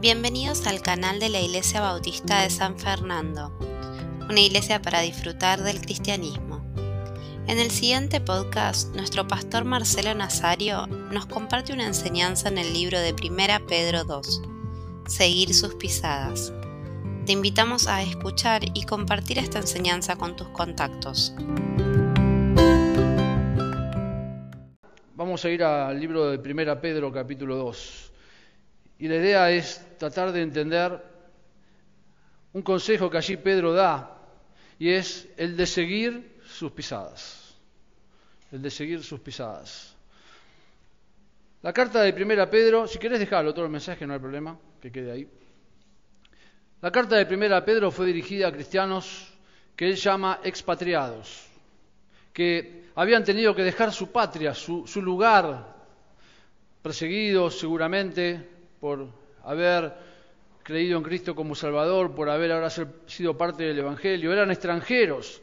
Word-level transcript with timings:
Bienvenidos 0.00 0.66
al 0.66 0.80
canal 0.80 1.20
de 1.20 1.28
la 1.28 1.42
Iglesia 1.42 1.82
Bautista 1.82 2.40
de 2.40 2.48
San 2.48 2.78
Fernando, 2.78 3.52
una 4.30 4.40
iglesia 4.40 4.80
para 4.80 5.02
disfrutar 5.02 5.62
del 5.62 5.82
cristianismo. 5.82 6.64
En 7.46 7.58
el 7.58 7.70
siguiente 7.70 8.18
podcast, 8.18 8.96
nuestro 8.96 9.28
pastor 9.28 9.66
Marcelo 9.66 10.14
Nazario 10.14 10.86
nos 10.86 11.26
comparte 11.26 11.74
una 11.74 11.86
enseñanza 11.86 12.48
en 12.48 12.56
el 12.56 12.72
libro 12.72 12.98
de 12.98 13.12
Primera 13.12 13.60
Pedro 13.68 14.04
2, 14.04 14.42
Seguir 15.06 15.52
sus 15.52 15.74
pisadas. 15.74 16.50
Te 17.26 17.32
invitamos 17.32 17.86
a 17.86 18.00
escuchar 18.00 18.62
y 18.72 18.86
compartir 18.86 19.36
esta 19.36 19.58
enseñanza 19.58 20.16
con 20.16 20.34
tus 20.34 20.48
contactos. 20.48 21.34
Vamos 25.14 25.44
a 25.44 25.50
ir 25.50 25.62
al 25.62 26.00
libro 26.00 26.30
de 26.30 26.38
Primera 26.38 26.80
Pedro 26.80 27.12
capítulo 27.12 27.56
2. 27.56 28.09
Y 29.00 29.08
la 29.08 29.16
idea 29.16 29.50
es 29.50 29.82
tratar 29.98 30.30
de 30.30 30.42
entender 30.42 31.02
un 32.52 32.60
consejo 32.60 33.10
que 33.10 33.16
allí 33.16 33.38
Pedro 33.38 33.72
da, 33.72 34.18
y 34.78 34.90
es 34.90 35.26
el 35.38 35.56
de 35.56 35.66
seguir 35.66 36.40
sus 36.44 36.70
pisadas. 36.72 37.56
El 38.52 38.60
de 38.60 38.70
seguir 38.70 39.02
sus 39.02 39.18
pisadas. 39.20 39.96
La 41.62 41.72
carta 41.72 42.02
de 42.02 42.12
Primera 42.12 42.50
Pedro, 42.50 42.86
si 42.86 42.98
querés 42.98 43.20
dejarlo 43.20 43.54
todo 43.54 43.64
el 43.64 43.70
mensaje, 43.70 44.06
no 44.06 44.12
hay 44.12 44.20
problema, 44.20 44.58
que 44.82 44.92
quede 44.92 45.12
ahí. 45.12 45.28
La 46.82 46.90
carta 46.90 47.16
de 47.16 47.24
Primera 47.24 47.64
Pedro 47.64 47.90
fue 47.90 48.04
dirigida 48.04 48.48
a 48.48 48.52
cristianos 48.52 49.32
que 49.76 49.86
él 49.86 49.96
llama 49.96 50.40
expatriados, 50.44 51.46
que 52.34 52.90
habían 52.96 53.24
tenido 53.24 53.54
que 53.54 53.62
dejar 53.62 53.92
su 53.92 54.12
patria, 54.12 54.52
su, 54.52 54.86
su 54.86 55.00
lugar, 55.00 55.74
perseguidos 56.82 57.58
seguramente, 57.58 58.49
por 58.80 59.08
haber 59.44 59.92
creído 60.62 60.96
en 60.96 61.04
Cristo 61.04 61.34
como 61.34 61.54
Salvador, 61.54 62.14
por 62.14 62.30
haber 62.30 62.52
ahora 62.52 62.70
sido 63.06 63.36
parte 63.36 63.64
del 63.64 63.78
Evangelio. 63.78 64.32
Eran 64.32 64.50
extranjeros, 64.50 65.42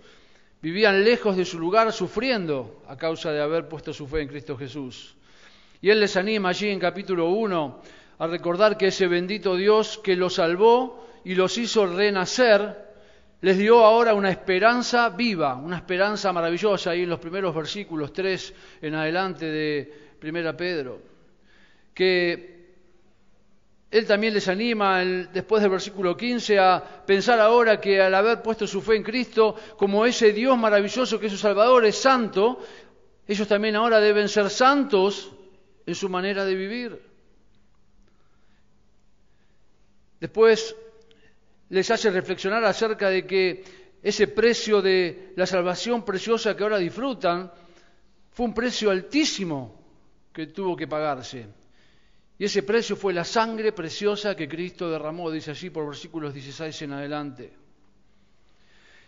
vivían 0.61 1.03
lejos 1.03 1.37
de 1.37 1.45
su 1.45 1.59
lugar 1.59 1.91
sufriendo 1.93 2.81
a 2.87 2.97
causa 2.97 3.31
de 3.31 3.41
haber 3.41 3.67
puesto 3.67 3.93
su 3.93 4.07
fe 4.07 4.21
en 4.21 4.27
Cristo 4.27 4.57
Jesús. 4.57 5.15
Y 5.81 5.89
Él 5.89 5.99
les 5.99 6.17
anima 6.17 6.49
allí 6.49 6.69
en 6.69 6.79
capítulo 6.79 7.29
1 7.29 7.81
a 8.19 8.27
recordar 8.27 8.77
que 8.77 8.87
ese 8.87 9.07
bendito 9.07 9.55
Dios 9.55 9.99
que 10.03 10.15
los 10.15 10.35
salvó 10.35 11.07
y 11.23 11.35
los 11.35 11.57
hizo 11.57 11.85
renacer, 11.85 12.87
les 13.41 13.57
dio 13.59 13.83
ahora 13.85 14.15
una 14.15 14.31
esperanza 14.31 15.09
viva, 15.09 15.55
una 15.55 15.77
esperanza 15.77 16.33
maravillosa, 16.33 16.91
ahí 16.91 17.03
en 17.03 17.09
los 17.09 17.19
primeros 17.19 17.53
versículos 17.53 18.11
3 18.11 18.53
en 18.81 18.95
adelante 18.95 19.45
de 19.45 19.93
Primera 20.19 20.57
Pedro, 20.57 20.99
que 21.93 22.56
él 23.89 24.05
también 24.05 24.33
les 24.33 24.47
anima, 24.49 25.03
después 25.03 25.61
del 25.61 25.71
versículo 25.71 26.17
15, 26.17 26.59
a 26.59 26.83
pensar 27.05 27.39
ahora 27.39 27.79
que 27.79 28.01
al 28.01 28.13
haber 28.13 28.41
puesto 28.41 28.67
su 28.67 28.81
fe 28.81 28.97
en 28.97 29.03
Cristo, 29.03 29.55
como 29.77 30.05
ese 30.05 30.33
Dios 30.33 30.57
maravilloso 30.57 31.19
que 31.19 31.27
es 31.27 31.31
su 31.31 31.37
Salvador 31.37 31.85
es 31.85 31.95
santo, 31.95 32.59
ellos 33.25 33.47
también 33.47 33.75
ahora 33.77 33.99
deben 34.01 34.27
ser 34.27 34.49
santos 34.49 35.31
en 35.85 35.95
su 35.95 36.09
manera 36.09 36.43
de 36.43 36.55
vivir. 36.55 37.01
Después 40.19 40.75
les 41.69 41.89
hace 41.89 42.09
reflexionar 42.09 42.65
acerca 42.65 43.09
de 43.09 43.25
que 43.25 43.63
ese 44.03 44.27
precio 44.27 44.81
de 44.81 45.33
la 45.35 45.45
salvación 45.45 46.03
preciosa 46.03 46.55
que 46.55 46.63
ahora 46.63 46.77
disfrutan 46.77 47.51
fue 48.31 48.45
un 48.45 48.53
precio 48.53 48.91
altísimo 48.91 49.79
que 50.33 50.47
tuvo 50.47 50.75
que 50.75 50.87
pagarse. 50.87 51.56
Y 52.39 52.45
ese 52.45 52.63
precio 52.63 52.95
fue 52.95 53.13
la 53.13 53.23
sangre 53.23 53.71
preciosa 53.71 54.35
que 54.35 54.47
Cristo 54.47 54.89
derramó, 54.89 55.31
dice 55.31 55.51
allí 55.51 55.69
por 55.71 55.87
versículos 55.87 56.33
16 56.33 56.81
en 56.83 56.93
adelante. 56.93 57.53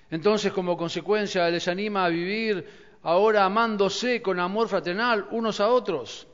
Entonces, 0.10 0.52
como 0.52 0.76
consecuencia, 0.76 1.48
les 1.50 1.68
anima 1.68 2.06
a 2.06 2.10
vivir 2.10 2.66
ahora 3.04 3.46
amándose 3.46 4.22
con 4.22 4.40
amor 4.40 4.68
fraternal 4.68 5.28
unos 5.32 5.60
a 5.60 5.70
otros. 5.70 6.28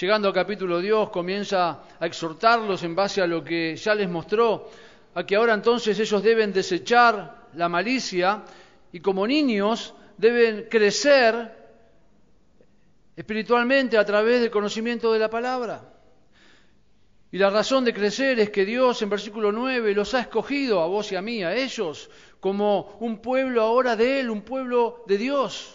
Llegando 0.00 0.28
al 0.28 0.34
capítulo 0.34 0.80
Dios 0.80 1.10
comienza 1.10 1.82
a 2.00 2.06
exhortarlos 2.06 2.82
en 2.82 2.94
base 2.94 3.20
a 3.20 3.26
lo 3.26 3.44
que 3.44 3.76
ya 3.76 3.94
les 3.94 4.08
mostró, 4.08 4.70
a 5.14 5.24
que 5.24 5.36
ahora 5.36 5.54
entonces 5.54 5.98
ellos 5.98 6.22
deben 6.22 6.52
desechar 6.52 7.48
la 7.54 7.68
malicia 7.68 8.42
y 8.90 9.00
como 9.00 9.26
niños 9.26 9.94
deben 10.16 10.66
crecer 10.68 11.62
espiritualmente 13.14 13.98
a 13.98 14.04
través 14.04 14.40
del 14.40 14.50
conocimiento 14.50 15.12
de 15.12 15.18
la 15.18 15.28
palabra. 15.28 15.91
Y 17.32 17.38
la 17.38 17.48
razón 17.48 17.82
de 17.82 17.94
crecer 17.94 18.38
es 18.40 18.50
que 18.50 18.66
Dios 18.66 19.00
en 19.00 19.08
versículo 19.08 19.50
9 19.50 19.94
los 19.94 20.12
ha 20.12 20.20
escogido 20.20 20.82
a 20.82 20.86
vos 20.86 21.10
y 21.12 21.16
a 21.16 21.22
mí, 21.22 21.42
a 21.42 21.56
ellos, 21.56 22.10
como 22.40 22.98
un 23.00 23.22
pueblo 23.22 23.62
ahora 23.62 23.96
de 23.96 24.20
Él, 24.20 24.28
un 24.28 24.42
pueblo 24.42 25.02
de 25.06 25.16
Dios, 25.16 25.74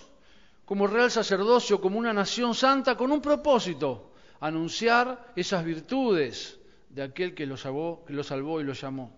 como 0.65 0.85
real 0.85 1.09
sacerdocio, 1.09 1.81
como 1.81 1.97
una 1.97 2.13
nación 2.13 2.53
santa, 2.53 2.95
con 2.95 3.11
un 3.11 3.21
propósito, 3.21 4.11
anunciar 4.39 5.33
esas 5.35 5.65
virtudes 5.65 6.59
de 6.89 7.01
aquel 7.01 7.33
que 7.33 7.47
los 7.47 7.61
salvó, 7.61 8.05
que 8.05 8.13
los 8.13 8.27
salvó 8.27 8.61
y 8.61 8.63
los 8.63 8.79
llamó. 8.79 9.17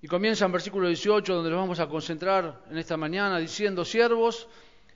Y 0.00 0.06
comienza 0.06 0.44
en 0.44 0.52
versículo 0.52 0.86
18, 0.86 1.34
donde 1.34 1.50
nos 1.50 1.58
vamos 1.58 1.80
a 1.80 1.88
concentrar 1.88 2.62
en 2.70 2.78
esta 2.78 2.96
mañana, 2.96 3.38
diciendo, 3.38 3.84
siervos, 3.84 4.46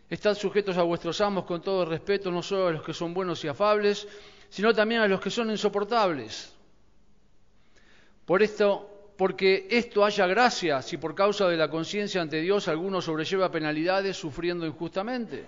estad 0.08 0.36
sujetos 0.36 0.76
a 0.76 0.82
vuestros 0.82 1.20
amos 1.20 1.46
con 1.46 1.60
todo 1.60 1.84
respeto, 1.84 2.30
no 2.30 2.44
solo 2.44 2.68
a 2.68 2.70
los 2.70 2.84
que 2.84 2.94
son 2.94 3.12
buenos 3.12 3.44
y 3.44 3.48
afables, 3.48 4.06
sino 4.52 4.74
también 4.74 5.00
a 5.00 5.08
los 5.08 5.18
que 5.18 5.30
son 5.30 5.50
insoportables. 5.50 6.52
Por 8.26 8.42
esto, 8.42 9.14
porque 9.16 9.66
esto 9.70 10.04
haya 10.04 10.26
gracia 10.26 10.82
si 10.82 10.98
por 10.98 11.14
causa 11.14 11.48
de 11.48 11.56
la 11.56 11.70
conciencia 11.70 12.20
ante 12.20 12.38
Dios 12.42 12.68
alguno 12.68 13.00
sobrelleva 13.00 13.50
penalidades 13.50 14.14
sufriendo 14.14 14.66
injustamente. 14.66 15.42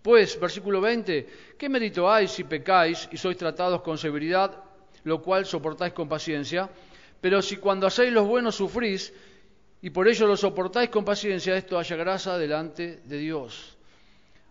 Pues, 0.00 0.40
versículo 0.40 0.80
20, 0.80 1.28
¿qué 1.58 1.68
mérito 1.68 2.10
hay 2.10 2.26
si 2.26 2.44
pecáis 2.44 3.06
y 3.12 3.18
sois 3.18 3.36
tratados 3.36 3.82
con 3.82 3.98
severidad, 3.98 4.64
lo 5.04 5.20
cual 5.20 5.44
soportáis 5.44 5.92
con 5.92 6.08
paciencia? 6.08 6.70
Pero 7.20 7.42
si 7.42 7.58
cuando 7.58 7.86
hacéis 7.86 8.14
los 8.14 8.26
buenos 8.26 8.54
sufrís 8.54 9.12
y 9.82 9.90
por 9.90 10.08
ello 10.08 10.26
lo 10.26 10.38
soportáis 10.38 10.88
con 10.88 11.04
paciencia, 11.04 11.54
esto 11.54 11.78
haya 11.78 11.96
gracia 11.96 12.38
delante 12.38 13.02
de 13.04 13.18
Dios. 13.18 13.77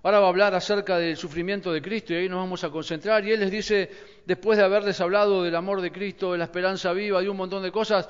Ahora 0.03 0.19
va 0.19 0.27
a 0.27 0.29
hablar 0.29 0.53
acerca 0.53 0.97
del 0.97 1.17
sufrimiento 1.17 1.73
de 1.73 1.81
Cristo 1.81 2.13
y 2.13 2.17
ahí 2.17 2.29
nos 2.29 2.39
vamos 2.39 2.63
a 2.63 2.69
concentrar. 2.69 3.25
Y 3.25 3.31
Él 3.31 3.39
les 3.39 3.51
dice, 3.51 3.89
después 4.25 4.57
de 4.57 4.63
haberles 4.63 5.01
hablado 5.01 5.43
del 5.43 5.55
amor 5.55 5.81
de 5.81 5.91
Cristo, 5.91 6.31
de 6.31 6.37
la 6.37 6.45
esperanza 6.45 6.93
viva, 6.93 7.21
de 7.21 7.29
un 7.29 7.37
montón 7.37 7.63
de 7.63 7.71
cosas, 7.71 8.07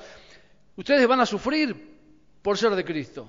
ustedes 0.76 1.06
van 1.08 1.20
a 1.20 1.26
sufrir 1.26 1.74
por 2.42 2.58
ser 2.58 2.74
de 2.74 2.84
Cristo. 2.84 3.28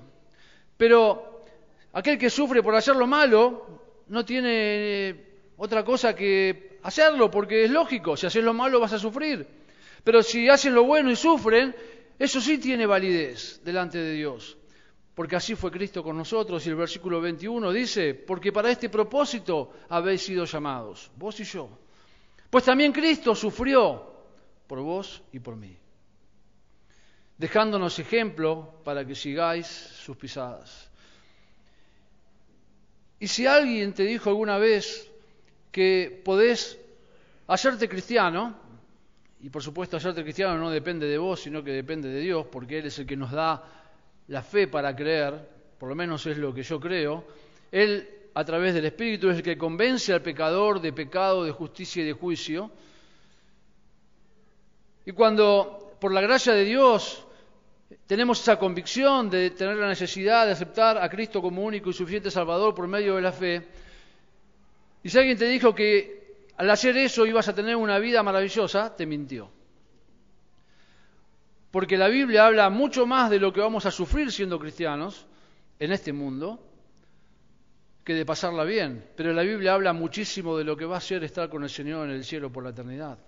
Pero 0.76 1.44
aquel 1.92 2.18
que 2.18 2.28
sufre 2.28 2.62
por 2.62 2.74
hacer 2.74 2.96
lo 2.96 3.06
malo 3.06 4.04
no 4.08 4.24
tiene 4.24 4.50
eh, 4.52 5.14
otra 5.56 5.84
cosa 5.84 6.14
que 6.14 6.78
hacerlo, 6.82 7.30
porque 7.30 7.64
es 7.64 7.70
lógico, 7.70 8.16
si 8.16 8.26
haces 8.26 8.44
lo 8.44 8.52
malo 8.52 8.78
vas 8.78 8.92
a 8.92 8.98
sufrir. 8.98 9.46
Pero 10.04 10.22
si 10.22 10.48
hacen 10.48 10.74
lo 10.74 10.84
bueno 10.84 11.10
y 11.10 11.16
sufren, 11.16 11.74
eso 12.18 12.40
sí 12.40 12.58
tiene 12.58 12.86
validez 12.86 13.60
delante 13.64 13.98
de 13.98 14.12
Dios 14.12 14.58
porque 15.14 15.36
así 15.36 15.54
fue 15.54 15.70
Cristo 15.70 16.02
con 16.02 16.16
nosotros. 16.16 16.64
Y 16.66 16.70
el 16.70 16.76
versículo 16.76 17.20
21 17.20 17.72
dice, 17.72 18.14
porque 18.14 18.52
para 18.52 18.70
este 18.70 18.88
propósito 18.88 19.72
habéis 19.88 20.22
sido 20.22 20.44
llamados, 20.44 21.10
vos 21.16 21.38
y 21.40 21.44
yo. 21.44 21.68
Pues 22.48 22.64
también 22.64 22.92
Cristo 22.92 23.34
sufrió 23.34 24.10
por 24.66 24.80
vos 24.80 25.22
y 25.32 25.40
por 25.40 25.56
mí, 25.56 25.76
dejándonos 27.38 27.98
ejemplo 27.98 28.80
para 28.84 29.04
que 29.04 29.14
sigáis 29.14 29.66
sus 29.66 30.16
pisadas. 30.16 30.90
Y 33.18 33.28
si 33.28 33.46
alguien 33.46 33.92
te 33.92 34.04
dijo 34.04 34.30
alguna 34.30 34.58
vez 34.58 35.10
que 35.70 36.22
podés 36.24 36.78
hacerte 37.46 37.88
cristiano, 37.88 38.56
y 39.42 39.50
por 39.50 39.62
supuesto 39.62 39.96
hacerte 39.96 40.22
cristiano 40.22 40.56
no 40.58 40.70
depende 40.70 41.06
de 41.06 41.18
vos, 41.18 41.40
sino 41.40 41.62
que 41.62 41.72
depende 41.72 42.08
de 42.08 42.20
Dios, 42.20 42.46
porque 42.50 42.78
Él 42.78 42.86
es 42.86 42.98
el 42.98 43.06
que 43.06 43.16
nos 43.16 43.30
da 43.30 43.79
la 44.30 44.42
fe 44.42 44.68
para 44.68 44.94
creer, 44.94 45.34
por 45.76 45.88
lo 45.88 45.94
menos 45.96 46.24
es 46.26 46.38
lo 46.38 46.54
que 46.54 46.62
yo 46.62 46.78
creo, 46.78 47.24
Él 47.72 48.08
a 48.34 48.44
través 48.44 48.74
del 48.74 48.84
Espíritu 48.84 49.28
es 49.28 49.38
el 49.38 49.42
que 49.42 49.58
convence 49.58 50.12
al 50.12 50.22
pecador 50.22 50.80
de 50.80 50.92
pecado, 50.92 51.44
de 51.44 51.50
justicia 51.50 52.02
y 52.02 52.06
de 52.06 52.12
juicio. 52.12 52.70
Y 55.04 55.10
cuando 55.12 55.96
por 56.00 56.12
la 56.12 56.20
gracia 56.20 56.52
de 56.52 56.64
Dios 56.64 57.26
tenemos 58.06 58.40
esa 58.40 58.56
convicción 58.56 59.28
de 59.28 59.50
tener 59.50 59.76
la 59.76 59.88
necesidad 59.88 60.46
de 60.46 60.52
aceptar 60.52 60.98
a 60.98 61.08
Cristo 61.08 61.42
como 61.42 61.64
único 61.64 61.90
y 61.90 61.92
suficiente 61.92 62.30
Salvador 62.30 62.72
por 62.72 62.86
medio 62.86 63.16
de 63.16 63.22
la 63.22 63.32
fe, 63.32 63.66
y 65.02 65.08
si 65.08 65.18
alguien 65.18 65.38
te 65.38 65.46
dijo 65.46 65.74
que 65.74 66.44
al 66.56 66.70
hacer 66.70 66.96
eso 66.96 67.26
ibas 67.26 67.48
a 67.48 67.54
tener 67.54 67.74
una 67.74 67.98
vida 67.98 68.22
maravillosa, 68.22 68.94
te 68.94 69.06
mintió. 69.06 69.50
Porque 71.70 71.96
la 71.96 72.08
Biblia 72.08 72.46
habla 72.46 72.68
mucho 72.70 73.06
más 73.06 73.30
de 73.30 73.38
lo 73.38 73.52
que 73.52 73.60
vamos 73.60 73.86
a 73.86 73.90
sufrir 73.90 74.32
siendo 74.32 74.58
cristianos 74.58 75.26
en 75.78 75.92
este 75.92 76.12
mundo 76.12 76.58
que 78.04 78.14
de 78.14 78.26
pasarla 78.26 78.64
bien. 78.64 79.04
Pero 79.16 79.32
la 79.32 79.42
Biblia 79.42 79.74
habla 79.74 79.92
muchísimo 79.92 80.56
de 80.56 80.64
lo 80.64 80.76
que 80.76 80.84
va 80.84 80.96
a 80.96 81.00
ser 81.00 81.22
estar 81.22 81.48
con 81.48 81.62
el 81.62 81.70
Señor 81.70 82.08
en 82.08 82.16
el 82.16 82.24
cielo 82.24 82.50
por 82.50 82.64
la 82.64 82.70
eternidad. 82.70 83.18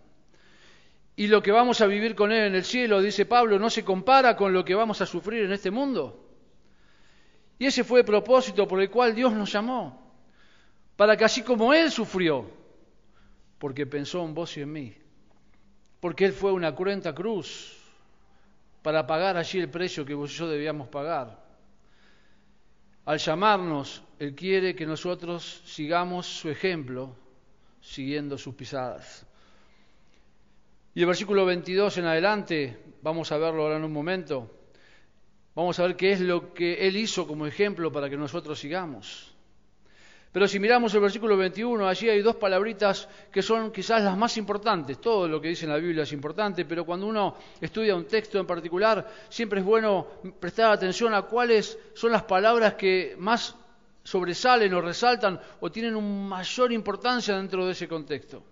y 1.14 1.26
lo 1.26 1.42
que 1.42 1.52
vamos 1.52 1.80
a 1.82 1.86
vivir 1.86 2.14
con 2.14 2.32
Él 2.32 2.46
en 2.46 2.54
el 2.54 2.64
cielo, 2.64 3.02
dice 3.02 3.26
Pablo, 3.26 3.58
no 3.58 3.68
se 3.68 3.84
compara 3.84 4.34
con 4.34 4.52
lo 4.52 4.64
que 4.64 4.74
vamos 4.74 5.02
a 5.02 5.06
sufrir 5.06 5.44
en 5.44 5.52
este 5.52 5.70
mundo. 5.70 6.26
Y 7.58 7.66
ese 7.66 7.84
fue 7.84 8.00
el 8.00 8.06
propósito 8.06 8.66
por 8.66 8.80
el 8.80 8.90
cual 8.90 9.14
Dios 9.14 9.32
nos 9.34 9.52
llamó, 9.52 10.10
para 10.96 11.14
que 11.14 11.24
así 11.24 11.42
como 11.42 11.74
Él 11.74 11.90
sufrió, 11.90 12.50
porque 13.58 13.86
pensó 13.86 14.24
en 14.24 14.32
vos 14.32 14.56
y 14.56 14.62
en 14.62 14.72
mí, 14.72 14.96
porque 16.00 16.24
Él 16.24 16.32
fue 16.32 16.50
una 16.50 16.74
cruenta 16.74 17.14
cruz 17.14 17.81
para 18.82 19.06
pagar 19.06 19.36
allí 19.36 19.60
el 19.60 19.70
precio 19.70 20.04
que 20.04 20.14
vos 20.14 20.32
y 20.32 20.38
yo 20.38 20.48
debíamos 20.48 20.88
pagar. 20.88 21.40
Al 23.04 23.18
llamarnos, 23.18 24.02
Él 24.18 24.34
quiere 24.34 24.74
que 24.74 24.86
nosotros 24.86 25.62
sigamos 25.64 26.26
su 26.26 26.50
ejemplo, 26.50 27.16
siguiendo 27.80 28.38
sus 28.38 28.54
pisadas. 28.54 29.26
Y 30.94 31.00
el 31.00 31.06
versículo 31.06 31.46
22 31.46 31.98
en 31.98 32.04
adelante, 32.04 32.78
vamos 33.02 33.32
a 33.32 33.38
verlo 33.38 33.62
ahora 33.62 33.76
en 33.76 33.84
un 33.84 33.92
momento, 33.92 34.50
vamos 35.54 35.78
a 35.78 35.86
ver 35.86 35.96
qué 35.96 36.12
es 36.12 36.20
lo 36.20 36.52
que 36.52 36.86
Él 36.86 36.96
hizo 36.96 37.26
como 37.26 37.46
ejemplo 37.46 37.90
para 37.90 38.10
que 38.10 38.16
nosotros 38.16 38.58
sigamos. 38.58 39.31
Pero 40.32 40.48
si 40.48 40.58
miramos 40.58 40.94
el 40.94 41.02
versículo 41.02 41.36
21, 41.36 41.86
allí 41.86 42.08
hay 42.08 42.22
dos 42.22 42.36
palabritas 42.36 43.06
que 43.30 43.42
son 43.42 43.70
quizás 43.70 44.02
las 44.02 44.16
más 44.16 44.38
importantes. 44.38 44.98
Todo 44.98 45.28
lo 45.28 45.38
que 45.38 45.48
dice 45.48 45.66
en 45.66 45.72
la 45.72 45.76
Biblia 45.76 46.04
es 46.04 46.12
importante, 46.12 46.64
pero 46.64 46.86
cuando 46.86 47.06
uno 47.06 47.36
estudia 47.60 47.94
un 47.94 48.06
texto 48.06 48.40
en 48.40 48.46
particular, 48.46 49.06
siempre 49.28 49.60
es 49.60 49.66
bueno 49.66 50.06
prestar 50.40 50.72
atención 50.72 51.12
a 51.12 51.22
cuáles 51.22 51.78
son 51.92 52.12
las 52.12 52.22
palabras 52.22 52.74
que 52.74 53.14
más 53.18 53.54
sobresalen 54.02 54.72
o 54.72 54.80
resaltan 54.80 55.38
o 55.60 55.70
tienen 55.70 55.94
una 55.94 56.36
mayor 56.36 56.72
importancia 56.72 57.36
dentro 57.36 57.66
de 57.66 57.72
ese 57.72 57.86
contexto. 57.86 58.42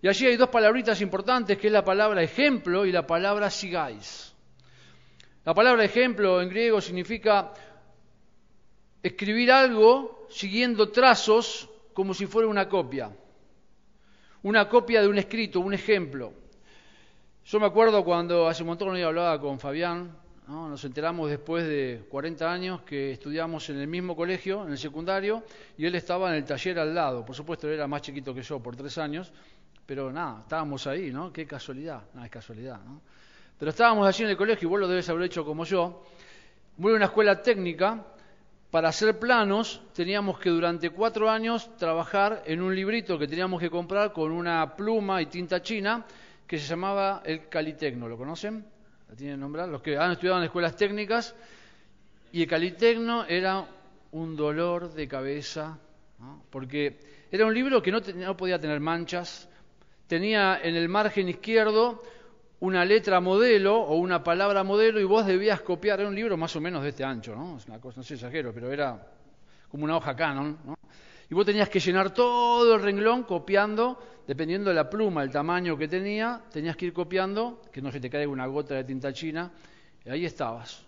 Y 0.00 0.08
allí 0.08 0.26
hay 0.26 0.36
dos 0.36 0.48
palabritas 0.48 1.02
importantes, 1.02 1.58
que 1.58 1.66
es 1.66 1.72
la 1.74 1.84
palabra 1.84 2.22
ejemplo 2.22 2.86
y 2.86 2.92
la 2.92 3.06
palabra 3.06 3.50
sigáis. 3.50 4.32
La 5.44 5.52
palabra 5.52 5.84
ejemplo 5.84 6.40
en 6.40 6.48
griego 6.48 6.80
significa 6.80 7.52
escribir 9.02 9.52
algo 9.52 10.15
siguiendo 10.36 10.90
trazos 10.90 11.66
como 11.94 12.12
si 12.12 12.26
fuera 12.26 12.46
una 12.46 12.68
copia. 12.68 13.10
Una 14.42 14.68
copia 14.68 15.00
de 15.00 15.08
un 15.08 15.16
escrito, 15.16 15.60
un 15.60 15.72
ejemplo. 15.72 16.34
Yo 17.46 17.58
me 17.58 17.64
acuerdo 17.64 18.04
cuando 18.04 18.46
hace 18.46 18.62
un 18.62 18.68
montón 18.68 18.94
yo 18.96 19.06
hablaba 19.08 19.40
con 19.40 19.58
Fabián, 19.58 20.14
nos 20.46 20.84
enteramos 20.84 21.30
después 21.30 21.66
de 21.66 22.04
40 22.10 22.52
años 22.52 22.82
que 22.82 23.12
estudiamos 23.12 23.70
en 23.70 23.80
el 23.80 23.86
mismo 23.86 24.14
colegio, 24.14 24.66
en 24.66 24.72
el 24.72 24.78
secundario, 24.78 25.42
y 25.78 25.86
él 25.86 25.94
estaba 25.94 26.28
en 26.28 26.34
el 26.34 26.44
taller 26.44 26.78
al 26.80 26.94
lado. 26.94 27.24
Por 27.24 27.34
supuesto, 27.34 27.66
él 27.66 27.72
era 27.72 27.86
más 27.86 28.02
chiquito 28.02 28.34
que 28.34 28.42
yo 28.42 28.60
por 28.60 28.76
tres 28.76 28.98
años, 28.98 29.32
pero 29.86 30.12
nada, 30.12 30.40
estábamos 30.42 30.86
ahí, 30.86 31.10
¿no? 31.10 31.32
Qué 31.32 31.46
casualidad, 31.46 32.02
nada, 32.12 32.26
es 32.26 32.30
casualidad, 32.30 32.78
¿no? 32.84 33.00
Pero 33.58 33.70
estábamos 33.70 34.06
allí 34.06 34.24
en 34.24 34.30
el 34.30 34.36
colegio, 34.36 34.68
y 34.68 34.70
vos 34.70 34.80
lo 34.80 34.86
debes 34.86 35.08
haber 35.08 35.22
hecho 35.22 35.46
como 35.46 35.64
yo, 35.64 36.04
muy 36.76 36.92
una 36.92 37.06
escuela 37.06 37.40
técnica, 37.40 38.04
para 38.76 38.90
hacer 38.90 39.18
planos 39.18 39.80
teníamos 39.94 40.38
que 40.38 40.50
durante 40.50 40.90
cuatro 40.90 41.30
años 41.30 41.74
trabajar 41.78 42.42
en 42.44 42.60
un 42.60 42.76
librito 42.76 43.18
que 43.18 43.26
teníamos 43.26 43.58
que 43.58 43.70
comprar 43.70 44.12
con 44.12 44.30
una 44.30 44.76
pluma 44.76 45.22
y 45.22 45.24
tinta 45.24 45.62
china 45.62 46.04
que 46.46 46.58
se 46.58 46.66
llamaba 46.66 47.22
el 47.24 47.48
Calitecno, 47.48 48.06
¿lo 48.06 48.18
conocen? 48.18 48.66
¿La 49.08 49.16
tienen 49.16 49.40
nombrado? 49.40 49.70
Los 49.70 49.80
que 49.80 49.96
han 49.96 50.12
estudiado 50.12 50.40
en 50.40 50.44
escuelas 50.44 50.76
técnicas, 50.76 51.34
y 52.32 52.42
el 52.42 52.48
Calitecno 52.48 53.24
era 53.24 53.66
un 54.12 54.36
dolor 54.36 54.92
de 54.92 55.08
cabeza, 55.08 55.78
porque 56.50 57.00
era 57.32 57.46
un 57.46 57.54
libro 57.54 57.80
que 57.80 57.90
no, 57.90 58.00
no 58.00 58.36
podía 58.36 58.58
tener 58.58 58.80
manchas, 58.80 59.48
tenía 60.06 60.60
en 60.62 60.76
el 60.76 60.90
margen 60.90 61.30
izquierdo 61.30 62.02
una 62.60 62.84
letra 62.84 63.20
modelo 63.20 63.76
o 63.78 63.96
una 63.96 64.22
palabra 64.22 64.64
modelo 64.64 65.00
y 65.00 65.04
vos 65.04 65.26
debías 65.26 65.60
copiar, 65.60 66.00
era 66.00 66.08
un 66.08 66.14
libro 66.14 66.36
más 66.36 66.54
o 66.56 66.60
menos 66.60 66.82
de 66.82 66.90
este 66.90 67.04
ancho, 67.04 67.34
¿no? 67.34 67.58
Es 67.58 67.66
una 67.66 67.80
cosa, 67.80 68.00
no 68.00 68.04
sé, 68.04 68.14
exagero, 68.14 68.52
pero 68.52 68.72
era 68.72 69.06
como 69.68 69.84
una 69.84 69.96
hoja 69.96 70.16
canon, 70.16 70.58
¿no? 70.64 70.76
Y 71.28 71.34
vos 71.34 71.44
tenías 71.44 71.68
que 71.68 71.80
llenar 71.80 72.14
todo 72.14 72.76
el 72.76 72.82
renglón 72.82 73.24
copiando, 73.24 73.98
dependiendo 74.26 74.70
de 74.70 74.76
la 74.76 74.88
pluma, 74.88 75.22
el 75.22 75.30
tamaño 75.30 75.76
que 75.76 75.88
tenía, 75.88 76.40
tenías 76.52 76.76
que 76.76 76.86
ir 76.86 76.92
copiando, 76.92 77.62
que 77.72 77.82
no 77.82 77.90
se 77.90 77.98
te 77.98 78.08
caiga 78.08 78.30
una 78.30 78.46
gota 78.46 78.74
de 78.74 78.84
tinta 78.84 79.12
china, 79.12 79.50
y 80.04 80.10
ahí 80.10 80.24
estabas. 80.24 80.84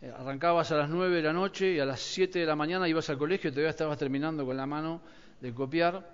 Eh, 0.00 0.12
arrancabas 0.16 0.70
a 0.70 0.76
las 0.76 0.90
nueve 0.90 1.16
de 1.16 1.22
la 1.22 1.32
noche 1.32 1.72
y 1.72 1.80
a 1.80 1.84
las 1.84 1.98
siete 2.00 2.38
de 2.38 2.46
la 2.46 2.54
mañana 2.54 2.88
ibas 2.88 3.10
al 3.10 3.18
colegio 3.18 3.48
y 3.48 3.52
todavía 3.52 3.70
estabas 3.70 3.98
terminando 3.98 4.46
con 4.46 4.56
la 4.56 4.66
mano 4.66 5.00
de 5.40 5.52
copiar 5.52 6.13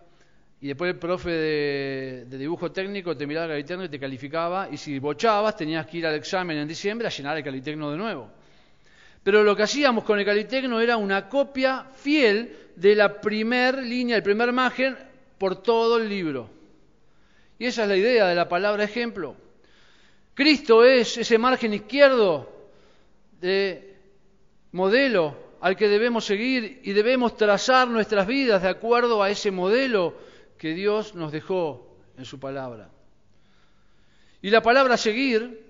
y 0.63 0.69
después 0.69 0.93
el 0.93 0.99
profe 0.99 1.31
de, 1.31 2.27
dibujo 2.39 2.71
técnico 2.71 3.17
te 3.17 3.27
miraba 3.27 3.47
el 3.47 3.53
calitecno 3.53 3.85
y 3.85 3.89
te 3.89 3.99
calificaba, 3.99 4.69
y 4.71 4.77
si 4.77 4.99
bochabas 4.99 5.57
tenías 5.57 5.87
que 5.87 5.99
ir 5.99 6.07
al 6.07 6.17
examen 6.17 6.59
en 6.59 6.69
diciembre 6.69 7.07
a 7.07 7.11
llenar 7.11 7.37
el 7.39 7.45
calitecno 7.45 7.91
de 7.91 7.97
nuevo. 7.97 8.31
Pero 9.23 9.43
lo 9.43 9.57
que 9.57 9.63
hacíamos 9.63 10.05
con 10.05 10.19
el 10.19 10.25
calitecno 10.25 10.79
era 10.81 10.99
una 10.99 11.29
copia 11.29 11.87
fiel 11.95 12.55
de 12.77 12.95
la 12.95 13.21
primer 13.21 13.83
línea, 13.83 14.17
el 14.17 14.23
primer 14.23 14.53
margen, 14.53 14.97
por 15.39 15.63
todo 15.63 15.97
el 15.97 16.09
libro. 16.09 16.51
Y 17.59 17.65
esa 17.65 17.85
es 17.85 17.89
la 17.89 17.97
idea 17.97 18.27
de 18.27 18.35
la 18.35 18.49
palabra 18.49 18.85
ejemplo. 18.85 19.37
Cristo 20.35 20.85
es 20.85 21.17
ese 21.17 21.39
margen 21.39 21.73
izquierdo 21.73 22.51
de 23.41 23.97
modelo 24.73 25.37
al 25.61 25.77
que 25.77 25.89
debemos 25.89 26.27
seguir 26.27 26.81
y 26.83 26.93
debemos 26.93 27.37
trazar 27.37 27.89
nuestras 27.89 28.27
vidas 28.27 28.63
de 28.63 28.69
acuerdo 28.69 29.23
a 29.23 29.31
ese 29.31 29.51
modelo 29.51 30.30
que 30.61 30.75
Dios 30.75 31.15
nos 31.15 31.33
dejó 31.33 31.97
en 32.19 32.27
su 32.27 32.39
palabra. 32.39 32.91
Y 34.43 34.51
la 34.51 34.61
palabra 34.61 34.99
seguir 34.99 35.65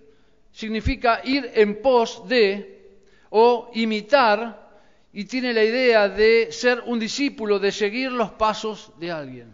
significa 0.50 1.20
ir 1.22 1.48
en 1.54 1.81
pos 1.81 2.28
de 2.28 2.98
o 3.31 3.70
imitar 3.75 4.69
y 5.12 5.26
tiene 5.26 5.52
la 5.52 5.62
idea 5.62 6.08
de 6.08 6.50
ser 6.50 6.82
un 6.87 6.98
discípulo, 6.98 7.60
de 7.60 7.70
seguir 7.70 8.10
los 8.10 8.32
pasos 8.32 8.92
de 8.98 9.12
alguien. 9.12 9.52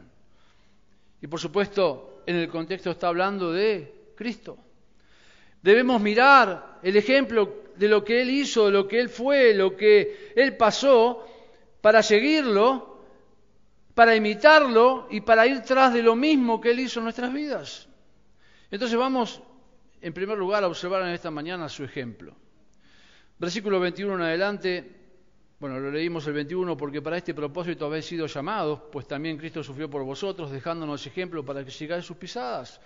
Y 1.20 1.26
por 1.26 1.38
supuesto, 1.38 2.22
en 2.24 2.36
el 2.36 2.48
contexto 2.48 2.90
está 2.90 3.08
hablando 3.08 3.52
de 3.52 4.12
Cristo. 4.16 4.56
Debemos 5.60 6.00
mirar 6.00 6.78
el 6.82 6.96
ejemplo 6.96 7.64
de 7.76 7.88
lo 7.88 8.02
que 8.02 8.22
Él 8.22 8.30
hizo, 8.30 8.70
lo 8.70 8.88
que 8.88 9.00
Él 9.00 9.10
fue, 9.10 9.52
lo 9.52 9.76
que 9.76 10.32
Él 10.34 10.56
pasó, 10.56 11.28
para 11.82 12.02
seguirlo 12.02 12.95
para 13.96 14.14
imitarlo 14.14 15.08
y 15.10 15.22
para 15.22 15.46
ir 15.46 15.62
tras 15.62 15.94
de 15.94 16.02
lo 16.02 16.14
mismo 16.14 16.60
que 16.60 16.70
Él 16.72 16.80
hizo 16.80 17.00
en 17.00 17.04
nuestras 17.04 17.32
vidas. 17.32 17.88
Entonces 18.70 18.98
vamos, 18.98 19.40
en 20.02 20.12
primer 20.12 20.36
lugar, 20.36 20.62
a 20.62 20.66
observar 20.66 21.00
en 21.00 21.14
esta 21.14 21.30
mañana 21.30 21.66
su 21.70 21.82
ejemplo. 21.82 22.36
Versículo 23.38 23.80
21 23.80 24.16
en 24.16 24.20
adelante, 24.20 24.96
bueno, 25.58 25.80
lo 25.80 25.90
leímos 25.90 26.26
el 26.26 26.34
21 26.34 26.76
porque 26.76 27.00
para 27.00 27.16
este 27.16 27.32
propósito 27.32 27.86
habéis 27.86 28.04
sido 28.04 28.26
llamados, 28.26 28.82
pues 28.92 29.08
también 29.08 29.38
Cristo 29.38 29.64
sufrió 29.64 29.88
por 29.88 30.04
vosotros, 30.04 30.50
dejándonos 30.50 31.06
ejemplo 31.06 31.42
para 31.42 31.64
que 31.64 31.70
sigáis 31.70 32.04
sus 32.04 32.18
pisadas. 32.18 32.78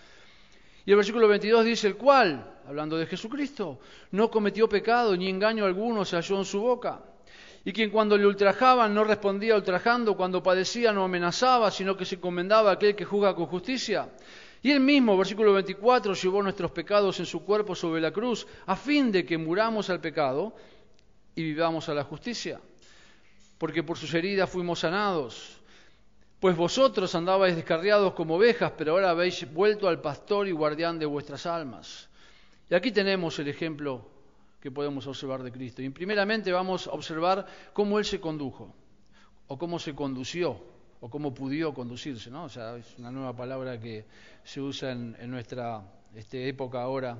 Y 0.86 0.92
el 0.92 0.96
versículo 0.96 1.26
22 1.26 1.64
dice, 1.64 1.88
el 1.88 1.96
cual, 1.96 2.60
hablando 2.68 2.96
de 2.96 3.06
Jesucristo, 3.06 3.80
no 4.12 4.30
cometió 4.30 4.68
pecado 4.68 5.16
ni 5.16 5.28
engaño 5.28 5.64
alguno 5.64 6.04
se 6.04 6.14
halló 6.14 6.38
en 6.38 6.44
su 6.44 6.60
boca 6.60 7.02
y 7.64 7.72
quien 7.72 7.90
cuando 7.90 8.16
le 8.16 8.26
ultrajaban 8.26 8.94
no 8.94 9.04
respondía 9.04 9.54
ultrajando, 9.54 10.16
cuando 10.16 10.42
padecía 10.42 10.92
no 10.92 11.04
amenazaba, 11.04 11.70
sino 11.70 11.96
que 11.96 12.06
se 12.06 12.14
encomendaba 12.14 12.70
a 12.70 12.74
aquel 12.74 12.94
que 12.94 13.04
juzga 13.04 13.34
con 13.34 13.46
justicia. 13.46 14.08
Y 14.62 14.70
él 14.70 14.80
mismo, 14.80 15.16
versículo 15.16 15.52
24, 15.54 16.14
llevó 16.14 16.42
nuestros 16.42 16.70
pecados 16.70 17.18
en 17.20 17.26
su 17.26 17.44
cuerpo 17.44 17.74
sobre 17.74 18.00
la 18.00 18.12
cruz, 18.12 18.46
a 18.66 18.76
fin 18.76 19.12
de 19.12 19.24
que 19.24 19.38
muramos 19.38 19.90
al 19.90 20.00
pecado 20.00 20.54
y 21.34 21.42
vivamos 21.42 21.88
a 21.88 21.94
la 21.94 22.04
justicia. 22.04 22.60
Porque 23.58 23.82
por 23.82 23.98
sus 23.98 24.12
heridas 24.14 24.48
fuimos 24.48 24.80
sanados. 24.80 25.58
Pues 26.40 26.56
vosotros 26.56 27.14
andabais 27.14 27.56
descarriados 27.56 28.14
como 28.14 28.36
ovejas, 28.36 28.72
pero 28.76 28.92
ahora 28.92 29.10
habéis 29.10 29.50
vuelto 29.52 29.86
al 29.86 30.00
pastor 30.00 30.48
y 30.48 30.52
guardián 30.52 30.98
de 30.98 31.04
vuestras 31.04 31.44
almas. 31.44 32.08
Y 32.70 32.74
aquí 32.74 32.90
tenemos 32.90 33.38
el 33.38 33.48
ejemplo 33.48 34.19
que 34.60 34.70
podemos 34.70 35.06
observar 35.06 35.42
de 35.42 35.50
Cristo. 35.50 35.82
Y 35.82 35.90
primeramente 35.90 36.52
vamos 36.52 36.86
a 36.86 36.92
observar 36.92 37.46
cómo 37.72 37.98
Él 37.98 38.04
se 38.04 38.20
condujo, 38.20 38.74
o 39.48 39.58
cómo 39.58 39.78
se 39.78 39.94
condució, 39.94 40.60
o 41.00 41.08
cómo 41.08 41.32
pudió 41.32 41.72
conducirse, 41.72 42.30
¿no? 42.30 42.44
O 42.44 42.48
sea, 42.48 42.76
es 42.76 42.98
una 42.98 43.10
nueva 43.10 43.34
palabra 43.34 43.80
que 43.80 44.04
se 44.44 44.60
usa 44.60 44.92
en, 44.92 45.30
nuestra 45.30 45.82
este, 46.14 46.48
época 46.48 46.82
ahora. 46.82 47.16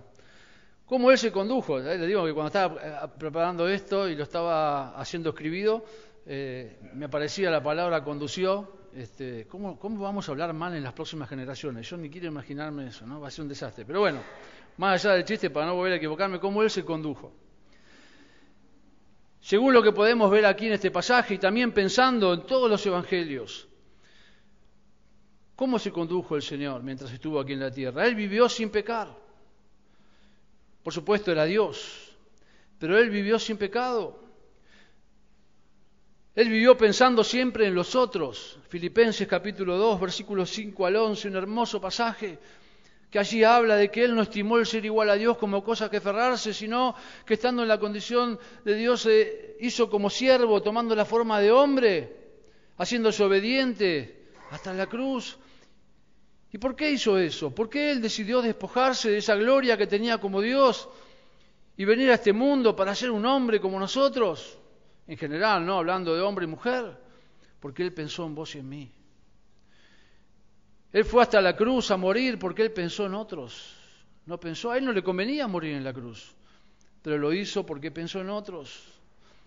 ¿Cómo 0.84 1.10
Él 1.10 1.18
se 1.18 1.32
condujo? 1.32 1.78
¿Eh? 1.78 1.96
Le 1.96 2.06
digo 2.06 2.24
que 2.26 2.34
cuando 2.34 2.48
estaba 2.48 2.76
eh, 2.82 3.08
preparando 3.18 3.66
esto 3.68 4.08
y 4.08 4.16
lo 4.16 4.24
estaba 4.24 4.98
haciendo 5.00 5.30
escribido, 5.30 5.84
eh, 6.26 6.78
me 6.94 7.06
aparecía 7.06 7.50
la 7.50 7.62
palabra 7.62 8.04
condució. 8.04 8.80
Este, 8.92 9.46
¿cómo, 9.46 9.78
¿Cómo 9.78 10.02
vamos 10.02 10.28
a 10.28 10.32
hablar 10.32 10.52
mal 10.52 10.74
en 10.74 10.82
las 10.82 10.92
próximas 10.92 11.28
generaciones? 11.28 11.88
Yo 11.88 11.96
ni 11.96 12.10
quiero 12.10 12.26
imaginarme 12.26 12.88
eso, 12.88 13.06
¿no? 13.06 13.20
Va 13.20 13.28
a 13.28 13.30
ser 13.30 13.44
un 13.44 13.48
desastre. 13.48 13.84
Pero 13.84 14.00
bueno, 14.00 14.20
más 14.76 15.04
allá 15.04 15.14
del 15.14 15.24
chiste, 15.24 15.50
para 15.50 15.66
no 15.66 15.74
volver 15.74 15.94
a 15.94 15.96
equivocarme, 15.96 16.40
cómo 16.40 16.62
Él 16.62 16.70
se 16.70 16.84
condujo. 16.84 17.32
Según 19.40 19.72
lo 19.72 19.82
que 19.82 19.92
podemos 19.92 20.30
ver 20.30 20.46
aquí 20.46 20.66
en 20.66 20.74
este 20.74 20.90
pasaje 20.90 21.34
y 21.34 21.38
también 21.38 21.72
pensando 21.72 22.34
en 22.34 22.46
todos 22.46 22.70
los 22.70 22.84
evangelios, 22.84 23.70
¿Cómo 25.60 25.78
se 25.78 25.92
condujo 25.92 26.36
el 26.36 26.42
Señor 26.42 26.82
mientras 26.82 27.12
estuvo 27.12 27.38
aquí 27.38 27.52
en 27.52 27.60
la 27.60 27.70
tierra? 27.70 28.06
Él 28.06 28.14
vivió 28.14 28.48
sin 28.48 28.70
pecar. 28.70 29.14
Por 30.82 30.90
supuesto 30.90 31.30
era 31.30 31.44
Dios, 31.44 32.16
pero 32.78 32.96
Él 32.96 33.10
vivió 33.10 33.38
sin 33.38 33.58
pecado. 33.58 34.24
Él 36.34 36.48
vivió 36.48 36.78
pensando 36.78 37.22
siempre 37.22 37.66
en 37.66 37.74
los 37.74 37.94
otros. 37.94 38.58
Filipenses 38.70 39.28
capítulo 39.28 39.76
2, 39.76 40.00
versículos 40.00 40.48
5 40.48 40.86
al 40.86 40.96
11, 40.96 41.28
un 41.28 41.36
hermoso 41.36 41.78
pasaje 41.78 42.38
que 43.10 43.18
allí 43.18 43.42
habla 43.42 43.76
de 43.76 43.90
que 43.90 44.04
Él 44.04 44.14
no 44.14 44.22
estimó 44.22 44.58
el 44.58 44.66
ser 44.66 44.84
igual 44.84 45.10
a 45.10 45.16
Dios 45.16 45.36
como 45.36 45.64
cosa 45.64 45.90
que 45.90 45.96
aferrarse, 45.96 46.54
sino 46.54 46.94
que 47.26 47.34
estando 47.34 47.62
en 47.62 47.68
la 47.68 47.78
condición 47.78 48.38
de 48.64 48.74
Dios 48.74 49.02
se 49.02 49.56
hizo 49.60 49.90
como 49.90 50.08
siervo, 50.08 50.62
tomando 50.62 50.94
la 50.94 51.04
forma 51.04 51.40
de 51.40 51.50
hombre, 51.50 52.16
haciéndose 52.78 53.24
obediente 53.24 54.28
hasta 54.50 54.72
la 54.72 54.86
cruz. 54.86 55.36
¿Y 56.52 56.58
por 56.58 56.76
qué 56.76 56.90
hizo 56.90 57.18
eso? 57.18 57.52
¿Por 57.52 57.68
qué 57.68 57.90
él 57.90 58.00
decidió 58.00 58.42
despojarse 58.42 59.10
de 59.10 59.18
esa 59.18 59.34
gloria 59.34 59.76
que 59.76 59.86
tenía 59.88 60.18
como 60.18 60.40
Dios 60.40 60.88
y 61.76 61.84
venir 61.84 62.10
a 62.10 62.14
este 62.14 62.32
mundo 62.32 62.76
para 62.76 62.94
ser 62.94 63.10
un 63.10 63.26
hombre 63.26 63.60
como 63.60 63.78
nosotros? 63.78 64.56
En 65.06 65.16
general, 65.16 65.66
¿no? 65.66 65.78
Hablando 65.78 66.14
de 66.14 66.22
hombre 66.22 66.44
y 66.44 66.48
mujer. 66.48 66.96
Porque 67.58 67.82
él 67.82 67.92
pensó 67.92 68.24
en 68.24 68.34
vos 68.36 68.54
y 68.54 68.58
en 68.58 68.68
mí. 68.68 68.92
Él 70.92 71.04
fue 71.04 71.22
hasta 71.22 71.40
la 71.40 71.56
cruz 71.56 71.90
a 71.90 71.96
morir 71.96 72.38
porque 72.38 72.62
él 72.62 72.72
pensó 72.72 73.06
en 73.06 73.14
otros. 73.14 73.74
No 74.26 74.38
pensó, 74.38 74.70
a 74.70 74.78
él 74.78 74.84
no 74.84 74.92
le 74.92 75.02
convenía 75.02 75.46
morir 75.46 75.74
en 75.74 75.84
la 75.84 75.92
cruz, 75.92 76.34
pero 77.02 77.18
lo 77.18 77.32
hizo 77.32 77.64
porque 77.64 77.90
pensó 77.90 78.20
en 78.20 78.30
otros. 78.30 78.84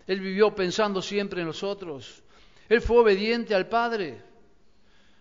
Él 0.08 0.20
vivió 0.20 0.54
pensando 0.54 1.02
siempre 1.02 1.42
en 1.42 1.48
los 1.48 1.64
otros. 1.64 2.24
Él 2.70 2.82
fue 2.82 2.98
obediente 2.98 3.56
al 3.56 3.68
Padre. 3.68 4.22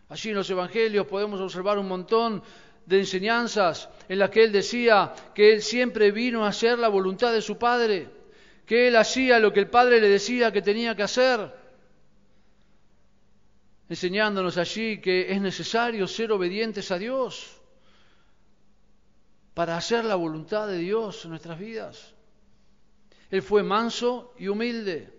Allí 0.09 0.31
en 0.31 0.37
los 0.37 0.51
Evangelios 0.51 1.07
podemos 1.07 1.41
observar 1.41 1.79
un 1.79 1.89
montón 1.89 2.43
de 2.87 2.99
enseñanzas 2.99 3.89
en 4.09 4.19
las 4.19 4.31
que 4.31 4.45
él 4.45 4.53
decía 4.53 5.13
que 5.35 5.53
él 5.53 5.63
siempre 5.63 6.11
vino 6.11 6.45
a 6.45 6.49
hacer 6.49 6.79
la 6.79 6.89
voluntad 6.89 7.33
de 7.33 7.43
su 7.43 7.59
Padre, 7.59 8.09
que 8.67 8.89
él 8.89 8.97
hacía 8.97 9.39
lo 9.39 9.53
que 9.53 9.61
el 9.61 9.69
Padre 9.69 10.01
le 10.01 10.09
decía 10.09 10.53
que 10.53 10.63
tenía 10.63 10.95
que 10.95 11.03
hacer, 11.03 11.62
enseñándonos 13.89 14.57
allí 14.57 15.01
que 15.01 15.33
es 15.33 15.41
necesario 15.41 16.07
ser 16.07 16.33
obedientes 16.33 16.91
a 16.91 16.99
Dios 16.99 17.61
para 19.55 19.77
hacer 19.77 20.05
la 20.05 20.15
voluntad 20.15 20.67
de 20.67 20.79
Dios 20.79 21.25
en 21.25 21.31
nuestras 21.31 21.59
vidas. 21.59 22.15
Él 23.31 23.43
fue 23.43 23.63
manso 23.63 24.35
y 24.39 24.49
humilde 24.49 25.13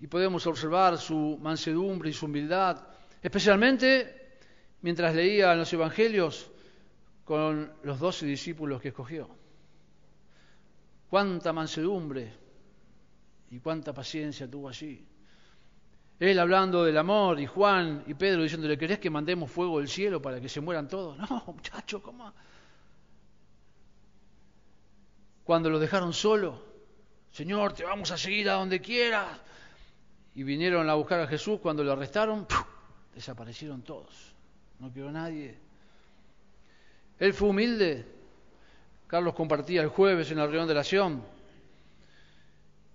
y 0.00 0.06
podemos 0.06 0.46
observar 0.46 0.98
su 0.98 1.38
mansedumbre 1.40 2.10
y 2.10 2.12
su 2.12 2.26
humildad 2.26 2.86
especialmente 3.22 4.38
mientras 4.82 5.14
leía 5.14 5.54
los 5.54 5.72
Evangelios 5.72 6.50
con 7.24 7.72
los 7.82 7.98
doce 8.00 8.26
discípulos 8.26 8.80
que 8.80 8.88
escogió. 8.88 9.28
Cuánta 11.08 11.52
mansedumbre 11.52 12.32
y 13.50 13.58
cuánta 13.58 13.92
paciencia 13.92 14.50
tuvo 14.50 14.68
allí. 14.68 15.06
Él 16.20 16.38
hablando 16.38 16.84
del 16.84 16.98
amor 16.98 17.40
y 17.40 17.46
Juan 17.46 18.04
y 18.06 18.12
Pedro 18.12 18.42
diciéndole, 18.42 18.76
¿querés 18.76 18.98
que 18.98 19.08
mandemos 19.08 19.50
fuego 19.50 19.78
del 19.78 19.88
cielo 19.88 20.20
para 20.20 20.38
que 20.38 20.50
se 20.50 20.60
mueran 20.60 20.86
todos? 20.86 21.16
No, 21.30 21.42
muchacho, 21.46 22.02
¿cómo? 22.02 22.30
Cuando 25.42 25.70
lo 25.70 25.78
dejaron 25.78 26.12
solo, 26.12 26.62
Señor, 27.32 27.72
te 27.72 27.84
vamos 27.84 28.10
a 28.10 28.18
seguir 28.18 28.50
a 28.50 28.54
donde 28.54 28.80
quieras. 28.80 29.40
Y 30.34 30.42
vinieron 30.42 30.88
a 30.90 30.94
buscar 30.94 31.20
a 31.20 31.26
Jesús 31.26 31.58
cuando 31.60 31.82
lo 31.82 31.92
arrestaron, 31.92 32.46
desaparecieron 33.14 33.82
todos, 33.82 34.34
no 34.78 34.92
quedó 34.92 35.10
nadie. 35.10 35.58
Él 37.18 37.32
fue 37.32 37.48
humilde. 37.48 38.06
Carlos 39.06 39.34
compartía 39.34 39.82
el 39.82 39.88
jueves 39.88 40.30
en 40.30 40.36
la 40.36 40.44
reunión 40.44 40.66
de 40.66 40.72
oración 40.72 41.24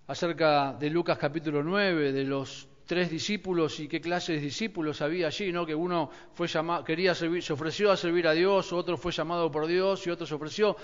acerca 0.07 0.73
de 0.73 0.89
Lucas 0.91 1.17
capítulo 1.17 1.61
9, 1.61 2.13
de 2.13 2.23
los 2.23 2.69
tres 2.85 3.09
discípulos 3.09 3.79
y 3.79 3.87
qué 3.87 3.99
clase 3.99 4.33
de 4.33 4.39
discípulos 4.39 5.01
había 5.01 5.27
allí, 5.27 5.51
¿no? 5.51 5.65
Que 5.65 5.75
uno 5.75 6.09
fue 6.33 6.47
llamado, 6.47 6.83
quería 6.83 7.15
servir, 7.15 7.41
se 7.43 7.53
ofreció 7.53 7.91
a 7.91 7.97
servir 7.97 8.27
a 8.27 8.33
Dios, 8.33 8.71
otro 8.73 8.97
fue 8.97 9.11
llamado 9.11 9.51
por 9.51 9.65
Dios 9.65 10.05
y 10.05 10.09
otro 10.09 10.25
se 10.25 10.35
ofreció. 10.35 10.75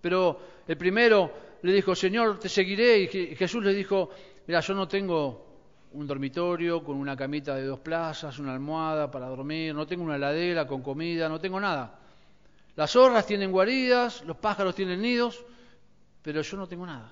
Pero 0.00 0.40
el 0.66 0.76
primero 0.76 1.32
le 1.62 1.72
dijo, 1.72 1.94
Señor, 1.94 2.38
te 2.38 2.48
seguiré. 2.48 2.98
Y 2.98 3.08
Jesús 3.34 3.64
le 3.64 3.74
dijo, 3.74 4.10
mira, 4.46 4.60
yo 4.60 4.74
no 4.74 4.86
tengo 4.86 5.46
un 5.92 6.06
dormitorio 6.06 6.84
con 6.84 6.96
una 6.96 7.16
camita 7.16 7.54
de 7.56 7.64
dos 7.64 7.80
plazas, 7.80 8.38
una 8.38 8.52
almohada 8.52 9.10
para 9.10 9.26
dormir, 9.26 9.74
no 9.74 9.86
tengo 9.86 10.04
una 10.04 10.16
heladera 10.16 10.66
con 10.66 10.82
comida, 10.82 11.28
no 11.28 11.40
tengo 11.40 11.58
nada. 11.58 11.98
Las 12.76 12.92
zorras 12.92 13.26
tienen 13.26 13.50
guaridas, 13.50 14.22
los 14.24 14.36
pájaros 14.36 14.74
tienen 14.74 15.02
nidos, 15.02 15.44
pero 16.22 16.42
yo 16.42 16.56
no 16.56 16.68
tengo 16.68 16.86
nada, 16.86 17.10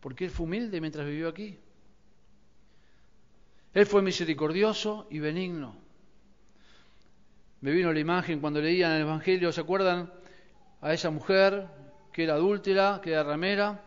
porque 0.00 0.24
Él 0.24 0.30
fue 0.30 0.46
humilde 0.46 0.80
mientras 0.80 1.06
vivió 1.06 1.28
aquí. 1.28 1.58
Él 3.74 3.86
fue 3.86 4.02
misericordioso 4.02 5.06
y 5.10 5.18
benigno. 5.18 5.76
Me 7.60 7.70
vino 7.72 7.92
la 7.92 8.00
imagen 8.00 8.40
cuando 8.40 8.60
leían 8.60 8.92
el 8.92 9.02
Evangelio, 9.02 9.52
¿se 9.52 9.60
acuerdan? 9.60 10.12
A 10.80 10.92
esa 10.92 11.10
mujer 11.10 11.66
que 12.12 12.24
era 12.24 12.34
adúltera, 12.34 13.00
que 13.02 13.10
era 13.10 13.24
ramera, 13.24 13.84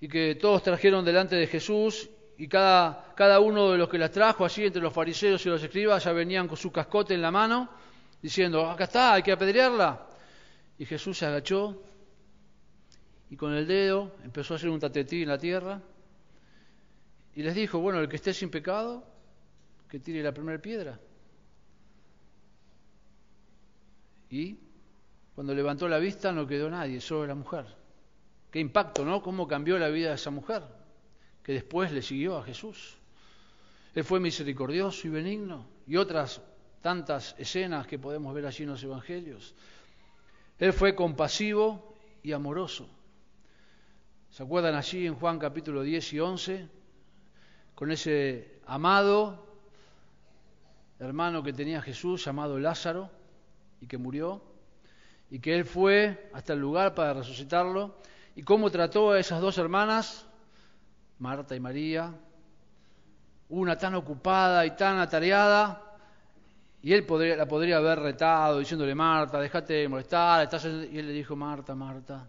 y 0.00 0.08
que 0.08 0.34
todos 0.34 0.62
trajeron 0.62 1.04
delante 1.04 1.36
de 1.36 1.46
Jesús 1.46 2.08
y 2.38 2.48
cada, 2.48 3.12
cada 3.14 3.40
uno 3.40 3.70
de 3.70 3.78
los 3.78 3.88
que 3.88 3.98
las 3.98 4.10
trajo 4.10 4.44
allí 4.44 4.64
entre 4.64 4.80
los 4.80 4.92
fariseos 4.92 5.44
y 5.44 5.50
los 5.50 5.62
escribas 5.62 6.02
ya 6.02 6.12
venían 6.12 6.48
con 6.48 6.56
su 6.56 6.72
cascote 6.72 7.14
en 7.14 7.20
la 7.20 7.30
mano, 7.30 7.68
diciendo, 8.22 8.68
acá 8.68 8.84
está, 8.84 9.14
hay 9.14 9.22
que 9.22 9.32
apedrearla. 9.32 10.06
Y 10.78 10.86
Jesús 10.86 11.18
se 11.18 11.26
agachó 11.26 11.82
y 13.28 13.36
con 13.36 13.54
el 13.54 13.66
dedo 13.66 14.12
empezó 14.24 14.54
a 14.54 14.56
hacer 14.56 14.70
un 14.70 14.80
tatetí 14.80 15.22
en 15.22 15.28
la 15.28 15.38
tierra 15.38 15.82
y 17.34 17.42
les 17.42 17.54
dijo, 17.54 17.78
bueno, 17.78 18.00
el 18.00 18.08
que 18.08 18.16
esté 18.16 18.32
sin 18.32 18.50
pecado, 18.50 19.04
que 19.90 19.98
tire 19.98 20.22
la 20.22 20.32
primera 20.32 20.62
piedra. 20.62 20.98
Y 24.30 24.56
cuando 25.34 25.54
levantó 25.54 25.88
la 25.88 25.98
vista 25.98 26.32
no 26.32 26.46
quedó 26.46 26.70
nadie, 26.70 27.00
solo 27.00 27.26
la 27.26 27.34
mujer. 27.34 27.66
Qué 28.50 28.60
impacto, 28.60 29.04
¿no? 29.04 29.22
¿Cómo 29.22 29.46
cambió 29.48 29.78
la 29.78 29.88
vida 29.88 30.10
de 30.10 30.14
esa 30.14 30.30
mujer? 30.30 30.62
que 31.42 31.52
después 31.52 31.92
le 31.92 32.02
siguió 32.02 32.36
a 32.36 32.44
Jesús. 32.44 32.96
Él 33.94 34.04
fue 34.04 34.20
misericordioso 34.20 35.06
y 35.06 35.10
benigno 35.10 35.66
y 35.86 35.96
otras 35.96 36.40
tantas 36.80 37.34
escenas 37.38 37.86
que 37.86 37.98
podemos 37.98 38.34
ver 38.34 38.46
allí 38.46 38.64
en 38.64 38.70
los 38.70 38.82
Evangelios. 38.82 39.54
Él 40.58 40.72
fue 40.72 40.94
compasivo 40.94 41.94
y 42.22 42.32
amoroso. 42.32 42.88
¿Se 44.30 44.42
acuerdan 44.42 44.74
allí 44.74 45.06
en 45.06 45.16
Juan 45.16 45.38
capítulo 45.38 45.82
10 45.82 46.12
y 46.12 46.20
11? 46.20 46.68
Con 47.74 47.90
ese 47.90 48.60
amado 48.66 49.49
hermano 51.00 51.42
que 51.42 51.52
tenía 51.52 51.82
Jesús 51.82 52.24
llamado 52.24 52.58
Lázaro 52.58 53.10
y 53.80 53.86
que 53.86 53.98
murió 53.98 54.42
y 55.30 55.38
que 55.38 55.56
él 55.56 55.64
fue 55.64 56.30
hasta 56.32 56.52
el 56.52 56.60
lugar 56.60 56.94
para 56.94 57.14
resucitarlo 57.14 57.96
y 58.36 58.42
cómo 58.42 58.70
trató 58.70 59.12
a 59.12 59.18
esas 59.18 59.40
dos 59.40 59.58
hermanas 59.58 60.26
Marta 61.20 61.54
y 61.54 61.60
María, 61.60 62.14
una 63.50 63.76
tan 63.76 63.94
ocupada 63.94 64.64
y 64.64 64.70
tan 64.74 64.98
atareada, 64.98 65.98
y 66.82 66.94
él 66.94 67.04
podría, 67.04 67.36
la 67.36 67.46
podría 67.46 67.76
haber 67.76 67.98
retado 67.98 68.58
diciéndole, 68.58 68.94
Marta, 68.94 69.38
déjate 69.38 69.74
de 69.74 69.88
molestar, 69.88 70.44
estás 70.44 70.64
y 70.64 70.98
él 70.98 71.08
le 71.08 71.12
dijo, 71.12 71.36
Marta, 71.36 71.74
Marta, 71.74 72.26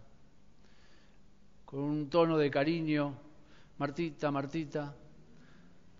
con 1.64 1.80
un 1.80 2.10
tono 2.10 2.36
de 2.36 2.50
cariño, 2.50 3.14
Martita, 3.78 4.30
Martita, 4.30 4.94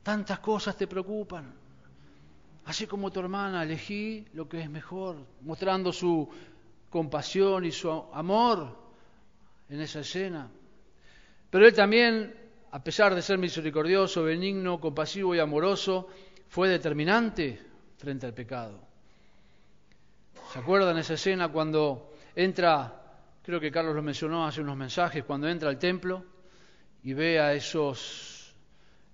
tantas 0.02 0.38
cosas 0.40 0.76
te 0.76 0.86
preocupan. 0.86 1.61
Así 2.64 2.86
como 2.86 3.10
tu 3.10 3.20
hermana, 3.20 3.62
elegí 3.62 4.26
lo 4.34 4.48
que 4.48 4.60
es 4.60 4.70
mejor, 4.70 5.16
mostrando 5.42 5.92
su 5.92 6.28
compasión 6.90 7.64
y 7.64 7.72
su 7.72 7.90
amor 7.90 8.76
en 9.68 9.80
esa 9.80 10.00
escena. 10.00 10.48
Pero 11.50 11.66
él 11.66 11.74
también 11.74 12.42
a 12.72 12.82
pesar 12.82 13.14
de 13.14 13.20
ser 13.20 13.36
misericordioso, 13.36 14.24
benigno, 14.24 14.80
compasivo 14.80 15.34
y 15.34 15.38
amoroso, 15.38 16.08
fue 16.48 16.70
determinante 16.70 17.60
frente 17.98 18.24
al 18.24 18.32
pecado. 18.32 18.80
¿Se 20.52 20.58
acuerdan 20.58 20.96
esa 20.96 21.14
escena 21.14 21.48
cuando 21.48 22.14
entra, 22.34 23.20
creo 23.42 23.60
que 23.60 23.70
Carlos 23.70 23.94
lo 23.94 24.02
mencionó 24.02 24.46
hace 24.46 24.62
unos 24.62 24.76
mensajes, 24.76 25.24
cuando 25.24 25.48
entra 25.48 25.68
al 25.68 25.78
templo 25.78 26.24
y 27.04 27.12
ve 27.12 27.38
a 27.40 27.52
esos 27.52 28.31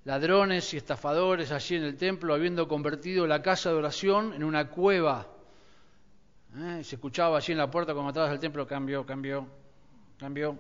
ladrones 0.05 0.73
y 0.75 0.77
estafadores 0.77 1.53
allí 1.53 1.77
en 1.77 1.85
el 1.85 1.97
templo, 1.97 2.35
habiendo 2.35 2.69
convertido 2.69 3.27
la 3.27 3.43
casa 3.43 3.71
de 3.71 3.77
oración 3.77 4.33
en 4.33 4.45
una 4.45 4.69
cueva? 4.71 5.27
¿Eh? 6.57 6.81
Se 6.83 6.97
escuchaba 6.97 7.37
allí 7.37 7.53
en 7.53 7.59
la 7.59 7.71
puerta 7.71 7.93
cuando 7.93 8.11
entrabas 8.11 8.33
al 8.33 8.41
templo, 8.41 8.67
cambio, 8.67 9.05
cambio, 9.05 9.47
cambio 10.19 10.59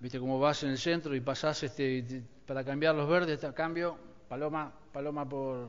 viste 0.00 0.18
cómo 0.18 0.38
vas 0.38 0.62
en 0.62 0.70
el 0.70 0.78
centro 0.78 1.14
y 1.14 1.20
pasás 1.20 1.62
este, 1.62 2.22
para 2.46 2.64
cambiar 2.64 2.94
los 2.94 3.08
verdes, 3.08 3.38
cambio, 3.54 3.98
paloma, 4.28 4.72
paloma 4.92 5.28
por 5.28 5.68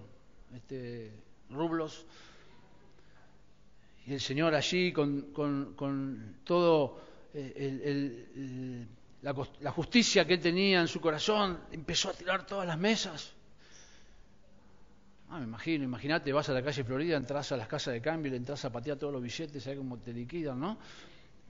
este, 0.56 1.12
rublos. 1.50 2.06
Y 4.08 4.14
el 4.14 4.22
Señor 4.22 4.56
allí 4.56 4.92
con, 4.94 5.34
con, 5.34 6.38
todo 6.44 7.00
eh, 7.34 8.88
la, 9.22 9.36
la 9.60 9.72
justicia 9.72 10.26
que 10.26 10.36
él 10.36 10.40
tenía 10.40 10.82
en 10.82 10.88
su 10.88 11.00
corazón, 11.00 11.60
empezó 11.72 12.10
a 12.10 12.14
tirar 12.14 12.46
todas 12.46 12.68
las 12.68 12.78
mesas. 12.78 13.34
Ah, 15.30 15.40
me 15.40 15.46
imagino, 15.46 15.86
imagínate, 15.86 16.34
vas 16.34 16.50
a 16.50 16.54
la 16.54 16.62
calle 16.62 16.84
Florida, 16.84 17.16
entras 17.16 17.52
a 17.54 17.58
las 17.58 17.68
casas 17.68 17.94
de 17.94 18.02
cambio, 18.02 18.32
le 18.32 18.38
entras 18.38 18.66
a 18.66 18.70
patear 18.70 18.98
todos 18.98 19.14
los 19.14 19.22
billetes, 19.22 19.64
¿sabes 19.64 19.78
cómo 19.78 19.98
te 19.98 20.12
liquidan, 20.12 20.60
no? 20.60 20.78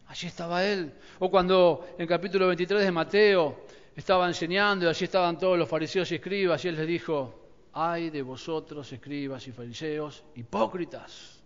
Allí 0.07 0.27
estaba 0.27 0.63
él. 0.63 0.93
O 1.19 1.31
cuando 1.31 1.95
en 1.97 2.05
capítulo 2.05 2.45
23 2.47 2.83
de 2.83 2.91
Mateo 2.91 3.65
estaba 3.95 4.27
enseñando 4.27 4.85
y 4.85 4.89
allí 4.89 5.05
estaban 5.05 5.39
todos 5.39 5.57
los 5.57 5.67
fariseos 5.67 6.11
y 6.11 6.15
escribas 6.15 6.63
y 6.63 6.67
él 6.67 6.75
les 6.75 6.87
dijo, 6.87 7.41
ay 7.73 8.09
de 8.09 8.21
vosotros 8.21 8.91
escribas 8.91 9.47
y 9.47 9.51
fariseos, 9.51 10.23
hipócritas, 10.35 11.41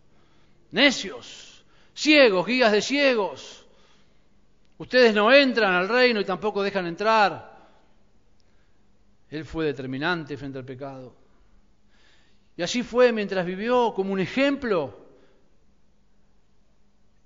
necios, 0.71 1.63
ciegos, 1.93 2.45
guías 2.45 2.71
de 2.71 2.81
ciegos. 2.81 3.64
Ustedes 4.77 5.13
no 5.13 5.31
entran 5.31 5.73
al 5.73 5.87
reino 5.87 6.19
y 6.19 6.25
tampoco 6.25 6.61
dejan 6.61 6.85
entrar. 6.87 7.55
Él 9.29 9.45
fue 9.45 9.65
determinante 9.65 10.37
frente 10.37 10.57
al 10.57 10.65
pecado. 10.65 11.15
Y 12.57 12.63
así 12.63 12.83
fue 12.83 13.11
mientras 13.11 13.45
vivió 13.45 13.93
como 13.93 14.13
un 14.13 14.19
ejemplo 14.19 15.05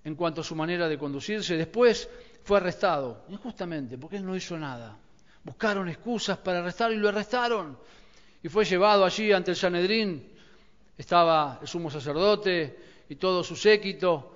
en 0.04 0.16
cuanto 0.16 0.42
a 0.42 0.44
su 0.44 0.56
manera 0.56 0.88
de 0.88 0.98
conducirse. 0.98 1.56
Después 1.56 2.10
fue 2.44 2.58
arrestado, 2.58 3.26
injustamente, 3.30 3.98
porque 3.98 4.18
él 4.18 4.26
no 4.26 4.36
hizo 4.36 4.58
nada. 4.58 4.98
Buscaron 5.44 5.88
excusas 5.90 6.38
para 6.38 6.60
arrestarlo 6.60 6.96
y 6.96 7.00
lo 7.00 7.10
arrestaron. 7.10 7.78
Y 8.42 8.50
fue 8.50 8.66
llevado 8.66 9.06
allí 9.06 9.32
ante 9.32 9.52
el 9.52 9.58
Sanedrín. 9.58 10.30
Estaba 10.98 11.60
el 11.62 11.68
sumo 11.68 11.90
sacerdote 11.92 12.80
y 13.10 13.16
todo 13.16 13.44
su 13.44 13.56
séquito. 13.56 14.36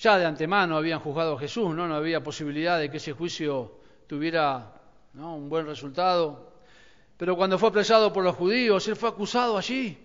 Ya 0.00 0.16
de 0.16 0.24
antemano 0.24 0.78
habían 0.78 0.98
juzgado 0.98 1.36
a 1.36 1.38
Jesús, 1.38 1.74
¿no? 1.74 1.86
No 1.86 1.94
había 1.94 2.22
posibilidad 2.22 2.78
de 2.78 2.90
que 2.90 2.96
ese 2.96 3.12
juicio 3.12 3.80
tuviera 4.06 4.72
un 5.12 5.50
buen 5.50 5.66
resultado. 5.66 6.54
Pero 7.18 7.36
cuando 7.36 7.58
fue 7.58 7.68
apresado 7.68 8.10
por 8.10 8.24
los 8.24 8.34
judíos, 8.34 8.88
él 8.88 8.96
fue 8.96 9.10
acusado 9.10 9.58
allí, 9.58 9.98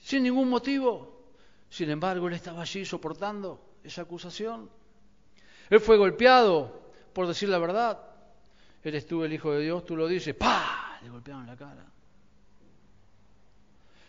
sin 0.00 0.22
ningún 0.22 0.48
motivo. 0.48 1.26
Sin 1.68 1.90
embargo, 1.90 2.26
él 2.26 2.34
estaba 2.34 2.62
allí 2.62 2.86
soportando 2.86 3.60
esa 3.84 4.02
acusación. 4.02 4.70
Él 5.68 5.80
fue 5.80 5.98
golpeado 5.98 6.90
por 7.12 7.26
decir 7.26 7.50
la 7.50 7.58
verdad. 7.58 8.00
Eres 8.82 9.06
tú 9.06 9.24
el 9.24 9.32
Hijo 9.34 9.52
de 9.52 9.60
Dios, 9.60 9.84
tú 9.84 9.94
lo 9.94 10.08
dices. 10.08 10.34
¡Pah! 10.34 10.98
Le 11.02 11.10
golpearon 11.10 11.46
la 11.46 11.56
cara. 11.56 11.84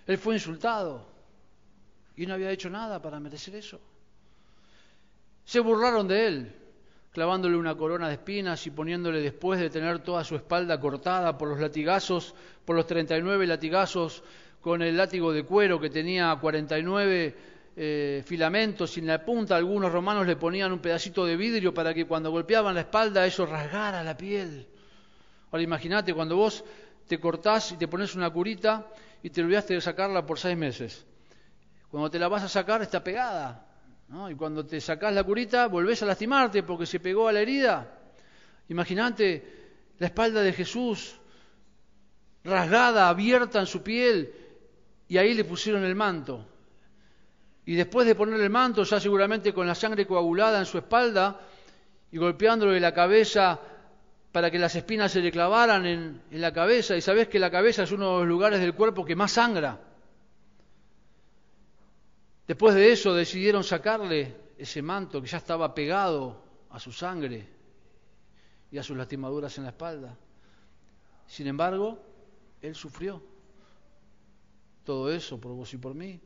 Él 0.08 0.18
fue 0.18 0.36
insultado 0.36 1.06
y 2.16 2.26
no 2.26 2.36
había 2.36 2.52
hecho 2.52 2.70
nada 2.70 3.02
para 3.02 3.20
merecer 3.20 3.56
eso. 3.56 3.82
Se 5.46 5.60
burlaron 5.60 6.08
de 6.08 6.28
él, 6.28 6.56
clavándole 7.12 7.56
una 7.56 7.76
corona 7.76 8.08
de 8.08 8.16
espinas 8.16 8.66
y 8.68 8.72
poniéndole 8.72 9.22
después 9.22 9.60
de 9.60 9.70
tener 9.70 10.00
toda 10.00 10.24
su 10.24 10.36
espalda 10.36 10.80
cortada 10.80 11.38
por 11.38 11.48
los 11.48 11.60
latigazos, 11.60 12.34
por 12.66 12.76
los 12.76 12.88
39 12.88 13.48
latigazos, 13.48 14.24
con 14.60 14.82
el 14.82 14.98
látigo 14.98 15.32
de 15.32 15.44
cuero 15.44 15.80
que 15.80 15.92
tenía 15.92 16.36
49 16.36 17.36
eh, 17.78 18.24
filamentos 18.26 18.98
en 18.98 19.06
la 19.06 19.24
punta 19.24 19.58
algunos 19.58 19.92
romanos 19.92 20.26
le 20.26 20.38
ponían 20.38 20.72
un 20.72 20.80
pedacito 20.80 21.26
de 21.26 21.36
vidrio 21.36 21.74
para 21.74 21.94
que 21.94 22.08
cuando 22.08 22.32
golpeaban 22.32 22.74
la 22.74 22.82
espalda 22.82 23.26
eso 23.26 23.46
rasgara 23.46 24.02
la 24.02 24.18
piel. 24.18 24.66
Ahora 25.52 25.62
imagínate 25.62 26.14
cuando 26.14 26.36
vos 26.36 26.64
te 27.08 27.20
cortás 27.20 27.74
y 27.74 27.78
te 27.78 27.88
pones 27.88 28.16
una 28.16 28.30
curita 28.32 28.88
y 29.22 29.30
te 29.30 29.42
olvidaste 29.42 29.76
de 29.76 29.82
sacarla 29.82 30.26
por 30.26 30.40
seis 30.40 30.58
meses. 30.58 31.06
Cuando 31.92 32.10
te 32.10 32.18
la 32.18 32.28
vas 32.28 32.44
a 32.44 32.50
sacar 32.50 32.82
está 32.82 33.04
pegada. 33.04 33.75
Y 34.30 34.36
cuando 34.36 34.66
te 34.66 34.80
sacás 34.80 35.14
la 35.14 35.24
curita 35.24 35.68
volvés 35.68 36.02
a 36.04 36.06
lastimarte 36.06 36.64
porque 36.64 36.86
se 36.86 37.00
pegó 37.00 37.28
a 37.28 37.34
la 37.34 37.42
herida. 37.42 38.00
Imagínate 38.70 39.56
la 39.98 40.08
espalda 40.08 40.42
de 40.42 40.54
Jesús 40.54 41.20
rasgada, 42.44 43.10
abierta 43.10 43.60
en 43.60 43.66
su 43.66 43.82
piel, 43.82 44.32
y 45.08 45.18
ahí 45.18 45.34
le 45.34 45.44
pusieron 45.44 45.84
el 45.84 45.96
manto. 45.96 46.46
Y 47.66 47.76
después 47.76 48.06
de 48.06 48.16
ponerle 48.16 48.44
el 48.44 48.52
manto, 48.52 48.84
ya 48.84 49.00
seguramente 49.00 49.54
con 49.54 49.66
la 49.66 49.76
sangre 49.76 50.06
coagulada 50.06 50.60
en 50.60 50.66
su 50.66 50.78
espalda 50.78 51.42
y 52.12 52.18
golpeándole 52.18 52.80
la 52.80 52.94
cabeza 52.94 53.60
para 54.32 54.52
que 54.52 54.60
las 54.60 54.76
espinas 54.76 55.12
se 55.12 55.22
le 55.22 55.32
clavaran 55.32 55.86
en, 55.86 56.22
la 56.30 56.54
cabeza. 56.54 56.96
Y 56.96 57.02
sabes 57.02 57.28
que 57.28 57.40
la 57.40 57.50
cabeza 57.50 57.84
es 57.84 57.92
uno 57.92 58.14
de 58.14 58.20
los 58.20 58.28
lugares 58.28 58.60
del 58.60 58.76
cuerpo 58.76 59.04
que 59.04 59.16
más 59.16 59.32
sangra. 59.32 59.80
Después 62.48 62.76
de 62.76 62.92
eso 62.92 63.14
decidieron 63.14 63.64
sacarle 63.64 64.36
ese 64.58 64.82
manto 64.82 65.22
que 65.22 65.28
ya 65.28 65.38
estaba 65.38 65.74
pegado 65.74 66.44
a 66.70 66.80
su 66.80 66.92
sangre 66.92 67.48
y 68.72 68.78
a 68.78 68.84
sus 68.84 68.96
lastimaduras 68.96 69.58
en 69.58 69.64
la 69.64 69.72
espalda. 69.72 70.18
Sin 71.28 71.48
embargo, 71.48 72.00
él 72.62 72.76
sufrió 72.76 73.22
todo 74.84 75.12
eso 75.12 75.40
por 75.40 75.54
vos 75.54 75.74
y 75.74 75.78
por 75.78 75.96
mí. 75.96 76.20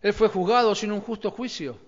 Él 0.00 0.12
fue 0.14 0.28
juzgado 0.28 0.74
sin 0.74 0.92
un 0.92 1.00
justo 1.00 1.30
juicio. 1.30 1.78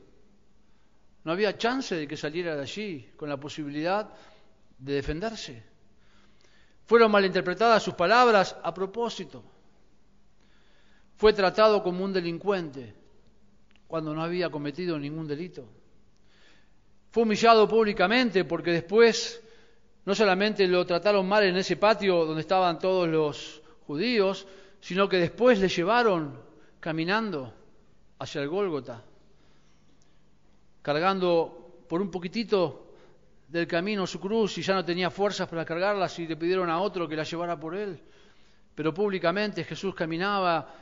No 1.25 1.33
había 1.33 1.57
chance 1.57 1.94
de 1.94 2.07
que 2.07 2.16
saliera 2.16 2.55
de 2.57 2.62
allí 2.62 3.11
con 3.16 3.29
la 3.29 3.38
posibilidad 3.38 4.12
de 4.79 4.94
defenderse. 4.94 5.62
Fueron 6.85 7.11
malinterpretadas 7.11 7.83
sus 7.83 7.94
palabras 7.94 8.57
a 8.62 8.73
propósito. 8.73 9.44
Fue 11.16 11.33
tratado 11.33 11.83
como 11.83 12.05
un 12.05 12.12
delincuente 12.12 12.94
cuando 13.88 14.14
no 14.14 14.22
había 14.22 14.51
cometido 14.51 14.98
ningún 14.98 15.27
delito. 15.27 15.66
Fue 17.11 17.22
humillado 17.24 17.66
públicamente 17.66 18.44
porque 18.44 18.70
después 18.70 19.42
no 20.05 20.14
solamente 20.14 20.68
lo 20.68 20.87
trataron 20.87 21.27
mal 21.27 21.42
en 21.44 21.57
ese 21.57 21.77
patio 21.77 22.24
donde 22.27 22.42
estaban 22.42 22.79
todos 22.79 23.09
los 23.09 23.62
judíos, 23.87 24.46
sino 24.81 25.09
que 25.09 25.16
después 25.16 25.59
le 25.59 25.68
llevaron 25.68 26.38
caminando 26.79 27.53
hacia 28.18 28.42
el 28.42 28.48
Gólgota, 28.48 29.03
cargando 30.83 31.83
por 31.88 32.03
un 32.03 32.11
poquitito 32.11 32.92
del 33.48 33.66
camino 33.66 34.07
su 34.07 34.20
cruz 34.20 34.59
y 34.59 34.62
ya 34.62 34.74
no 34.74 34.85
tenía 34.85 35.11
fuerzas 35.11 35.48
para 35.48 35.64
cargarlas 35.64 36.18
y 36.18 36.27
le 36.27 36.37
pidieron 36.37 36.68
a 36.68 36.79
otro 36.79 37.09
que 37.09 37.16
la 37.16 37.24
llevara 37.24 37.59
por 37.59 37.74
él. 37.74 37.98
Pero 38.74 38.92
públicamente 38.92 39.64
Jesús 39.64 39.94
caminaba 39.94 40.74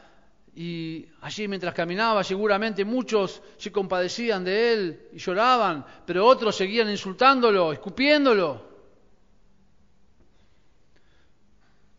y 0.59 1.07
allí 1.21 1.47
mientras 1.49 1.75
caminaba 1.75 2.25
seguramente 2.25 2.83
muchos 2.83 3.43
se 3.59 3.71
compadecían 3.71 4.43
de 4.43 4.73
él 4.73 5.09
y 5.13 5.19
lloraban, 5.19 5.85
pero 6.07 6.25
otros 6.25 6.57
seguían 6.57 6.89
insultándolo, 6.89 7.75
escupiéndolo. 7.75 8.65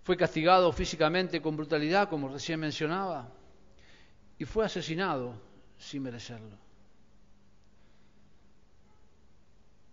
Fue 0.02 0.17
castigado 0.17 0.72
físicamente 0.72 1.39
con 1.39 1.56
brutalidad, 1.56 2.10
como 2.10 2.30
recién 2.30 2.60
mencionaba 2.60 3.32
y 4.39 4.46
fue 4.46 4.65
asesinado 4.65 5.36
sin 5.78 6.02
merecerlo. 6.02 6.58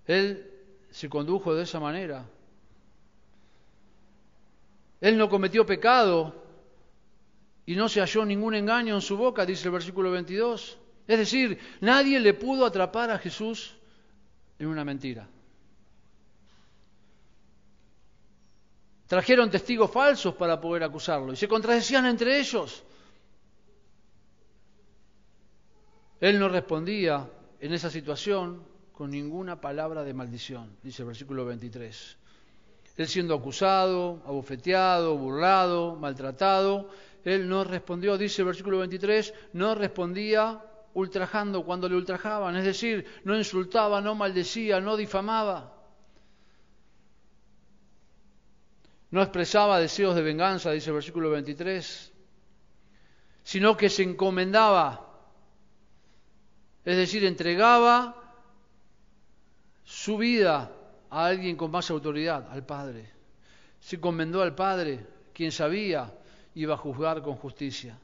Él 0.07 0.51
se 0.91 1.11
condujo 1.11 1.55
de 1.55 1.65
esa 1.65 1.81
manera. 1.81 2.25
Él 5.03 5.19
no 5.19 5.29
cometió 5.29 5.67
pecado 5.67 6.44
y 7.67 7.77
no 7.77 7.89
se 7.89 8.01
halló 8.01 8.25
ningún 8.25 8.55
engaño 8.55 8.95
en 8.95 9.01
su 9.01 9.17
boca, 9.17 9.47
dice 9.47 9.69
el 9.69 9.73
versículo 9.73 10.11
22. 10.11 10.79
Es 11.07 11.19
decir, 11.19 11.59
nadie 11.81 12.21
le 12.21 12.35
pudo 12.35 12.67
atrapar 12.67 13.11
a 13.11 13.19
Jesús 13.19 13.75
en 14.59 14.67
una 14.67 14.85
mentira. 14.85 15.29
Trajeron 19.07 19.51
testigos 19.51 19.91
falsos 19.91 20.35
para 20.35 20.61
poder 20.61 20.83
acusarlo 20.83 21.33
y 21.33 21.37
se 21.37 21.49
contradecían 21.49 22.07
entre 22.07 22.39
ellos. 22.39 22.83
Él 26.21 26.39
no 26.39 26.49
respondía 26.49 27.29
en 27.61 27.73
esa 27.73 27.91
situación 27.91 28.63
con 28.93 29.11
ninguna 29.11 29.61
palabra 29.61 30.05
de 30.05 30.15
maldición, 30.15 30.77
dice 30.83 31.03
el 31.03 31.09
versículo 31.09 31.45
23. 31.45 32.17
Él 32.97 33.09
siendo 33.09 33.35
acusado, 33.35 34.23
abofeteado, 34.25 35.19
burlado, 35.19 35.97
maltratado, 35.97 36.89
él 37.25 37.49
no 37.49 37.65
respondió, 37.65 38.19
dice 38.19 38.43
el 38.43 38.47
versículo 38.47 38.79
23, 38.79 39.35
no 39.55 39.75
respondía 39.75 40.63
ultrajando 40.95 41.65
cuando 41.65 41.89
le 41.89 41.97
ultrajaban, 41.97 42.57
es 42.57 42.65
decir, 42.65 43.05
no 43.25 43.37
insultaba, 43.37 44.01
no 44.01 44.15
maldecía, 44.15 44.81
no 44.81 44.97
difamaba. 44.97 45.73
No 49.11 49.23
expresaba 49.23 49.79
deseos 49.79 50.15
de 50.15 50.23
venganza, 50.23 50.73
dice 50.73 50.91
el 50.91 50.95
versículo 50.95 51.31
23, 51.31 52.13
sino 53.43 53.77
que 53.77 53.89
se 53.89 54.03
encomendaba 54.03 55.15
es 56.85 56.97
decir, 56.97 57.25
entregaba 57.25 58.15
su 59.85 60.19
vida 60.19 60.71
a 61.09 61.27
alguien 61.27 61.57
con 61.57 61.71
más 61.71 61.91
autoridad, 61.91 62.47
al 62.51 62.65
Padre. 62.67 63.11
Se 63.81 63.97
encomendó 63.97 64.43
al 64.43 64.55
Padre, 64.55 65.07
quien 65.33 65.51
sabía 65.51 66.13
iba 66.55 66.75
a 66.75 66.79
juzgar 66.79 67.23
con 67.23 67.37
justicia. 67.37 67.99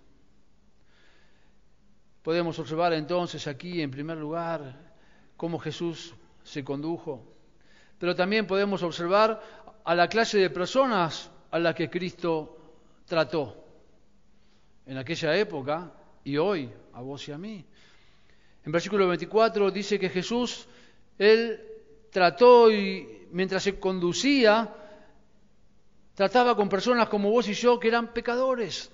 Podemos 2.23 2.59
observar 2.59 2.93
entonces 2.93 3.47
aquí, 3.47 3.81
en 3.81 3.91
primer 3.91 4.19
lugar, 4.19 4.95
cómo 5.37 5.59
Jesús 5.59 6.15
se 6.43 6.65
condujo, 6.65 7.25
pero 7.99 8.15
también 8.15 8.47
podemos 8.47 8.83
observar 8.83 9.41
a 9.85 9.95
la 9.95 10.09
clase 10.09 10.39
de 10.39 10.51
personas 10.51 11.31
a 11.51 11.59
las 11.59 11.75
que 11.75 11.89
Cristo 11.89 12.59
trató 13.07 13.65
en 14.87 14.99
aquella 14.99 15.37
época 15.37 15.93
y 16.25 16.37
hoy, 16.37 16.71
a 16.93 17.01
vos 17.01 17.27
y 17.29 17.33
a 17.33 17.39
mí. 17.39 17.65
En 18.65 18.73
versículo 18.73 19.09
24 19.09 19.71
dice 19.71 19.99
que 19.99 20.11
Jesús, 20.11 20.67
él 21.19 21.61
trató 22.11 22.71
y 22.71 23.27
mientras 23.33 23.63
se 23.63 23.79
conducía, 23.79 24.75
trataba 26.15 26.57
con 26.57 26.69
personas 26.69 27.09
como 27.09 27.31
vos 27.31 27.49
y 27.49 27.55
yo 27.55 27.79
que 27.79 27.89
eran 27.89 28.13
pecadores. 28.13 28.91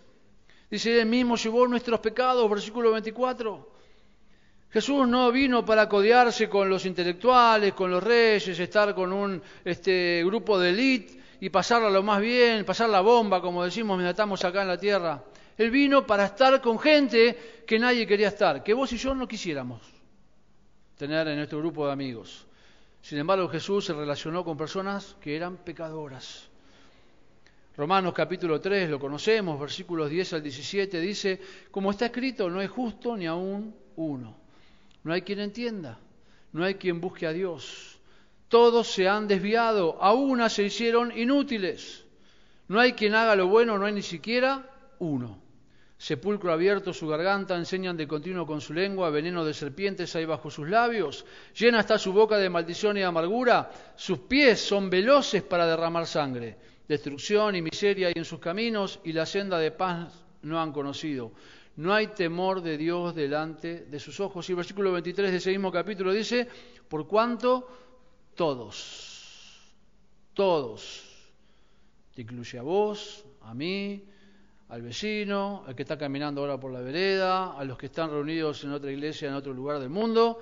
Dice, 0.71 1.01
él 1.01 1.07
mismo 1.07 1.37
llevó 1.37 1.67
nuestros 1.69 2.01
pecados, 2.01 2.49
versículo 2.51 2.93
24. 2.93 3.77
Jesús 4.71 5.09
no 5.09 5.31
vino 5.31 5.65
para 5.65 5.89
codearse 5.89 6.49
con 6.49 6.69
los 6.69 6.85
intelectuales, 6.85 7.73
con 7.73 7.91
los 7.91 8.03
reyes, 8.03 8.59
estar 8.59 8.95
con 8.95 9.13
un 9.13 9.41
este, 9.65 10.23
grupo 10.25 10.59
de 10.59 10.71
élite 10.71 11.21
y 11.41 11.51
pasarla 11.51 11.89
lo 11.89 12.03
más 12.03 12.21
bien, 12.21 12.65
pasar 12.65 12.91
la 12.91 13.01
bomba, 13.01 13.41
como 13.41 13.65
decimos 13.65 13.97
mientras 13.97 14.15
estamos 14.15 14.45
acá 14.45 14.63
en 14.63 14.69
la 14.69 14.79
tierra. 14.79 15.23
Él 15.57 15.71
vino 15.71 16.07
para 16.07 16.27
estar 16.27 16.61
con 16.61 16.79
gente 16.79 17.63
que 17.67 17.79
nadie 17.79 18.07
quería 18.07 18.29
estar, 18.29 18.63
que 18.63 18.75
vos 18.75 18.93
y 18.93 18.99
yo 18.99 19.15
no 19.15 19.27
quisiéramos 19.27 19.81
tener 20.97 21.29
en 21.29 21.37
nuestro 21.37 21.59
grupo 21.59 21.87
de 21.87 21.93
amigos. 21.93 22.47
Sin 23.01 23.19
embargo, 23.19 23.49
Jesús 23.49 23.85
se 23.85 23.93
relacionó 23.93 24.45
con 24.45 24.57
personas 24.57 25.17
que 25.21 25.37
eran 25.37 25.57
pecadoras. 25.59 26.49
Romanos 27.77 28.15
capítulo 28.15 28.59
3, 28.59 28.89
lo 28.89 28.99
conocemos, 28.99 29.61
versículos 29.61 30.09
10 30.09 30.33
al 30.33 30.43
17, 30.43 30.99
dice, 30.99 31.41
como 31.71 31.91
está 31.91 32.07
escrito, 32.07 32.49
no 32.49 32.63
es 32.63 32.71
justo 32.71 33.15
ni 33.17 33.27
aún 33.27 33.75
uno. 33.97 34.35
No 35.05 35.13
hay 35.13 35.21
quien 35.21 35.41
entienda, 35.41 35.99
no 36.53 36.65
hay 36.65 36.77
quien 36.77 37.03
busque 37.03 37.27
a 37.27 37.33
Dios. 37.33 38.01
Todos 38.49 38.87
se 38.87 39.09
han 39.09 39.29
desviado, 39.29 40.03
a 40.03 40.15
una 40.15 40.49
se 40.49 40.63
hicieron 40.63 41.17
inútiles. 41.17 42.05
No 42.69 42.81
hay 42.81 42.95
quien 42.95 43.15
haga 43.15 43.37
lo 43.37 43.49
bueno, 43.49 43.77
no 43.77 43.85
hay 43.85 43.93
ni 43.93 44.03
siquiera 44.03 44.71
uno. 44.99 45.43
Sepulcro 45.99 46.53
abierto 46.53 46.95
su 46.95 47.07
garganta, 47.09 47.57
enseñan 47.57 47.97
de 47.97 48.09
continuo 48.09 48.47
con 48.47 48.61
su 48.63 48.73
lengua, 48.73 49.11
veneno 49.11 49.45
de 49.45 49.53
serpientes 49.53 50.15
hay 50.17 50.25
bajo 50.25 50.51
sus 50.51 50.69
labios, 50.69 51.25
llena 51.55 51.81
está 51.81 51.99
su 51.99 52.13
boca 52.13 52.39
de 52.39 52.51
maldición 52.51 52.97
y 52.97 53.03
amargura, 53.03 53.71
sus 53.97 54.21
pies 54.21 54.61
son 54.61 54.91
veloces 54.91 55.43
para 55.43 55.67
derramar 55.67 56.07
sangre, 56.07 56.57
destrucción 56.89 57.57
y 57.57 57.63
miseria 57.63 58.09
hay 58.09 58.15
en 58.17 58.25
sus 58.25 58.41
caminos, 58.41 59.01
y 59.05 59.13
la 59.13 59.27
senda 59.27 59.59
de 59.59 59.71
paz 59.71 60.25
no 60.43 60.61
han 60.61 60.73
conocido. 60.73 61.33
No 61.77 61.93
hay 61.93 62.09
temor 62.09 62.63
de 62.63 62.79
Dios 62.79 63.15
delante 63.15 63.85
de 63.85 64.01
sus 64.01 64.19
ojos. 64.21 64.49
Y 64.49 64.53
el 64.53 64.57
versículo 64.57 64.93
23 64.93 65.31
de 65.31 65.37
ese 65.37 65.51
mismo 65.51 65.71
capítulo 65.71 66.13
dice, 66.13 66.49
por 66.89 67.07
cuanto 67.07 67.69
todos, 68.35 69.75
todos, 70.33 71.05
te 72.15 72.23
incluye 72.23 72.59
a 72.59 72.63
vos, 72.63 73.25
a 73.43 73.53
mí, 73.53 74.05
al 74.69 74.83
vecino, 74.83 75.65
al 75.67 75.75
que 75.75 75.83
está 75.83 75.99
caminando 75.99 76.41
ahora 76.41 76.59
por 76.59 76.73
la 76.73 76.81
vereda, 76.81 77.53
a 77.53 77.65
los 77.65 77.79
que 77.79 77.87
están 77.87 78.11
reunidos 78.11 78.65
en 78.65 78.73
otra 78.73 78.91
iglesia 78.91 79.29
en 79.29 79.35
otro 79.35 79.53
lugar 79.53 79.79
del 79.79 79.91
mundo, 79.91 80.41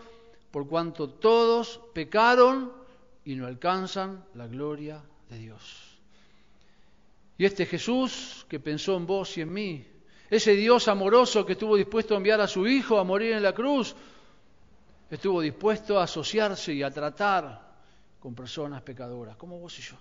por 0.50 0.68
cuanto 0.68 1.10
todos 1.10 1.80
pecaron 1.92 2.72
y 3.24 3.34
no 3.34 3.46
alcanzan 3.46 4.24
la 4.34 4.46
gloria 4.46 5.02
de 5.28 5.38
Dios. 5.38 5.83
Y 7.36 7.44
este 7.44 7.66
Jesús 7.66 8.46
que 8.48 8.60
pensó 8.60 8.96
en 8.96 9.06
vos 9.06 9.36
y 9.36 9.40
en 9.40 9.52
mí, 9.52 9.86
ese 10.30 10.54
Dios 10.54 10.88
amoroso 10.88 11.44
que 11.44 11.52
estuvo 11.52 11.76
dispuesto 11.76 12.14
a 12.14 12.16
enviar 12.16 12.40
a 12.40 12.46
su 12.46 12.66
Hijo 12.66 12.98
a 12.98 13.04
morir 13.04 13.32
en 13.32 13.42
la 13.42 13.52
cruz, 13.52 13.94
estuvo 15.10 15.40
dispuesto 15.40 15.98
a 15.98 16.04
asociarse 16.04 16.72
y 16.72 16.82
a 16.82 16.90
tratar 16.90 17.74
con 18.20 18.34
personas 18.34 18.82
pecadoras, 18.82 19.36
como 19.36 19.58
vos 19.58 19.78
y 19.78 19.82
yo. 19.82 19.96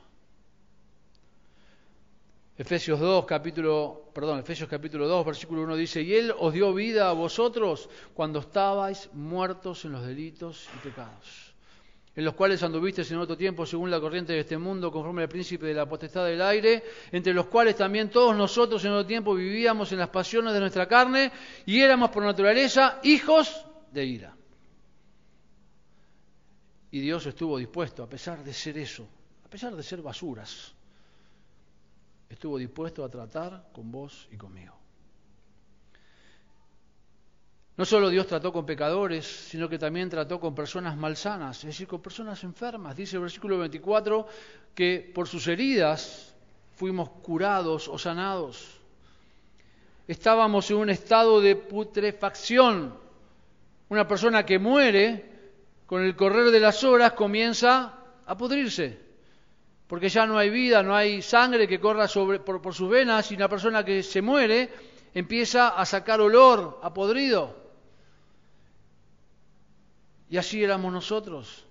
Efesios 2.55 2.99
2, 2.99 3.25
capítulo, 3.25 4.11
perdón, 4.13 4.39
Efesios 4.39 4.69
capítulo 4.69 5.07
2, 5.07 5.25
versículo 5.25 5.63
1 5.63 5.75
dice, 5.75 6.03
y 6.03 6.13
Él 6.13 6.33
os 6.37 6.53
dio 6.53 6.71
vida 6.71 7.09
a 7.09 7.13
vosotros 7.13 7.89
cuando 8.13 8.39
estabais 8.39 9.09
muertos 9.13 9.85
en 9.85 9.93
los 9.93 10.05
delitos 10.05 10.69
y 10.75 10.87
pecados, 10.87 11.52
en 12.15 12.25
los 12.25 12.35
cuales 12.35 12.61
anduvisteis 12.61 13.09
en 13.11 13.17
otro 13.17 13.35
tiempo 13.35 13.65
según 13.65 13.89
la 13.89 13.99
corriente 13.99 14.33
de 14.33 14.41
este 14.41 14.57
mundo, 14.57 14.91
conforme 14.91 15.23
al 15.23 15.29
príncipe 15.29 15.65
de 15.65 15.73
la 15.73 15.87
potestad 15.87 16.25
del 16.25 16.41
aire, 16.41 16.83
entre 17.11 17.33
los 17.33 17.47
cuales 17.47 17.75
también 17.75 18.09
todos 18.09 18.35
nosotros 18.35 18.83
en 18.85 18.91
otro 18.91 19.07
tiempo 19.07 19.33
vivíamos 19.33 19.91
en 19.91 19.99
las 19.99 20.09
pasiones 20.09 20.53
de 20.53 20.59
nuestra 20.59 20.87
carne 20.87 21.31
y 21.65 21.79
éramos 21.79 22.11
por 22.11 22.23
naturaleza 22.23 22.99
hijos 23.03 23.65
de 23.91 24.05
ira. 24.05 24.35
Y 26.91 26.99
Dios 26.99 27.25
estuvo 27.25 27.57
dispuesto, 27.57 28.03
a 28.03 28.09
pesar 28.09 28.43
de 28.43 28.53
ser 28.53 28.77
eso, 28.77 29.07
a 29.43 29.49
pesar 29.49 29.75
de 29.75 29.81
ser 29.81 30.03
basuras, 30.03 30.71
estuvo 32.29 32.59
dispuesto 32.59 33.03
a 33.03 33.09
tratar 33.09 33.69
con 33.73 33.91
vos 33.91 34.27
y 34.31 34.37
conmigo. 34.37 34.82
No 37.75 37.85
solo 37.85 38.09
Dios 38.09 38.27
trató 38.27 38.53
con 38.53 38.65
pecadores, 38.65 39.25
sino 39.25 39.67
que 39.67 39.79
también 39.79 40.09
trató 40.09 40.39
con 40.39 40.53
personas 40.53 40.95
malsanas, 40.95 41.57
es 41.59 41.65
decir, 41.65 41.87
con 41.87 42.01
personas 42.01 42.43
enfermas. 42.43 42.95
Dice 42.95 43.15
el 43.15 43.23
versículo 43.23 43.57
24 43.57 44.27
que 44.75 45.11
por 45.13 45.27
sus 45.27 45.47
heridas 45.47 46.35
fuimos 46.75 47.09
curados 47.09 47.87
o 47.87 47.97
sanados. 47.97 48.79
Estábamos 50.07 50.69
en 50.69 50.77
un 50.77 50.89
estado 50.89 51.41
de 51.41 51.55
putrefacción. 51.55 52.93
Una 53.89 54.07
persona 54.07 54.45
que 54.45 54.59
muere, 54.59 55.31
con 55.85 56.03
el 56.03 56.15
correr 56.15 56.51
de 56.51 56.59
las 56.59 56.83
horas 56.83 57.13
comienza 57.13 57.93
a 58.25 58.37
pudrirse 58.37 59.03
porque 59.93 60.09
ya 60.09 60.25
no 60.25 60.39
hay 60.39 60.49
vida, 60.49 60.81
no 60.81 60.95
hay 60.95 61.21
sangre 61.21 61.67
que 61.67 61.79
corra 61.79 62.07
sobre, 62.07 62.39
por, 62.39 62.73
sus 62.73 62.89
venas 62.89 63.31
y 63.31 63.35
una 63.35 63.47
persona 63.47 63.85
que 63.85 64.01
se 64.01 64.23
muere 64.23 64.67
empieza 65.13 65.69
a 65.69 65.85
sacar 65.85 66.19
olor 66.19 66.79
a 66.81 66.91
podrido. 66.91 67.62
Y 70.33 70.37
así 70.37 70.63
éramos 70.63 70.91
nosotros. 70.91 71.63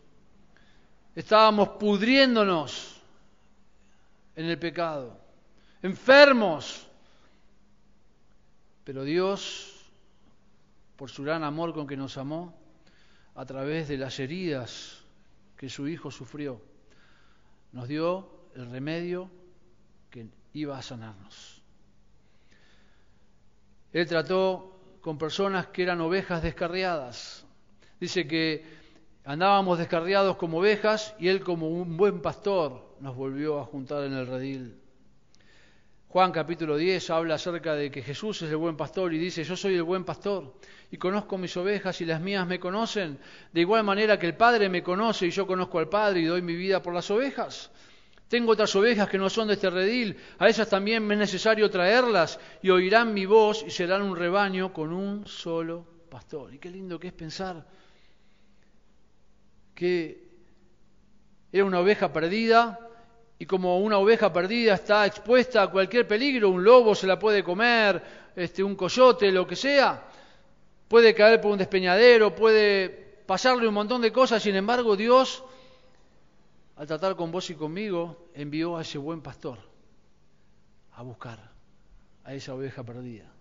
Estábamos 1.16 1.70
pudriéndonos 1.80 3.02
en 4.36 4.46
el 4.46 4.56
pecado, 4.56 5.18
enfermos. 5.82 6.86
Pero 8.84 9.02
Dios, 9.02 9.90
por 10.94 11.10
su 11.10 11.24
gran 11.24 11.42
amor 11.42 11.74
con 11.74 11.88
que 11.88 11.96
nos 11.96 12.16
amó, 12.16 12.56
a 13.34 13.44
través 13.44 13.88
de 13.88 13.98
las 13.98 14.20
heridas 14.20 15.02
que 15.56 15.68
su 15.68 15.88
Hijo 15.88 16.12
sufrió, 16.12 16.62
nos 17.72 17.88
dio 17.88 18.30
el 18.54 18.70
remedio 18.70 19.28
que 20.08 20.28
iba 20.52 20.78
a 20.78 20.82
sanarnos. 20.82 21.60
Él 23.92 24.06
trató 24.06 24.78
con 25.00 25.18
personas 25.18 25.66
que 25.66 25.82
eran 25.82 26.00
ovejas 26.00 26.44
descarriadas. 26.44 27.41
Dice 28.02 28.26
que 28.26 28.64
andábamos 29.24 29.78
descarriados 29.78 30.34
como 30.34 30.58
ovejas 30.58 31.14
y 31.20 31.28
él 31.28 31.40
como 31.40 31.68
un 31.68 31.96
buen 31.96 32.20
pastor 32.20 32.96
nos 32.98 33.14
volvió 33.14 33.60
a 33.60 33.64
juntar 33.64 34.02
en 34.02 34.14
el 34.14 34.26
redil. 34.26 34.74
Juan 36.08 36.32
capítulo 36.32 36.76
10 36.76 37.10
habla 37.10 37.36
acerca 37.36 37.76
de 37.76 37.92
que 37.92 38.02
Jesús 38.02 38.42
es 38.42 38.50
el 38.50 38.56
buen 38.56 38.76
pastor 38.76 39.14
y 39.14 39.18
dice, 39.18 39.44
yo 39.44 39.56
soy 39.56 39.76
el 39.76 39.84
buen 39.84 40.02
pastor 40.02 40.52
y 40.90 40.96
conozco 40.96 41.38
mis 41.38 41.56
ovejas 41.56 42.00
y 42.00 42.04
las 42.04 42.20
mías 42.20 42.44
me 42.44 42.58
conocen, 42.58 43.20
de 43.52 43.60
igual 43.60 43.84
manera 43.84 44.18
que 44.18 44.26
el 44.26 44.34
Padre 44.34 44.68
me 44.68 44.82
conoce 44.82 45.28
y 45.28 45.30
yo 45.30 45.46
conozco 45.46 45.78
al 45.78 45.88
Padre 45.88 46.22
y 46.22 46.24
doy 46.24 46.42
mi 46.42 46.56
vida 46.56 46.82
por 46.82 46.94
las 46.94 47.08
ovejas. 47.08 47.70
Tengo 48.26 48.50
otras 48.50 48.74
ovejas 48.74 49.08
que 49.08 49.16
no 49.16 49.30
son 49.30 49.46
de 49.46 49.54
este 49.54 49.70
redil, 49.70 50.16
a 50.40 50.48
esas 50.48 50.68
también 50.68 51.06
me 51.06 51.14
es 51.14 51.20
necesario 51.20 51.70
traerlas 51.70 52.40
y 52.62 52.70
oirán 52.70 53.14
mi 53.14 53.26
voz 53.26 53.62
y 53.64 53.70
serán 53.70 54.02
un 54.02 54.16
rebaño 54.16 54.72
con 54.72 54.92
un 54.92 55.24
solo 55.24 55.86
pastor. 56.10 56.52
Y 56.52 56.58
qué 56.58 56.68
lindo 56.68 56.98
que 56.98 57.06
es 57.06 57.12
pensar 57.12 57.64
que 59.74 60.22
era 61.52 61.64
una 61.64 61.80
oveja 61.80 62.12
perdida, 62.12 62.78
y 63.38 63.46
como 63.46 63.80
una 63.80 63.98
oveja 63.98 64.32
perdida 64.32 64.74
está 64.74 65.04
expuesta 65.04 65.62
a 65.62 65.70
cualquier 65.70 66.06
peligro, 66.06 66.48
un 66.48 66.62
lobo 66.62 66.94
se 66.94 67.06
la 67.06 67.18
puede 67.18 67.42
comer, 67.42 68.02
este, 68.36 68.62
un 68.62 68.76
coyote, 68.76 69.32
lo 69.32 69.46
que 69.46 69.56
sea, 69.56 70.08
puede 70.88 71.14
caer 71.14 71.40
por 71.40 71.50
un 71.50 71.58
despeñadero, 71.58 72.34
puede 72.34 72.88
pasarle 73.26 73.66
un 73.66 73.74
montón 73.74 74.00
de 74.00 74.12
cosas, 74.12 74.42
sin 74.42 74.54
embargo 74.54 74.96
Dios, 74.96 75.42
al 76.76 76.86
tratar 76.86 77.16
con 77.16 77.32
vos 77.32 77.50
y 77.50 77.54
conmigo, 77.54 78.28
envió 78.34 78.76
a 78.76 78.82
ese 78.82 78.98
buen 78.98 79.20
pastor 79.20 79.58
a 80.92 81.02
buscar 81.02 81.50
a 82.24 82.34
esa 82.34 82.54
oveja 82.54 82.84
perdida 82.84 83.32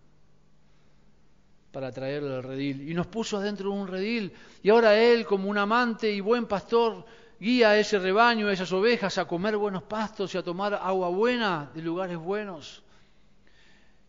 para 1.71 1.91
traerle 1.91 2.35
al 2.35 2.43
redil. 2.43 2.89
Y 2.89 2.93
nos 2.93 3.07
puso 3.07 3.37
adentro 3.37 3.71
de 3.71 3.75
un 3.77 3.87
redil. 3.87 4.33
Y 4.61 4.69
ahora 4.69 4.97
Él, 4.97 5.25
como 5.25 5.49
un 5.49 5.57
amante 5.57 6.11
y 6.11 6.19
buen 6.19 6.45
pastor, 6.45 7.05
guía 7.39 7.71
a 7.71 7.77
ese 7.79 7.97
rebaño, 7.97 8.47
a 8.47 8.53
esas 8.53 8.71
ovejas 8.71 9.17
a 9.17 9.25
comer 9.25 9.57
buenos 9.57 9.83
pastos 9.83 10.35
y 10.35 10.37
a 10.37 10.43
tomar 10.43 10.73
agua 10.73 11.09
buena 11.09 11.71
de 11.73 11.81
lugares 11.81 12.17
buenos. 12.17 12.83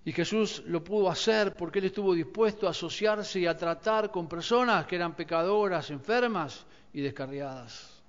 Y 0.04 0.12
Jesús 0.12 0.62
lo 0.66 0.82
pudo 0.82 1.08
hacer 1.08 1.54
porque 1.54 1.78
Él 1.78 1.86
estuvo 1.86 2.12
dispuesto 2.12 2.66
a 2.66 2.70
asociarse 2.70 3.38
y 3.40 3.46
a 3.46 3.56
tratar 3.56 4.10
con 4.10 4.28
personas 4.28 4.86
que 4.86 4.96
eran 4.96 5.14
pecadoras, 5.14 5.90
enfermas 5.90 6.66
y 6.92 7.00
descarriadas. 7.00 8.02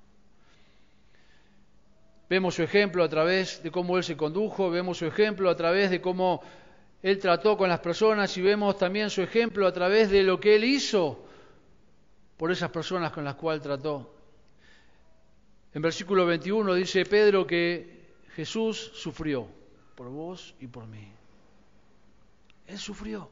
Vemos 2.30 2.56
su 2.56 2.64
ejemplo 2.64 3.04
a 3.04 3.10
través 3.10 3.62
de 3.62 3.70
cómo 3.70 3.96
Él 3.98 4.04
se 4.04 4.18
condujo, 4.18 4.72
vemos 4.72 4.98
su 4.98 5.06
ejemplo 5.06 5.50
a 5.52 5.56
través 5.56 5.92
de 5.92 6.02
cómo 6.02 6.42
Él 7.04 7.20
trató 7.20 7.58
con 7.58 7.68
las 7.68 7.82
personas 7.82 8.36
y 8.38 8.42
vemos 8.42 8.78
también 8.78 9.10
su 9.10 9.22
ejemplo 9.22 9.68
a 9.68 9.74
través 9.74 10.10
de 10.10 10.24
lo 10.24 10.40
que 10.40 10.56
Él 10.56 10.64
hizo 10.64 11.20
por 12.38 12.50
esas 12.50 12.72
personas 12.72 13.12
con 13.12 13.26
las 13.26 13.36
cuales 13.36 13.62
trató. 13.62 14.10
En 15.74 15.82
versículo 15.82 16.26
21 16.26 16.74
dice 16.76 17.06
Pedro 17.06 17.46
que 17.46 18.06
Jesús 18.36 18.92
sufrió 18.96 19.48
por 19.96 20.08
vos 20.08 20.56
y 20.62 20.68
por 20.68 20.88
mí. 20.88 21.06
Él 22.68 22.80
sufrió. 22.80 23.30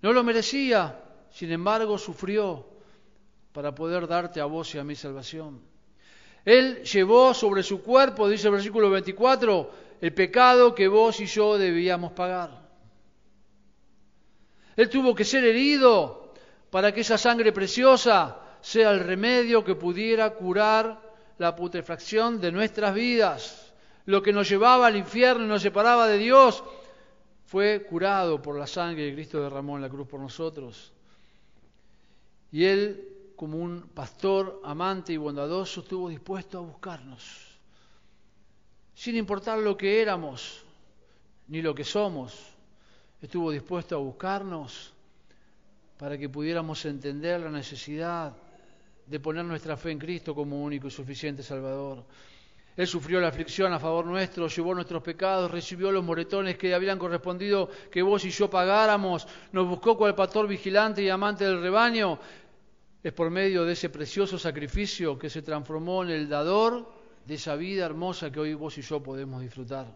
No 0.00 0.12
lo 0.12 0.24
merecía, 0.24 1.00
sin 1.30 1.52
embargo 1.52 1.96
sufrió 1.96 2.66
para 3.52 3.72
poder 3.72 4.08
darte 4.08 4.40
a 4.40 4.46
vos 4.46 4.74
y 4.74 4.78
a 4.78 4.84
mi 4.84 4.96
salvación. 4.96 5.60
Él 6.44 6.82
llevó 6.82 7.32
sobre 7.34 7.62
su 7.62 7.82
cuerpo, 7.82 8.28
dice 8.28 8.48
el 8.48 8.54
versículo 8.54 8.90
24, 8.90 9.70
el 10.02 10.12
pecado 10.12 10.74
que 10.74 10.88
vos 10.88 11.20
y 11.20 11.26
yo 11.26 11.56
debíamos 11.56 12.10
pagar. 12.10 12.50
Él 14.74 14.90
tuvo 14.90 15.14
que 15.14 15.24
ser 15.24 15.44
herido 15.44 16.34
para 16.70 16.92
que 16.92 17.02
esa 17.02 17.16
sangre 17.16 17.52
preciosa 17.52 18.36
sea 18.60 18.90
el 18.90 18.98
remedio 18.98 19.62
que 19.62 19.76
pudiera 19.76 20.30
curar 20.30 21.00
la 21.38 21.54
putrefacción 21.54 22.40
de 22.40 22.50
nuestras 22.50 22.92
vidas. 22.92 23.72
Lo 24.06 24.24
que 24.24 24.32
nos 24.32 24.48
llevaba 24.48 24.88
al 24.88 24.96
infierno 24.96 25.44
y 25.44 25.48
nos 25.48 25.62
separaba 25.62 26.08
de 26.08 26.18
Dios 26.18 26.64
fue 27.46 27.86
curado 27.88 28.42
por 28.42 28.58
la 28.58 28.66
sangre 28.66 29.08
que 29.08 29.14
Cristo 29.14 29.40
derramó 29.40 29.76
en 29.76 29.82
la 29.82 29.88
cruz 29.88 30.08
por 30.08 30.18
nosotros. 30.18 30.92
Y 32.50 32.64
Él, 32.64 33.34
como 33.36 33.56
un 33.56 33.82
pastor 33.94 34.60
amante 34.64 35.12
y 35.12 35.16
bondadoso, 35.16 35.82
estuvo 35.82 36.08
dispuesto 36.08 36.58
a 36.58 36.62
buscarnos, 36.62 37.51
sin 38.94 39.16
importar 39.16 39.58
lo 39.58 39.76
que 39.76 40.00
éramos 40.00 40.64
ni 41.48 41.62
lo 41.62 41.74
que 41.74 41.84
somos. 41.84 42.34
Estuvo 43.20 43.50
dispuesto 43.50 43.94
a 43.94 43.98
buscarnos 43.98 44.92
para 45.98 46.18
que 46.18 46.28
pudiéramos 46.28 46.84
entender 46.84 47.40
la 47.40 47.50
necesidad 47.50 48.34
de 49.06 49.20
poner 49.20 49.44
nuestra 49.44 49.76
fe 49.76 49.90
en 49.92 49.98
Cristo 49.98 50.34
como 50.34 50.62
único 50.62 50.88
y 50.88 50.90
suficiente 50.90 51.42
Salvador. 51.42 52.04
Él 52.76 52.86
sufrió 52.86 53.20
la 53.20 53.28
aflicción 53.28 53.72
a 53.72 53.78
favor 53.78 54.06
nuestro, 54.06 54.48
llevó 54.48 54.74
nuestros 54.74 55.02
pecados, 55.02 55.50
recibió 55.50 55.92
los 55.92 56.02
moretones 56.02 56.56
que 56.56 56.74
habían 56.74 56.98
correspondido 56.98 57.68
que 57.90 58.00
vos 58.00 58.24
y 58.24 58.30
yo 58.30 58.48
pagáramos, 58.48 59.28
nos 59.52 59.68
buscó 59.68 59.96
cual 59.96 60.14
pastor 60.14 60.48
vigilante 60.48 61.02
y 61.02 61.10
amante 61.10 61.44
del 61.44 61.60
rebaño. 61.60 62.18
Es 63.02 63.12
por 63.12 63.30
medio 63.30 63.64
de 63.64 63.74
ese 63.74 63.90
precioso 63.90 64.38
sacrificio 64.38 65.18
que 65.18 65.28
se 65.28 65.42
transformó 65.42 66.02
en 66.02 66.10
el 66.10 66.28
dador 66.28 67.01
de 67.26 67.34
esa 67.34 67.56
vida 67.56 67.86
hermosa 67.86 68.30
que 68.30 68.40
hoy 68.40 68.54
vos 68.54 68.76
y 68.78 68.82
yo 68.82 69.02
podemos 69.02 69.40
disfrutar. 69.40 69.86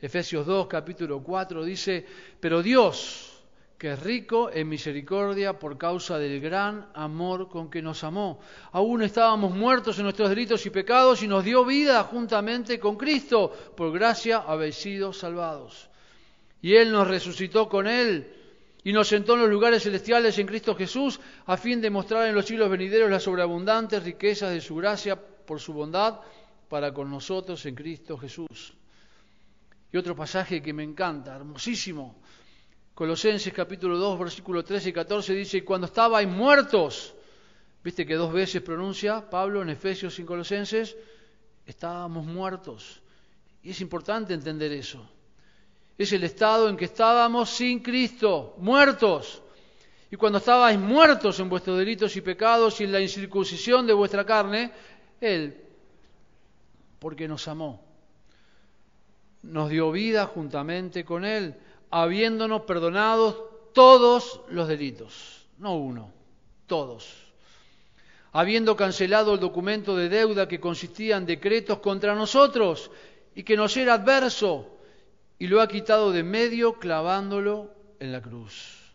Efesios 0.00 0.46
2, 0.46 0.66
capítulo 0.66 1.22
4 1.22 1.64
dice, 1.64 2.04
pero 2.40 2.62
Dios, 2.62 3.42
que 3.78 3.92
es 3.92 4.02
rico 4.02 4.50
en 4.52 4.68
misericordia 4.68 5.58
por 5.58 5.78
causa 5.78 6.18
del 6.18 6.40
gran 6.40 6.88
amor 6.94 7.48
con 7.48 7.70
que 7.70 7.80
nos 7.80 8.04
amó. 8.04 8.40
Aún 8.72 9.02
estábamos 9.02 9.54
muertos 9.54 9.98
en 9.98 10.04
nuestros 10.04 10.28
delitos 10.28 10.64
y 10.66 10.70
pecados 10.70 11.22
y 11.22 11.28
nos 11.28 11.44
dio 11.44 11.64
vida 11.64 12.02
juntamente 12.04 12.78
con 12.78 12.96
Cristo. 12.96 13.50
Por 13.76 13.92
gracia 13.92 14.38
habéis 14.38 14.76
sido 14.76 15.12
salvados. 15.12 15.88
Y 16.60 16.74
Él 16.74 16.92
nos 16.92 17.08
resucitó 17.08 17.68
con 17.68 17.86
Él 17.86 18.32
y 18.84 18.92
nos 18.92 19.08
sentó 19.08 19.34
en 19.34 19.40
los 19.40 19.50
lugares 19.50 19.82
celestiales 19.82 20.38
en 20.38 20.46
Cristo 20.46 20.74
Jesús 20.74 21.18
a 21.46 21.56
fin 21.56 21.80
de 21.80 21.90
mostrar 21.90 22.28
en 22.28 22.34
los 22.34 22.44
siglos 22.44 22.70
venideros 22.70 23.10
las 23.10 23.22
sobreabundantes 23.22 24.02
riquezas 24.02 24.52
de 24.52 24.60
su 24.60 24.76
gracia 24.76 25.18
por 25.46 25.60
su 25.60 25.72
bondad 25.72 26.20
para 26.68 26.92
con 26.92 27.10
nosotros 27.10 27.64
en 27.66 27.74
Cristo 27.74 28.16
Jesús. 28.18 28.74
Y 29.92 29.96
otro 29.96 30.16
pasaje 30.16 30.60
que 30.60 30.72
me 30.72 30.82
encanta, 30.82 31.36
hermosísimo, 31.36 32.16
Colosenses 32.94 33.52
capítulo 33.52 33.98
2, 33.98 34.18
versículo 34.18 34.64
13 34.64 34.90
y 34.90 34.92
14 34.92 35.34
dice, 35.34 35.58
y 35.58 35.62
cuando 35.62 35.86
estabais 35.86 36.28
muertos, 36.28 37.14
viste 37.82 38.06
que 38.06 38.14
dos 38.14 38.32
veces 38.32 38.62
pronuncia 38.62 39.28
Pablo 39.28 39.62
en 39.62 39.70
Efesios 39.70 40.16
y 40.18 40.22
en 40.22 40.26
Colosenses, 40.26 40.96
estábamos 41.66 42.24
muertos. 42.24 43.02
Y 43.64 43.70
es 43.70 43.80
importante 43.80 44.32
entender 44.32 44.70
eso. 44.72 45.04
Es 45.98 46.12
el 46.12 46.22
estado 46.24 46.68
en 46.68 46.76
que 46.76 46.84
estábamos 46.84 47.50
sin 47.50 47.80
Cristo, 47.80 48.54
muertos. 48.58 49.42
Y 50.10 50.16
cuando 50.16 50.38
estabais 50.38 50.78
muertos 50.78 51.40
en 51.40 51.48
vuestros 51.48 51.76
delitos 51.78 52.14
y 52.14 52.20
pecados 52.20 52.80
y 52.80 52.84
en 52.84 52.92
la 52.92 53.00
incircuncisión 53.00 53.86
de 53.86 53.92
vuestra 53.92 54.24
carne, 54.24 54.70
Él, 55.20 55.64
porque 56.98 57.28
nos 57.28 57.48
amó, 57.48 57.82
nos 59.42 59.70
dio 59.70 59.92
vida 59.92 60.26
juntamente 60.26 61.04
con 61.04 61.24
Él 61.24 61.56
habiéndonos 61.96 62.62
perdonados 62.62 63.36
todos 63.72 64.40
los 64.48 64.66
delitos, 64.66 65.46
no 65.58 65.76
uno, 65.76 66.10
todos. 66.66 67.32
Habiendo 68.32 68.74
cancelado 68.74 69.34
el 69.34 69.38
documento 69.38 69.96
de 69.96 70.08
deuda 70.08 70.48
que 70.48 70.58
consistía 70.58 71.16
en 71.16 71.24
decretos 71.24 71.78
contra 71.78 72.16
nosotros 72.16 72.90
y 73.36 73.44
que 73.44 73.56
nos 73.56 73.76
era 73.76 73.94
adverso, 73.94 74.76
y 75.38 75.46
lo 75.46 75.60
ha 75.60 75.68
quitado 75.68 76.10
de 76.10 76.24
medio 76.24 76.80
clavándolo 76.80 77.70
en 78.00 78.10
la 78.10 78.20
cruz. 78.20 78.92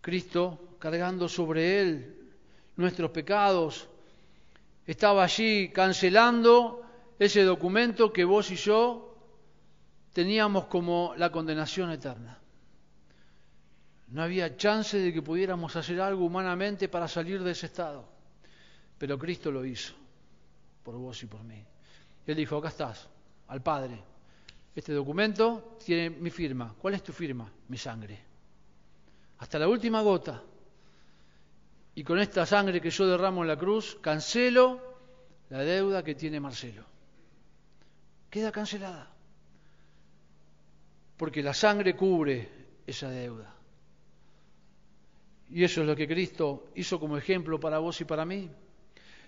Cristo, 0.00 0.74
cargando 0.80 1.28
sobre 1.28 1.80
él 1.80 2.16
nuestros 2.74 3.12
pecados, 3.12 3.88
estaba 4.90 5.22
allí 5.22 5.68
cancelando 5.68 6.82
ese 7.16 7.44
documento 7.44 8.12
que 8.12 8.24
vos 8.24 8.50
y 8.50 8.56
yo 8.56 9.14
teníamos 10.12 10.66
como 10.66 11.14
la 11.16 11.30
condenación 11.30 11.92
eterna. 11.92 12.40
No 14.08 14.20
había 14.20 14.56
chance 14.56 14.98
de 14.98 15.12
que 15.12 15.22
pudiéramos 15.22 15.76
hacer 15.76 16.00
algo 16.00 16.24
humanamente 16.24 16.88
para 16.88 17.06
salir 17.06 17.40
de 17.44 17.52
ese 17.52 17.66
estado. 17.66 18.04
Pero 18.98 19.16
Cristo 19.16 19.52
lo 19.52 19.64
hizo, 19.64 19.94
por 20.82 20.96
vos 20.96 21.22
y 21.22 21.26
por 21.26 21.44
mí. 21.44 21.64
Él 22.26 22.36
dijo, 22.36 22.56
acá 22.56 22.68
estás, 22.68 23.08
al 23.46 23.62
Padre. 23.62 24.02
Este 24.74 24.92
documento 24.92 25.76
tiene 25.84 26.10
mi 26.10 26.30
firma. 26.30 26.74
¿Cuál 26.76 26.94
es 26.94 27.04
tu 27.04 27.12
firma? 27.12 27.48
Mi 27.68 27.78
sangre. 27.78 28.18
Hasta 29.38 29.56
la 29.56 29.68
última 29.68 30.02
gota. 30.02 30.42
Y 31.94 32.04
con 32.04 32.18
esta 32.18 32.46
sangre 32.46 32.80
que 32.80 32.90
yo 32.90 33.06
derramo 33.06 33.42
en 33.42 33.48
la 33.48 33.56
cruz, 33.56 33.98
cancelo 34.00 34.80
la 35.48 35.60
deuda 35.60 36.02
que 36.04 36.14
tiene 36.14 36.40
Marcelo. 36.40 36.84
Queda 38.30 38.52
cancelada 38.52 39.10
porque 41.20 41.42
la 41.42 41.52
sangre 41.52 41.94
cubre 41.94 42.48
esa 42.86 43.10
deuda. 43.10 43.54
Y 45.50 45.62
eso 45.62 45.82
es 45.82 45.86
lo 45.86 45.94
que 45.94 46.08
Cristo 46.08 46.70
hizo 46.76 46.98
como 46.98 47.18
ejemplo 47.18 47.60
para 47.60 47.78
vos 47.78 48.00
y 48.00 48.06
para 48.06 48.24
mí. 48.24 48.50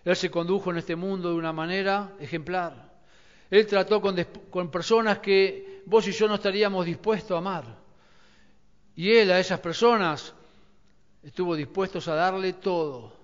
Él 0.03 0.17
se 0.17 0.31
condujo 0.31 0.71
en 0.71 0.79
este 0.79 0.97
mundo 0.97 1.29
de 1.29 1.35
una 1.35 1.53
manera 1.53 2.15
ejemplar. 2.19 2.99
Él 3.51 3.67
trató 3.67 4.01
con, 4.01 4.71
personas 4.71 5.19
que 5.19 5.83
vos 5.85 6.09
y 6.09 6.13
yo 6.13 6.27
no 6.29 6.37
estaríamos 6.37 6.87
dispuestos 6.87 7.35
a 7.35 7.39
amar. 7.41 7.65
Y 8.97 9.11
Él 9.11 9.31
a 9.31 9.39
esas 9.39 9.61
personas 9.61 10.35
estuvo 11.23 11.55
dispuesto 11.55 11.99
a 12.11 12.15
darle 12.15 12.55
todo, 12.55 13.17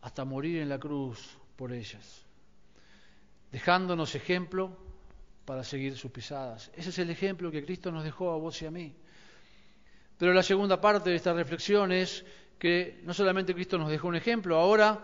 hasta 0.00 0.24
morir 0.24 0.60
en 0.60 0.68
la 0.68 0.78
cruz 0.78 1.38
por 1.56 1.72
ellas, 1.72 2.24
dejándonos 3.50 4.14
ejemplo 4.14 4.76
para 5.44 5.64
seguir 5.64 5.96
sus 5.96 6.10
pisadas. 6.10 6.70
Ese 6.74 6.90
es 6.90 6.98
el 6.98 7.10
ejemplo 7.10 7.50
que 7.50 7.64
Cristo 7.64 7.90
nos 7.90 8.04
dejó 8.04 8.32
a 8.32 8.36
vos 8.36 8.60
y 8.62 8.66
a 8.66 8.70
mí. 8.70 8.94
Pero 10.18 10.32
la 10.32 10.42
segunda 10.42 10.80
parte 10.80 11.10
de 11.10 11.16
esta 11.16 11.32
reflexión 11.32 11.92
es 11.92 12.24
que 12.58 13.00
no 13.04 13.12
solamente 13.12 13.54
Cristo 13.54 13.76
nos 13.76 13.90
dejó 13.90 14.08
un 14.08 14.16
ejemplo, 14.16 14.56
ahora 14.56 15.00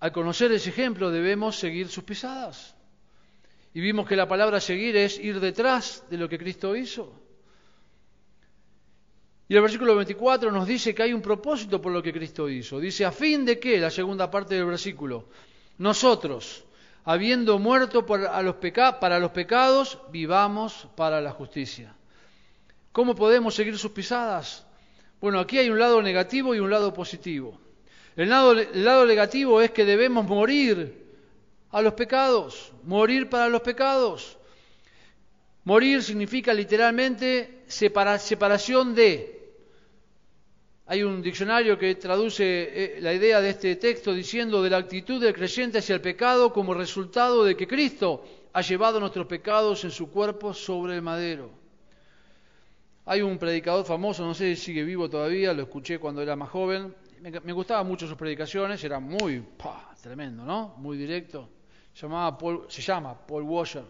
al 0.00 0.12
conocer 0.12 0.50
ese 0.52 0.70
ejemplo 0.70 1.10
debemos 1.10 1.56
seguir 1.56 1.88
sus 1.88 2.04
pisadas. 2.04 2.74
Y 3.72 3.80
vimos 3.80 4.08
que 4.08 4.16
la 4.16 4.26
palabra 4.26 4.58
seguir 4.58 4.96
es 4.96 5.18
ir 5.18 5.38
detrás 5.38 6.04
de 6.10 6.16
lo 6.16 6.28
que 6.28 6.38
Cristo 6.38 6.74
hizo. 6.74 7.14
Y 9.50 9.56
el 9.56 9.62
versículo 9.62 9.96
24 9.96 10.52
nos 10.52 10.64
dice 10.64 10.94
que 10.94 11.02
hay 11.02 11.12
un 11.12 11.20
propósito 11.20 11.82
por 11.82 11.90
lo 11.90 12.00
que 12.00 12.12
Cristo 12.12 12.48
hizo. 12.48 12.78
Dice, 12.78 13.04
a 13.04 13.10
fin 13.10 13.44
de 13.44 13.58
que, 13.58 13.80
la 13.80 13.90
segunda 13.90 14.30
parte 14.30 14.54
del 14.54 14.64
versículo, 14.64 15.24
nosotros, 15.78 16.62
habiendo 17.04 17.58
muerto 17.58 18.06
para 18.06 18.40
los, 18.42 18.54
pecados, 19.32 19.98
vivamos 20.12 20.86
para 20.94 21.20
la 21.20 21.32
justicia. 21.32 21.92
¿Cómo 22.92 23.16
podemos 23.16 23.56
seguir 23.56 23.76
sus 23.76 23.90
pisadas? 23.90 24.64
Bueno, 25.20 25.40
aquí 25.40 25.58
hay 25.58 25.68
un 25.68 25.80
lado 25.80 26.00
negativo 26.00 26.54
y 26.54 26.60
un 26.60 26.70
lado 26.70 26.94
positivo. 26.94 27.58
El 28.14 28.28
lado 28.28 29.04
negativo 29.04 29.60
es 29.60 29.72
que 29.72 29.84
debemos 29.84 30.26
morir 30.26 31.06
a 31.72 31.82
los 31.82 31.94
pecados, 31.94 32.72
morir 32.84 33.28
para 33.28 33.48
los 33.48 33.62
pecados. 33.62 34.38
Morir 35.64 36.04
significa 36.04 36.54
literalmente 36.54 37.64
separación 37.66 38.94
de. 38.94 39.39
Hay 40.90 41.04
un 41.04 41.22
diccionario 41.22 41.78
que 41.78 41.94
traduce 41.94 42.44
eh, 42.44 43.00
la 43.00 43.14
idea 43.14 43.40
de 43.40 43.50
este 43.50 43.76
texto 43.76 44.12
diciendo 44.12 44.60
de 44.60 44.70
la 44.70 44.78
actitud 44.78 45.22
del 45.22 45.32
creyente 45.32 45.78
hacia 45.78 45.94
el 45.94 46.00
pecado 46.00 46.52
como 46.52 46.74
resultado 46.74 47.44
de 47.44 47.56
que 47.56 47.68
Cristo 47.68 48.24
ha 48.52 48.60
llevado 48.60 48.98
nuestros 48.98 49.26
pecados 49.26 49.84
en 49.84 49.92
su 49.92 50.10
cuerpo 50.10 50.52
sobre 50.52 50.96
el 50.96 51.02
madero. 51.02 51.48
Hay 53.06 53.22
un 53.22 53.38
predicador 53.38 53.84
famoso, 53.84 54.26
no 54.26 54.34
sé 54.34 54.56
si 54.56 54.62
sigue 54.62 54.82
vivo 54.82 55.08
todavía, 55.08 55.52
lo 55.52 55.62
escuché 55.62 56.00
cuando 56.00 56.22
era 56.22 56.34
más 56.34 56.50
joven. 56.50 56.92
Me, 57.20 57.52
gustaban 57.52 57.86
mucho 57.86 58.08
sus 58.08 58.16
predicaciones, 58.16 58.82
era 58.82 58.98
muy 58.98 59.44
tremendo, 60.02 60.44
¿no? 60.44 60.74
Muy 60.78 60.98
directo. 60.98 61.48
Se, 61.94 62.08
llama 62.08 63.16
Paul 63.28 63.42
Washer. 63.44 63.84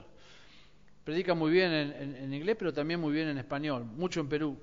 Predica 1.02 1.32
muy 1.32 1.50
bien 1.50 1.72
en, 1.72 2.34
inglés, 2.34 2.56
pero 2.58 2.74
también 2.74 3.00
muy 3.00 3.14
bien 3.14 3.28
en 3.28 3.38
español, 3.38 3.86
mucho 3.86 4.20
en 4.20 4.28
Perú. 4.28 4.58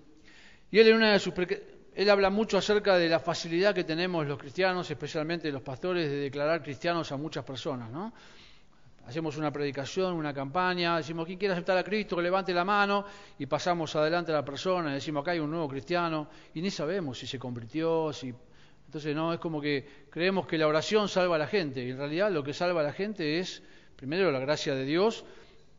Y 0.70 0.78
él 0.78 0.90
en 0.90 0.98
una 0.98 1.14
de 1.14 1.20
sus 1.20 1.34
él 1.98 2.12
habla 2.12 2.30
mucho 2.30 2.60
acerca 2.60 2.96
de 2.96 3.10
la 3.10 3.20
facilidad 3.20 3.74
que 3.74 3.84
tenemos 3.84 4.28
los 4.28 4.38
cristianos, 4.38 4.88
especialmente 4.92 5.52
los 5.52 5.64
pastores, 5.64 6.08
de 6.08 6.18
declarar 6.18 6.62
cristianos 6.62 7.12
a 7.12 7.18
muchas 7.18 7.44
personas, 7.44 7.90
¿no? 7.90 8.14
Hacemos 9.08 9.36
una 9.36 9.52
predicación, 9.52 10.14
una 10.14 10.32
campaña, 10.32 10.98
decimos, 10.98 11.26
¿quién 11.26 11.40
quiere 11.40 11.54
aceptar 11.54 11.76
a 11.76 11.84
Cristo? 11.84 12.16
Que 12.16 12.22
levante 12.22 12.54
la 12.54 12.64
mano 12.64 13.04
y 13.40 13.48
pasamos 13.48 13.96
adelante 13.96 14.32
a 14.32 14.36
la 14.36 14.46
persona, 14.46 14.94
decimos, 14.94 15.22
acá 15.22 15.32
hay 15.32 15.40
un 15.40 15.50
nuevo 15.50 15.68
cristiano, 15.68 16.30
y 16.54 16.62
ni 16.62 16.70
sabemos 16.70 17.18
si 17.18 17.26
se 17.26 17.40
convirtió, 17.40 18.14
si... 18.14 18.32
Entonces, 18.86 19.16
no, 19.16 19.34
es 19.34 19.40
como 19.40 19.60
que 19.60 20.06
creemos 20.12 20.46
que 20.46 20.60
la 20.60 20.68
oración 20.68 21.10
salva 21.10 21.38
a 21.38 21.40
la 21.40 21.48
gente, 21.48 21.84
y 21.84 21.90
en 21.90 21.98
realidad 21.98 22.32
lo 22.32 22.44
que 22.44 22.54
salva 22.54 22.82
a 22.82 22.84
la 22.84 22.94
gente 22.94 23.40
es, 23.40 23.64
primero, 23.96 24.32
la 24.32 24.40
gracia 24.40 24.76
de 24.76 24.86
Dios, 24.86 25.26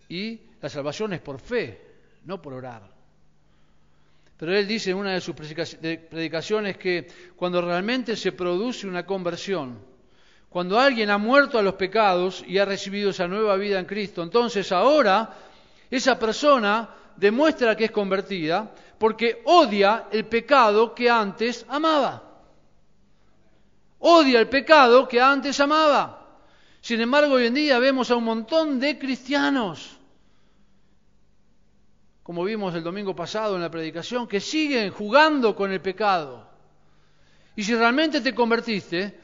y 0.09 0.41
la 0.61 0.69
salvación 0.69 1.13
es 1.13 1.21
por 1.21 1.39
fe, 1.39 1.81
no 2.25 2.43
por 2.43 2.55
orar. 2.55 2.98
Pero 4.39 4.57
él 4.57 4.69
dice 4.69 4.93
en 4.93 4.99
una 4.99 5.13
de 5.15 5.21
sus 5.21 5.35
predicaciones 5.35 6.77
que 6.77 7.09
cuando 7.35 7.61
realmente 7.61 8.15
se 8.15 8.31
produce 8.31 8.87
una 8.87 9.05
conversión, 9.05 9.81
cuando 10.49 10.79
alguien 10.79 11.11
ha 11.11 11.19
muerto 11.19 11.59
a 11.59 11.63
los 11.63 11.75
pecados 11.75 12.45
y 12.47 12.57
ha 12.59 12.65
recibido 12.65 13.11
esa 13.11 13.27
nueva 13.27 13.57
vida 13.57 13.81
en 13.81 13.85
Cristo, 13.85 14.23
entonces 14.23 14.71
ahora 14.71 15.29
esa 15.91 16.17
persona 16.19 16.89
demuestra 17.17 17.77
que 17.77 17.87
es 17.87 17.91
convertida 17.91 18.73
porque 18.97 19.43
odia 19.45 20.07
el 20.13 20.27
pecado 20.27 20.95
que 20.95 21.11
antes 21.11 21.67
amaba. 21.69 22.23
Odia 23.99 24.39
el 24.39 24.49
pecado 24.49 25.09
que 25.09 25.21
antes 25.21 25.59
amaba. 25.59 26.27
Sin 26.81 27.01
embargo, 27.01 27.35
hoy 27.35 27.47
en 27.47 27.55
día 27.55 27.81
vemos 27.81 28.09
a 28.13 28.17
un 28.17 28.25
montón 28.25 28.79
de 28.79 28.99
cristianos 29.01 29.98
como 32.29 32.45
vimos 32.45 32.75
el 32.75 32.83
domingo 32.83 33.17
pasado 33.17 33.57
en 33.57 33.63
la 33.63 33.71
predicación, 33.71 34.29
que 34.29 34.39
siguen 34.39 34.91
jugando 34.91 35.57
con 35.57 35.73
el 35.73 35.81
pecado. 35.81 36.47
Y 37.57 37.63
si 37.63 37.75
realmente 37.75 38.21
te 38.21 38.35
convertiste, 38.35 39.19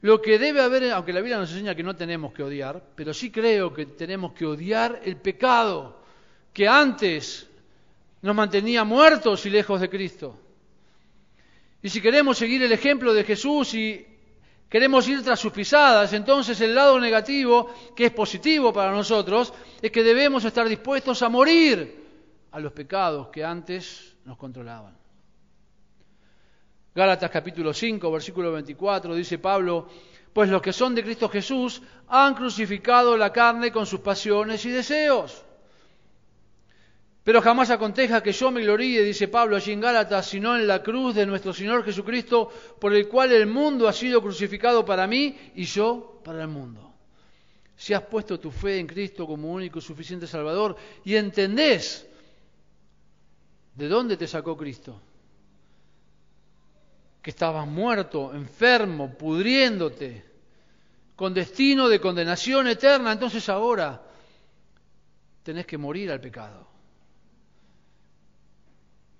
lo 0.00 0.22
que 0.22 0.38
debe 0.38 0.62
haber, 0.62 0.90
aunque 0.90 1.12
la 1.12 1.20
Biblia 1.20 1.36
nos 1.36 1.50
enseña 1.50 1.74
que 1.74 1.82
no 1.82 1.94
tenemos 1.94 2.32
que 2.32 2.42
odiar, 2.42 2.82
pero 2.94 3.12
sí 3.12 3.30
creo 3.30 3.74
que 3.74 3.84
tenemos 3.84 4.32
que 4.32 4.46
odiar 4.46 5.02
el 5.04 5.18
pecado 5.18 6.00
que 6.54 6.66
antes 6.66 7.46
nos 8.22 8.34
mantenía 8.34 8.84
muertos 8.84 9.44
y 9.44 9.50
lejos 9.50 9.78
de 9.78 9.90
Cristo. 9.90 10.34
Y 11.82 11.90
si 11.90 12.00
queremos 12.00 12.38
seguir 12.38 12.62
el 12.62 12.72
ejemplo 12.72 13.12
de 13.12 13.24
Jesús 13.24 13.74
y 13.74 14.06
queremos 14.68 15.08
ir 15.08 15.22
tras 15.22 15.40
sus 15.40 15.52
pisadas, 15.52 16.12
entonces 16.12 16.60
el 16.60 16.74
lado 16.74 16.98
negativo, 17.00 17.72
que 17.96 18.06
es 18.06 18.12
positivo 18.12 18.72
para 18.72 18.92
nosotros, 18.92 19.52
es 19.80 19.90
que 19.90 20.02
debemos 20.02 20.44
estar 20.44 20.68
dispuestos 20.68 21.22
a 21.22 21.28
morir 21.28 22.06
a 22.50 22.60
los 22.60 22.72
pecados 22.72 23.28
que 23.28 23.44
antes 23.44 24.16
nos 24.24 24.36
controlaban. 24.36 24.96
Gálatas 26.94 27.30
capítulo 27.30 27.72
5, 27.72 28.10
versículo 28.10 28.52
24, 28.52 29.14
dice 29.14 29.38
Pablo, 29.38 29.88
pues 30.32 30.50
los 30.50 30.60
que 30.60 30.72
son 30.72 30.94
de 30.94 31.02
Cristo 31.02 31.28
Jesús 31.28 31.82
han 32.08 32.34
crucificado 32.34 33.16
la 33.16 33.32
carne 33.32 33.70
con 33.70 33.86
sus 33.86 34.00
pasiones 34.00 34.64
y 34.64 34.70
deseos. 34.70 35.44
Pero 37.28 37.42
jamás 37.42 37.68
aconteja 37.68 38.22
que 38.22 38.32
yo 38.32 38.50
me 38.50 38.62
gloríe, 38.62 39.02
dice 39.02 39.28
Pablo 39.28 39.54
allí 39.54 39.72
en 39.72 39.82
Gálatas, 39.82 40.24
sino 40.24 40.56
en 40.56 40.66
la 40.66 40.82
cruz 40.82 41.14
de 41.14 41.26
nuestro 41.26 41.52
Señor 41.52 41.84
Jesucristo, 41.84 42.50
por 42.80 42.94
el 42.94 43.06
cual 43.06 43.32
el 43.32 43.46
mundo 43.46 43.86
ha 43.86 43.92
sido 43.92 44.22
crucificado 44.22 44.82
para 44.82 45.06
mí 45.06 45.36
y 45.54 45.64
yo 45.64 46.22
para 46.24 46.40
el 46.40 46.48
mundo. 46.48 46.90
Si 47.76 47.92
has 47.92 48.00
puesto 48.00 48.40
tu 48.40 48.50
fe 48.50 48.78
en 48.78 48.86
Cristo 48.86 49.26
como 49.26 49.52
único 49.52 49.78
y 49.78 49.82
suficiente 49.82 50.26
Salvador 50.26 50.74
y 51.04 51.16
entendés 51.16 52.08
¿De 53.74 53.88
dónde 53.88 54.16
te 54.16 54.26
sacó 54.26 54.56
Cristo? 54.56 54.98
Que 57.20 57.28
estabas 57.28 57.66
muerto, 57.66 58.32
enfermo, 58.32 59.12
pudriéndote, 59.18 60.24
con 61.14 61.34
destino 61.34 61.90
de 61.90 62.00
condenación 62.00 62.68
eterna. 62.68 63.12
Entonces 63.12 63.46
ahora 63.50 64.02
tenés 65.42 65.66
que 65.66 65.76
morir 65.76 66.10
al 66.10 66.22
pecado. 66.22 66.77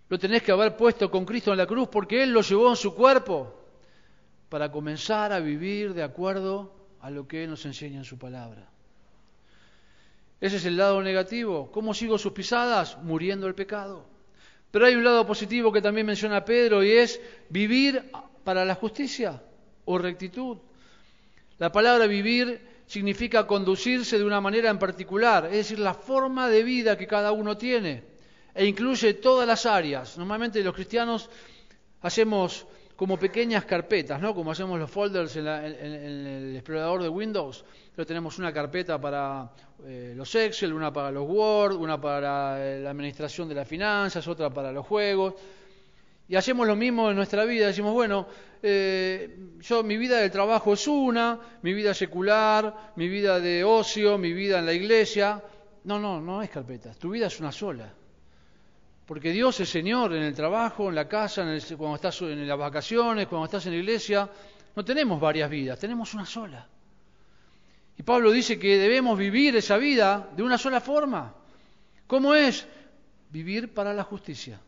Lo 0.09 0.19
tenés 0.19 0.43
que 0.43 0.53
haber 0.53 0.77
puesto 0.77 1.11
con 1.11 1.25
Cristo 1.25 1.53
en 1.53 1.59
la 1.59 1.67
cruz 1.67 1.89
porque 1.89 2.23
Él 2.23 2.33
lo 2.33 2.41
llevó 2.41 2.71
en 2.71 2.77
su 2.77 2.95
cuerpo 2.95 3.55
para 4.49 4.71
comenzar 4.71 5.33
a 5.33 5.41
vivir 5.41 5.93
de 5.93 6.03
acuerdo 6.03 6.73
a 7.01 7.11
lo 7.11 7.29
que 7.29 7.45
Él 7.45 7.51
nos 7.51 7.67
enseña 7.67 7.99
en 7.99 8.05
su 8.05 8.19
palabra. 8.19 8.71
Ese 10.41 10.57
es 10.57 10.65
el 10.65 10.77
lado 10.77 11.03
negativo. 11.03 11.71
¿Cómo 11.73 11.93
sigo 11.93 12.17
sus 12.17 12.33
pisadas? 12.33 12.97
Muriendo 13.03 13.47
el 13.47 13.55
pecado. 13.55 14.07
Pero 14.71 14.87
hay 14.87 14.95
un 14.95 15.05
lado 15.05 15.27
positivo 15.27 15.73
que 15.73 15.83
también 15.83 16.07
menciona 16.07 16.45
Pedro 16.45 16.83
y 16.83 16.93
es 16.93 17.21
vivir 17.51 18.11
para 18.45 18.65
la 18.65 18.77
justicia 18.77 19.43
o 19.85 19.99
rectitud. 19.99 20.59
La 21.59 21.71
palabra 21.73 22.07
vivir 22.07 22.61
significa 22.87 23.47
conducirse 23.47 24.17
de 24.17 24.25
una 24.25 24.41
manera 24.41 24.71
en 24.71 24.79
particular, 24.79 25.47
es 25.47 25.53
decir, 25.53 25.79
la 25.79 25.93
forma 25.93 26.49
de 26.49 26.63
vida 26.63 26.97
que 26.97 27.07
cada 27.07 27.33
uno 27.33 27.59
tiene 27.59 28.18
e 28.59 28.67
incluye 28.67 29.15
todas 29.15 29.47
las 29.47 29.67
áreas. 29.67 30.19
Normalmente 30.19 30.61
los 30.65 30.75
cristianos 30.75 31.31
hacemos 32.03 32.67
como 32.97 33.17
pequeñas 33.17 33.65
carpetas, 33.65 34.21
¿no? 34.21 34.35
Como 34.35 34.51
hacemos 34.51 34.81
los 34.81 34.91
folders 34.91 35.37
en, 35.37 35.47
el 35.47 36.57
explorador 36.57 37.05
de 37.05 37.09
Windows. 37.09 37.65
Pero 37.95 38.05
tenemos 38.05 38.37
una 38.41 38.53
carpeta 38.53 39.01
para 39.01 39.49
eh, 39.87 40.13
los 40.17 40.35
Excel, 40.35 40.73
una 40.73 40.93
para 40.93 41.13
los 41.13 41.25
Word, 41.25 41.77
una 41.77 42.01
para 42.01 42.59
eh, 42.59 42.81
la 42.81 42.91
administración 42.91 43.49
de 43.49 43.55
las 43.55 43.69
finanzas, 43.69 44.27
otra 44.27 44.51
para 44.51 44.73
los 44.73 44.85
juegos. 44.85 45.35
Y 46.27 46.35
hacemos 46.35 46.67
lo 46.67 46.75
mismo 46.75 47.11
en 47.11 47.15
nuestra 47.15 47.45
vida. 47.45 47.69
Decimos, 47.69 47.93
bueno, 47.93 48.27
eh, 48.61 49.39
yo 49.61 49.85
mi 49.85 49.97
vida 49.97 50.19
de 50.19 50.31
trabajo 50.31 50.73
es 50.73 50.89
una, 50.89 51.39
mi 51.63 51.75
vida 51.75 51.95
secular, 51.95 52.93
mi 52.97 53.07
vida 53.07 53.39
de 53.39 53.63
ocio, 53.63 54.19
mi 54.19 54.33
vida 54.33 54.59
en 54.59 54.67
la 54.67 54.73
iglesia. 54.73 55.41
No, 55.85 56.01
no, 56.01 56.21
no 56.21 56.43
es 56.43 56.51
carpeta. 56.51 56.93
Tu 56.95 57.11
vida 57.11 57.29
es 57.29 57.39
una 57.39 57.53
sola. 57.53 57.95
Porque 59.09 59.33
Dios 59.33 59.59
es 59.59 59.71
Señor 59.71 60.13
en 60.13 60.23
el 60.23 60.35
trabajo, 60.35 60.91
en 60.91 60.95
la 60.95 61.09
casa, 61.09 61.43
cuando 61.79 61.95
estás 61.95 62.21
en 62.21 62.47
las 62.47 62.59
vacaciones, 62.59 63.27
cuando 63.27 63.47
estás 63.47 63.65
en 63.65 63.73
la 63.73 63.79
iglesia. 63.79 64.29
No 64.77 64.85
tenemos 64.85 65.19
varias 65.19 65.49
vidas, 65.49 65.79
tenemos 65.79 66.13
una 66.13 66.27
sola. 66.27 66.69
Y 67.97 68.03
Pablo 68.03 68.31
dice 68.31 68.59
que 68.59 68.77
debemos 68.77 69.19
vivir 69.19 69.57
esa 69.57 69.79
vida 69.79 70.29
de 70.37 70.43
una 70.43 70.59
sola 70.59 70.83
forma. 70.83 71.35
¿Cómo 72.07 72.35
es? 72.35 72.67
Vivir 73.31 73.73
para 73.73 73.95
la 73.95 74.05
justicia. 74.05 74.61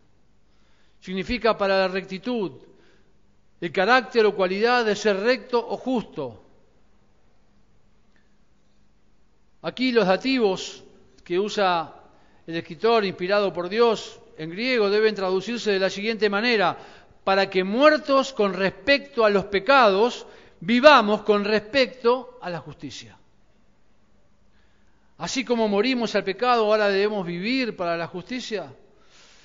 Significa 1.00 1.58
para 1.58 1.76
la 1.76 1.88
rectitud, 1.88 2.62
el 3.60 3.70
carácter 3.70 4.24
o 4.24 4.34
cualidad 4.34 4.86
de 4.86 4.96
ser 4.96 5.18
recto 5.18 5.58
o 5.58 5.76
justo. 5.76 6.42
Aquí 9.60 9.92
los 9.92 10.06
dativos 10.06 10.82
que 11.22 11.38
usa 11.38 11.94
el 12.46 12.56
escritor 12.56 13.04
inspirado 13.04 13.52
por 13.52 13.68
Dios 13.68 14.19
en 14.40 14.48
griego 14.48 14.88
deben 14.88 15.14
traducirse 15.14 15.70
de 15.70 15.78
la 15.78 15.90
siguiente 15.90 16.30
manera, 16.30 16.78
para 17.24 17.50
que 17.50 17.62
muertos 17.62 18.32
con 18.32 18.54
respecto 18.54 19.26
a 19.26 19.28
los 19.28 19.44
pecados, 19.44 20.26
vivamos 20.60 21.24
con 21.24 21.44
respecto 21.44 22.38
a 22.40 22.48
la 22.48 22.58
justicia. 22.58 23.18
Así 25.18 25.44
como 25.44 25.68
morimos 25.68 26.14
al 26.14 26.24
pecado, 26.24 26.64
ahora 26.64 26.88
debemos 26.88 27.26
vivir 27.26 27.76
para 27.76 27.98
la 27.98 28.06
justicia. 28.06 28.72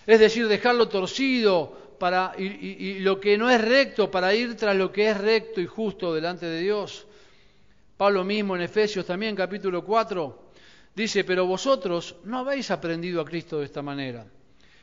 Es 0.07 0.17
decir, 0.17 0.47
dejarlo 0.47 0.87
torcido 0.87 1.97
para, 1.99 2.31
y, 2.37 2.45
y, 2.45 2.99
lo 2.99 3.19
que 3.19 3.37
no 3.37 3.49
es 3.49 3.59
recto 3.59 4.09
para 4.09 4.33
ir 4.33 4.55
tras 4.55 4.77
lo 4.77 4.93
que 4.93 5.09
es 5.09 5.17
recto 5.17 5.59
y 5.59 5.65
justo 5.65 6.13
delante 6.13 6.45
de 6.45 6.61
Dios. 6.61 7.05
Pablo 7.97 8.23
mismo 8.23 8.55
en 8.55 8.61
Efesios 8.61 9.05
también 9.05 9.35
capítulo 9.35 9.83
4 9.83 10.43
dice, 10.95 11.25
pero 11.25 11.45
vosotros 11.45 12.15
no 12.23 12.39
habéis 12.39 12.71
aprendido 12.71 13.19
a 13.19 13.25
Cristo 13.25 13.59
de 13.59 13.65
esta 13.65 13.81
manera 13.81 14.25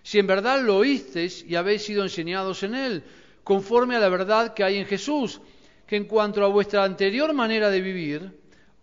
si 0.03 0.19
en 0.19 0.27
verdad 0.27 0.61
lo 0.63 0.77
oísteis 0.77 1.45
y 1.47 1.55
habéis 1.55 1.83
sido 1.83 2.03
enseñados 2.03 2.63
en 2.63 2.75
él, 2.75 3.03
conforme 3.45 3.97
a 3.97 4.01
la 4.01 4.09
verdad 4.09 4.55
que 4.55 4.65
hay 4.65 4.79
en 4.79 4.87
Jesús, 4.87 5.41
que 5.87 5.97
en 5.97 6.05
cuanto 6.05 6.45
a 6.45 6.49
vuestra 6.49 6.85
anterior 6.85 7.33
manera 7.33 7.71
de 7.71 7.81
vivir, 7.81 8.33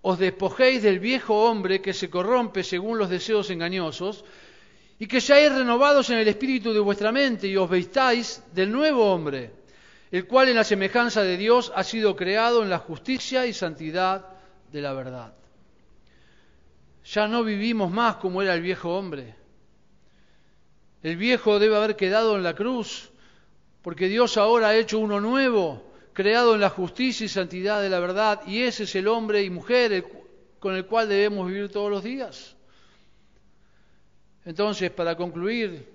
os 0.01 0.17
despojéis 0.17 0.84
del 0.84 0.99
viejo 0.99 1.49
hombre 1.49 1.82
que 1.82 1.93
se 1.93 2.09
corrompe 2.09 2.63
según 2.63 2.97
los 2.97 3.09
deseos 3.09 3.49
engañosos, 3.49 4.24
y 4.97 5.07
que 5.07 5.22
seáis 5.22 5.51
renovados 5.53 6.09
en 6.09 6.20
el 6.20 6.28
espíritu 6.28 6.74
de 6.74 6.80
vuestra 6.80 7.11
mente 7.11 7.47
y 7.47 7.55
os 7.55 7.70
vestáis 7.70 8.43
del 8.53 8.72
nuevo 8.72 9.11
hombre, 9.11 9.51
el 10.11 10.28
cual 10.28 10.49
en 10.49 10.55
la 10.55 10.63
semejanza 10.63 11.24
de 11.24 11.38
Dios 11.38 11.72
ha 11.74 11.84
sido 11.84 12.15
creado 12.15 12.63
en 12.63 12.70
la 12.70 12.80
justicia 12.80 13.45
y 13.45 13.53
santidad 13.53 14.26
de 14.72 14.82
la 14.82 14.93
verdad. 14.93 15.34
Ya 17.05 17.28
no 17.28 17.43
vivimos 17.43 17.89
más 17.89 18.17
como 18.17 18.41
era 18.41 18.53
el 18.53 18.61
viejo 18.61 18.93
hombre. 18.95 19.38
El 21.01 21.15
viejo 21.15 21.59
debe 21.59 21.77
haber 21.77 21.95
quedado 21.95 22.35
en 22.35 22.43
la 22.43 22.55
cruz, 22.55 23.11
porque 23.81 24.07
Dios 24.07 24.37
ahora 24.37 24.69
ha 24.69 24.75
hecho 24.75 24.99
uno 24.99 25.21
nuevo, 25.21 25.91
creado 26.13 26.55
en 26.55 26.61
la 26.61 26.69
justicia 26.69 27.25
y 27.25 27.29
santidad 27.29 27.81
de 27.81 27.89
la 27.89 27.99
verdad, 27.99 28.41
y 28.45 28.63
ese 28.63 28.83
es 28.83 28.95
el 28.95 29.07
hombre 29.07 29.43
y 29.43 29.49
mujer 29.49 30.05
con 30.59 30.75
el 30.75 30.85
cual 30.85 31.07
debemos 31.07 31.47
vivir 31.47 31.71
todos 31.71 31.89
los 31.89 32.03
días. 32.03 32.55
Entonces, 34.43 34.91
para 34.91 35.15
concluir 35.15 35.87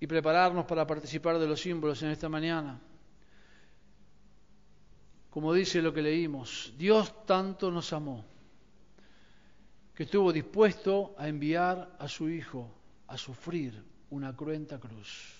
y 0.00 0.06
prepararnos 0.06 0.64
para 0.64 0.86
participar 0.86 1.38
de 1.38 1.46
los 1.46 1.60
símbolos 1.60 2.02
en 2.02 2.10
esta 2.10 2.28
mañana, 2.28 2.80
como 5.30 5.52
dice 5.52 5.80
lo 5.80 5.92
que 5.94 6.02
leímos, 6.02 6.72
Dios 6.76 7.24
tanto 7.26 7.70
nos 7.70 7.92
amó 7.92 8.24
que 9.94 10.04
estuvo 10.04 10.32
dispuesto 10.32 11.14
a 11.18 11.28
enviar 11.28 11.96
a 11.98 12.08
su 12.08 12.28
Hijo 12.28 12.72
a 13.08 13.16
sufrir 13.16 13.87
una 14.10 14.34
cruenta 14.34 14.78
cruz. 14.78 15.34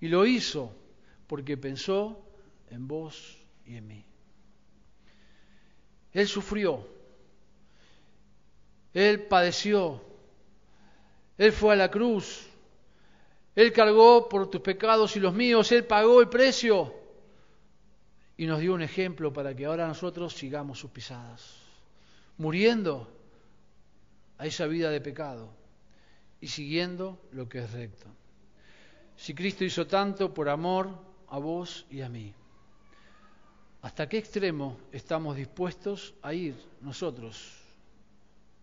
Y 0.00 0.08
lo 0.08 0.26
hizo 0.26 0.74
porque 1.26 1.56
pensó 1.56 2.20
en 2.70 2.88
vos 2.88 3.36
y 3.66 3.76
en 3.76 3.86
mí. 3.86 4.04
Él 6.12 6.26
sufrió, 6.26 6.86
Él 8.92 9.22
padeció, 9.22 10.02
Él 11.38 11.52
fue 11.52 11.74
a 11.74 11.76
la 11.76 11.90
cruz, 11.90 12.48
Él 13.54 13.72
cargó 13.72 14.28
por 14.28 14.50
tus 14.50 14.60
pecados 14.60 15.14
y 15.16 15.20
los 15.20 15.34
míos, 15.34 15.70
Él 15.70 15.84
pagó 15.84 16.20
el 16.20 16.28
precio. 16.28 16.94
Y 18.36 18.46
nos 18.46 18.58
dio 18.60 18.72
un 18.72 18.82
ejemplo 18.82 19.32
para 19.32 19.54
que 19.54 19.66
ahora 19.66 19.86
nosotros 19.86 20.32
sigamos 20.32 20.78
sus 20.78 20.90
pisadas, 20.90 21.56
muriendo 22.38 23.06
a 24.38 24.46
esa 24.46 24.66
vida 24.66 24.90
de 24.90 25.00
pecado 25.00 25.59
y 26.40 26.48
siguiendo 26.48 27.20
lo 27.32 27.48
que 27.48 27.58
es 27.58 27.72
recto. 27.72 28.06
Si 29.16 29.34
Cristo 29.34 29.64
hizo 29.64 29.86
tanto 29.86 30.32
por 30.32 30.48
amor 30.48 30.88
a 31.28 31.38
vos 31.38 31.86
y 31.90 32.00
a 32.00 32.08
mí, 32.08 32.32
¿hasta 33.82 34.08
qué 34.08 34.18
extremo 34.18 34.78
estamos 34.92 35.36
dispuestos 35.36 36.14
a 36.22 36.32
ir 36.32 36.54
nosotros 36.80 37.58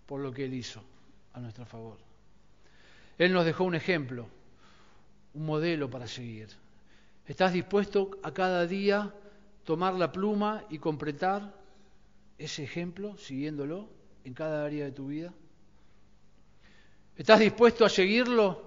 por 0.06 0.20
lo 0.20 0.32
que 0.32 0.46
Él 0.46 0.54
hizo 0.54 0.82
a 1.34 1.40
nuestro 1.40 1.66
favor? 1.66 1.98
Él 3.18 3.34
nos 3.34 3.46
dejó 3.46 3.64
un 3.64 3.76
ejemplo, 3.76 4.28
un 5.34 5.46
modelo 5.46 5.90
para 5.90 6.08
seguir. 6.08 6.50
¿Estás 7.28 7.54
dispuesto 7.54 8.12
a 8.24 8.34
cada 8.34 8.66
día 8.66 9.14
tomar 9.64 9.94
la 9.94 10.12
pluma 10.12 10.64
y 10.70 10.80
completar 10.80 11.54
ese 12.38 12.64
ejemplo, 12.64 13.18
siguiéndolo 13.18 13.90
en 14.24 14.34
cada 14.34 14.66
área 14.66 14.86
de 14.86 14.92
tu 14.92 15.08
vida? 15.08 15.34
¿Estás 17.18 17.40
dispuesto 17.40 17.84
a 17.84 17.90
seguirlo, 17.90 18.62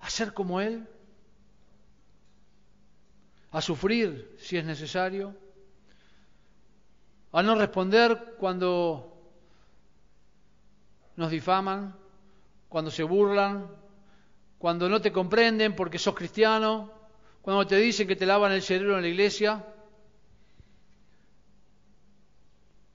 a 0.00 0.10
ser 0.10 0.34
como 0.34 0.60
Él? 0.60 0.86
¿A 3.52 3.62
sufrir 3.62 4.34
si 4.40 4.56
es 4.56 4.64
necesario? 4.64 5.36
¿A 7.30 7.42
no 7.44 7.54
responder 7.54 8.34
cuando 8.38 9.16
nos 11.14 11.30
difaman, 11.30 11.96
cuando 12.68 12.90
se 12.90 13.04
burlan, 13.04 13.70
cuando 14.58 14.88
no 14.88 15.00
te 15.00 15.12
comprenden 15.12 15.76
porque 15.76 16.00
sos 16.00 16.14
cristiano, 16.14 16.90
cuando 17.40 17.68
te 17.68 17.76
dicen 17.76 18.08
que 18.08 18.16
te 18.16 18.26
lavan 18.26 18.50
el 18.50 18.62
cerebro 18.62 18.96
en 18.96 19.02
la 19.02 19.08
iglesia? 19.08 19.64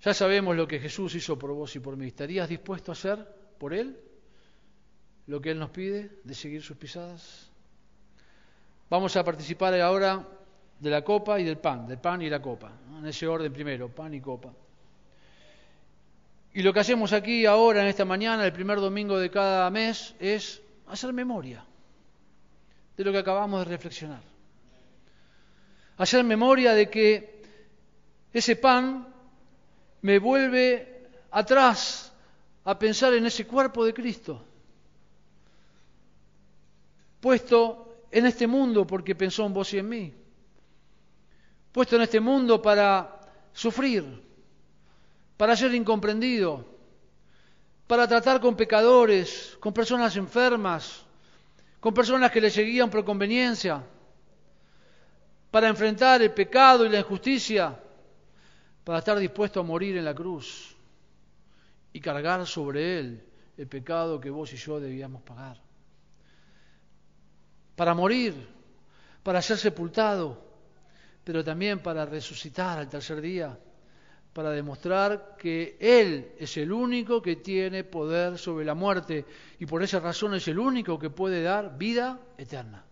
Ya 0.02 0.14
sabemos 0.14 0.58
lo 0.58 0.68
que 0.68 0.80
Jesús 0.80 1.16
hizo 1.16 1.40
por 1.40 1.52
vos 1.54 1.74
y 1.78 1.80
por 1.80 1.96
mí. 1.96 2.08
¿Estarías 2.08 2.50
dispuesto 2.50 2.92
a 2.92 2.94
hacer 2.94 3.26
por 3.58 3.74
Él 3.74 4.11
lo 5.32 5.40
que 5.40 5.52
Él 5.52 5.60
nos 5.60 5.70
pide 5.70 6.12
de 6.26 6.36
seguir 6.36 6.62
sus 6.62 6.76
pisadas? 6.76 7.50
Vamos 8.90 9.16
a 9.16 9.24
participar 9.24 9.74
ahora 9.80 10.28
de 10.78 10.90
la 10.90 11.06
copa 11.06 11.40
y 11.40 11.46
del 11.46 11.58
pan, 11.58 11.88
del 11.88 12.00
pan 12.00 12.22
y 12.22 12.30
la 12.30 12.42
copa, 12.42 12.70
en 13.00 13.06
ese 13.06 13.26
orden 13.28 13.54
primero, 13.54 13.88
pan 13.88 14.14
y 14.14 14.20
copa. 14.20 14.52
Y 16.54 16.62
lo 16.62 16.74
que 16.74 16.82
hacemos 16.82 17.14
aquí 17.14 17.46
ahora, 17.46 17.82
en 17.82 17.88
esta 17.88 18.04
mañana, 18.04 18.46
el 18.46 18.52
primer 18.52 18.82
domingo 18.82 19.18
de 19.18 19.32
cada 19.32 19.70
mes, 19.70 20.14
es 20.20 20.62
hacer 20.88 21.14
memoria 21.14 21.64
de 22.98 23.04
lo 23.06 23.14
que 23.14 23.20
acabamos 23.20 23.60
de 23.60 23.72
reflexionar. 23.72 24.24
Hacer 25.96 26.26
memoria 26.26 26.74
de 26.74 26.90
que 26.90 27.42
ese 28.34 28.58
pan 28.58 29.08
me 30.02 30.20
vuelve 30.20 31.08
atrás 31.32 32.12
a 32.66 32.78
pensar 32.78 33.14
en 33.14 33.26
ese 33.26 33.48
cuerpo 33.48 33.86
de 33.86 33.94
Cristo, 33.94 34.51
puesto 37.22 38.06
en 38.12 38.26
este 38.26 38.48
mundo 38.48 38.86
porque 38.86 39.16
pensó 39.16 39.46
en 39.46 39.54
vos 39.54 39.74
y 39.74 39.78
en 39.78 39.88
mí, 39.88 40.14
puesto 41.72 41.96
en 41.96 42.02
este 42.02 42.20
mundo 42.20 42.62
para 42.62 43.22
sufrir, 43.54 44.04
para 45.38 45.56
ser 45.56 45.74
incomprendido, 45.74 46.66
para 47.88 48.08
tratar 48.08 48.42
con 48.42 48.56
pecadores, 48.56 49.58
con 49.60 49.74
personas 49.74 50.16
enfermas, 50.18 51.06
con 51.80 51.94
personas 51.94 52.32
que 52.32 52.42
le 52.42 52.50
seguían 52.50 52.90
por 52.90 53.06
conveniencia, 53.06 53.82
para 55.50 55.68
enfrentar 55.70 56.22
el 56.22 56.32
pecado 56.32 56.86
y 56.86 56.90
la 56.90 57.00
injusticia 57.00 57.78
para 58.84 59.00
estar 59.00 59.18
dispuesto 59.20 59.60
a 59.60 59.64
morir 59.64 59.98
en 59.98 60.06
la 60.06 60.16
cruz 60.16 60.76
y 61.94 62.00
cargar 62.00 62.46
sobre 62.48 63.00
él 63.00 63.24
el 63.58 63.68
pecado 63.68 64.20
que 64.20 64.30
vos 64.30 64.52
y 64.54 64.58
yo 64.58 64.80
debíamos 64.80 65.22
pagar. 65.22 65.62
Para 67.82 67.96
morir, 67.96 68.36
para 69.24 69.42
ser 69.42 69.58
sepultado, 69.58 70.40
pero 71.24 71.44
también 71.44 71.80
para 71.80 72.06
resucitar 72.06 72.78
al 72.78 72.88
tercer 72.88 73.20
día, 73.20 73.58
para 74.34 74.52
demostrar 74.52 75.36
que 75.36 75.78
Él 75.80 76.34
es 76.38 76.58
el 76.58 76.72
único 76.72 77.24
que 77.24 77.38
tiene 77.38 77.84
poder 77.84 78.38
sobre 78.38 78.66
la 78.66 78.76
muerte 78.76 79.26
y 79.58 79.66
por 79.66 79.82
esa 79.82 80.00
razón 80.00 80.36
es 80.36 80.48
el 80.48 80.60
único 80.60 81.00
que 81.00 81.10
puede 81.10 81.42
dar 81.42 81.76
vida 81.76 82.20
eterna. 82.38 82.86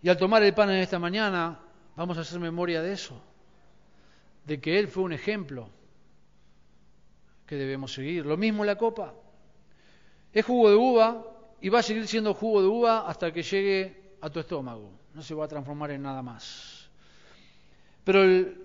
Y 0.00 0.08
al 0.08 0.16
tomar 0.16 0.44
el 0.44 0.54
pan 0.54 0.70
en 0.70 0.76
esta 0.76 1.00
mañana, 1.00 1.58
Vamos 1.96 2.16
a 2.16 2.20
hacer 2.20 2.38
memoria 2.38 2.80
de 2.80 2.92
eso, 2.92 3.20
de 4.44 4.60
que 4.60 4.78
Él 4.78 4.86
fue 4.86 5.02
un 5.02 5.12
ejemplo 5.12 5.68
que 7.44 7.56
debemos 7.56 7.92
seguir. 7.92 8.24
Lo 8.24 8.36
mismo 8.36 8.64
la 8.64 8.78
copa. 8.78 9.14
Es 10.32 10.44
jugo 10.46 10.70
de 10.70 10.76
uva 10.76 11.37
y 11.60 11.68
va 11.68 11.80
a 11.80 11.82
seguir 11.82 12.06
siendo 12.06 12.34
jugo 12.34 12.62
de 12.62 12.68
uva 12.68 13.08
hasta 13.08 13.32
que 13.32 13.42
llegue 13.42 14.16
a 14.20 14.30
tu 14.30 14.40
estómago. 14.40 14.90
No 15.14 15.22
se 15.22 15.34
va 15.34 15.44
a 15.44 15.48
transformar 15.48 15.90
en 15.90 16.02
nada 16.02 16.22
más. 16.22 16.88
Pero 18.04 18.22
el 18.22 18.64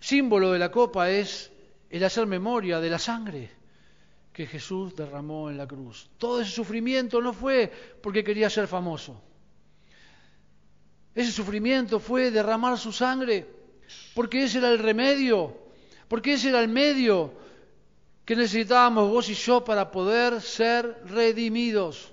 símbolo 0.00 0.52
de 0.52 0.58
la 0.58 0.70
copa 0.70 1.10
es 1.10 1.50
el 1.90 2.04
hacer 2.04 2.26
memoria 2.26 2.80
de 2.80 2.90
la 2.90 2.98
sangre 2.98 3.50
que 4.32 4.46
Jesús 4.46 4.94
derramó 4.96 5.50
en 5.50 5.58
la 5.58 5.66
cruz. 5.66 6.08
Todo 6.18 6.40
ese 6.40 6.50
sufrimiento 6.50 7.20
no 7.20 7.32
fue 7.32 7.70
porque 8.02 8.24
quería 8.24 8.48
ser 8.48 8.66
famoso. 8.66 9.20
Ese 11.14 11.32
sufrimiento 11.32 12.00
fue 12.00 12.30
derramar 12.30 12.78
su 12.78 12.92
sangre, 12.92 13.46
porque 14.14 14.44
ese 14.44 14.58
era 14.58 14.70
el 14.70 14.78
remedio, 14.78 15.54
porque 16.08 16.34
ese 16.34 16.48
era 16.48 16.60
el 16.60 16.68
medio 16.68 17.34
que 18.24 18.36
necesitábamos 18.36 19.10
vos 19.10 19.28
y 19.28 19.34
yo 19.34 19.64
para 19.64 19.90
poder 19.90 20.40
ser 20.40 21.02
redimidos, 21.06 22.12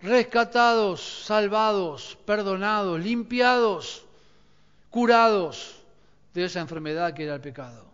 rescatados, 0.00 1.24
salvados, 1.24 2.18
perdonados, 2.24 3.00
limpiados, 3.00 4.04
curados 4.90 5.82
de 6.34 6.44
esa 6.44 6.60
enfermedad 6.60 7.14
que 7.14 7.24
era 7.24 7.34
el 7.34 7.40
pecado. 7.40 7.86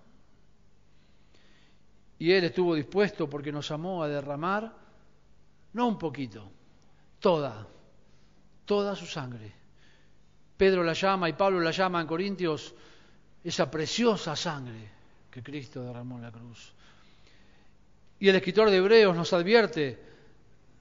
Y 2.18 2.32
Él 2.32 2.44
estuvo 2.44 2.74
dispuesto 2.74 3.28
porque 3.28 3.52
nos 3.52 3.70
amó 3.70 4.02
a 4.02 4.08
derramar, 4.08 4.72
no 5.72 5.86
un 5.86 5.98
poquito, 5.98 6.50
toda, 7.20 7.66
toda 8.64 8.96
su 8.96 9.06
sangre 9.06 9.58
Pedro 10.58 10.82
la 10.82 10.92
llama 10.92 11.28
y 11.28 11.34
Pablo 11.34 11.60
la 11.60 11.70
llama 11.70 12.00
en 12.00 12.06
Corintios 12.08 12.74
esa 13.44 13.70
preciosa 13.70 14.34
sangre 14.34 14.90
que 15.30 15.40
Cristo 15.40 15.84
derramó 15.84 16.16
en 16.16 16.22
la 16.22 16.32
cruz. 16.32 16.74
Y 18.20 18.28
el 18.28 18.36
escritor 18.36 18.70
de 18.70 18.76
Hebreos 18.76 19.16
nos 19.16 19.32
advierte 19.32 19.98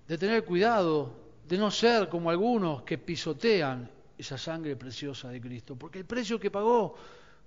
de 0.08 0.18
tener 0.18 0.44
cuidado, 0.44 1.14
de 1.48 1.58
no 1.58 1.70
ser 1.70 2.10
como 2.10 2.30
algunos 2.30 2.84
que 2.84 2.98
pisotean 2.98 3.90
esa 4.18 4.38
sangre 4.38 4.76
preciosa 4.76 5.30
de 5.30 5.40
Cristo, 5.40 5.76
porque 5.76 6.00
el 6.00 6.06
precio 6.06 6.40
que 6.40 6.50
pagó 6.50 6.96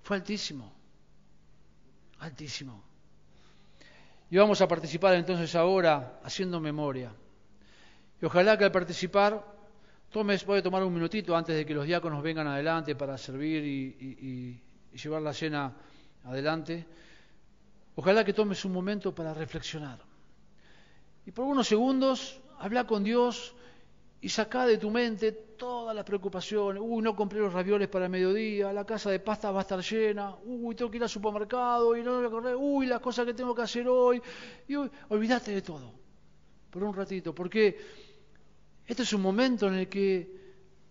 fue 0.01 0.17
altísimo. 0.17 0.73
altísimo. 2.19 2.83
Y 4.29 4.37
vamos 4.37 4.61
a 4.61 4.67
participar 4.67 5.15
entonces 5.15 5.53
ahora 5.55 6.21
haciendo 6.23 6.61
memoria. 6.61 7.11
Y 8.21 8.25
ojalá 8.25 8.57
que 8.57 8.63
al 8.63 8.71
participar 8.71 9.45
tomes, 10.09 10.45
voy 10.45 10.59
a 10.59 10.63
tomar 10.63 10.83
un 10.83 10.93
minutito 10.93 11.35
antes 11.35 11.55
de 11.55 11.65
que 11.65 11.73
los 11.73 11.85
diáconos 11.85 12.23
vengan 12.23 12.47
adelante 12.47 12.95
para 12.95 13.17
servir 13.17 13.65
y, 13.65 14.61
y 14.93 14.97
llevar 14.97 15.21
la 15.21 15.33
cena 15.33 15.73
adelante. 16.23 16.85
Ojalá 18.01 18.25
que 18.25 18.33
tomes 18.33 18.65
un 18.65 18.73
momento 18.73 19.13
para 19.13 19.31
reflexionar. 19.31 19.99
Y 21.23 21.29
por 21.29 21.45
unos 21.45 21.67
segundos 21.67 22.41
habla 22.57 22.87
con 22.87 23.03
Dios 23.03 23.53
y 24.19 24.27
saca 24.27 24.65
de 24.65 24.79
tu 24.79 24.89
mente 24.89 25.31
todas 25.31 25.95
las 25.95 26.03
preocupaciones. 26.03 26.81
Uy, 26.83 27.03
no 27.03 27.15
compré 27.15 27.39
los 27.39 27.53
ravioles 27.53 27.87
para 27.89 28.05
el 28.05 28.11
mediodía, 28.11 28.73
la 28.73 28.85
casa 28.85 29.11
de 29.11 29.19
pasta 29.19 29.51
va 29.51 29.59
a 29.59 29.61
estar 29.61 29.81
llena. 29.81 30.33
Uy, 30.45 30.73
tengo 30.73 30.89
que 30.89 30.97
ir 30.97 31.03
al 31.03 31.09
supermercado 31.09 31.95
y 31.95 32.01
no 32.01 32.17
voy 32.17 32.25
a 32.25 32.29
correr. 32.31 32.55
Uy, 32.57 32.87
las 32.87 33.01
cosas 33.01 33.23
que 33.23 33.35
tengo 33.35 33.53
que 33.53 33.61
hacer 33.61 33.87
hoy. 33.87 34.19
Y 34.67 34.73
olvídate 35.09 35.51
de 35.51 35.61
todo 35.61 35.93
por 36.71 36.83
un 36.83 36.95
ratito, 36.95 37.35
porque 37.35 37.77
este 38.87 39.03
es 39.03 39.13
un 39.13 39.21
momento 39.21 39.67
en 39.67 39.75
el 39.75 39.87
que 39.87 40.41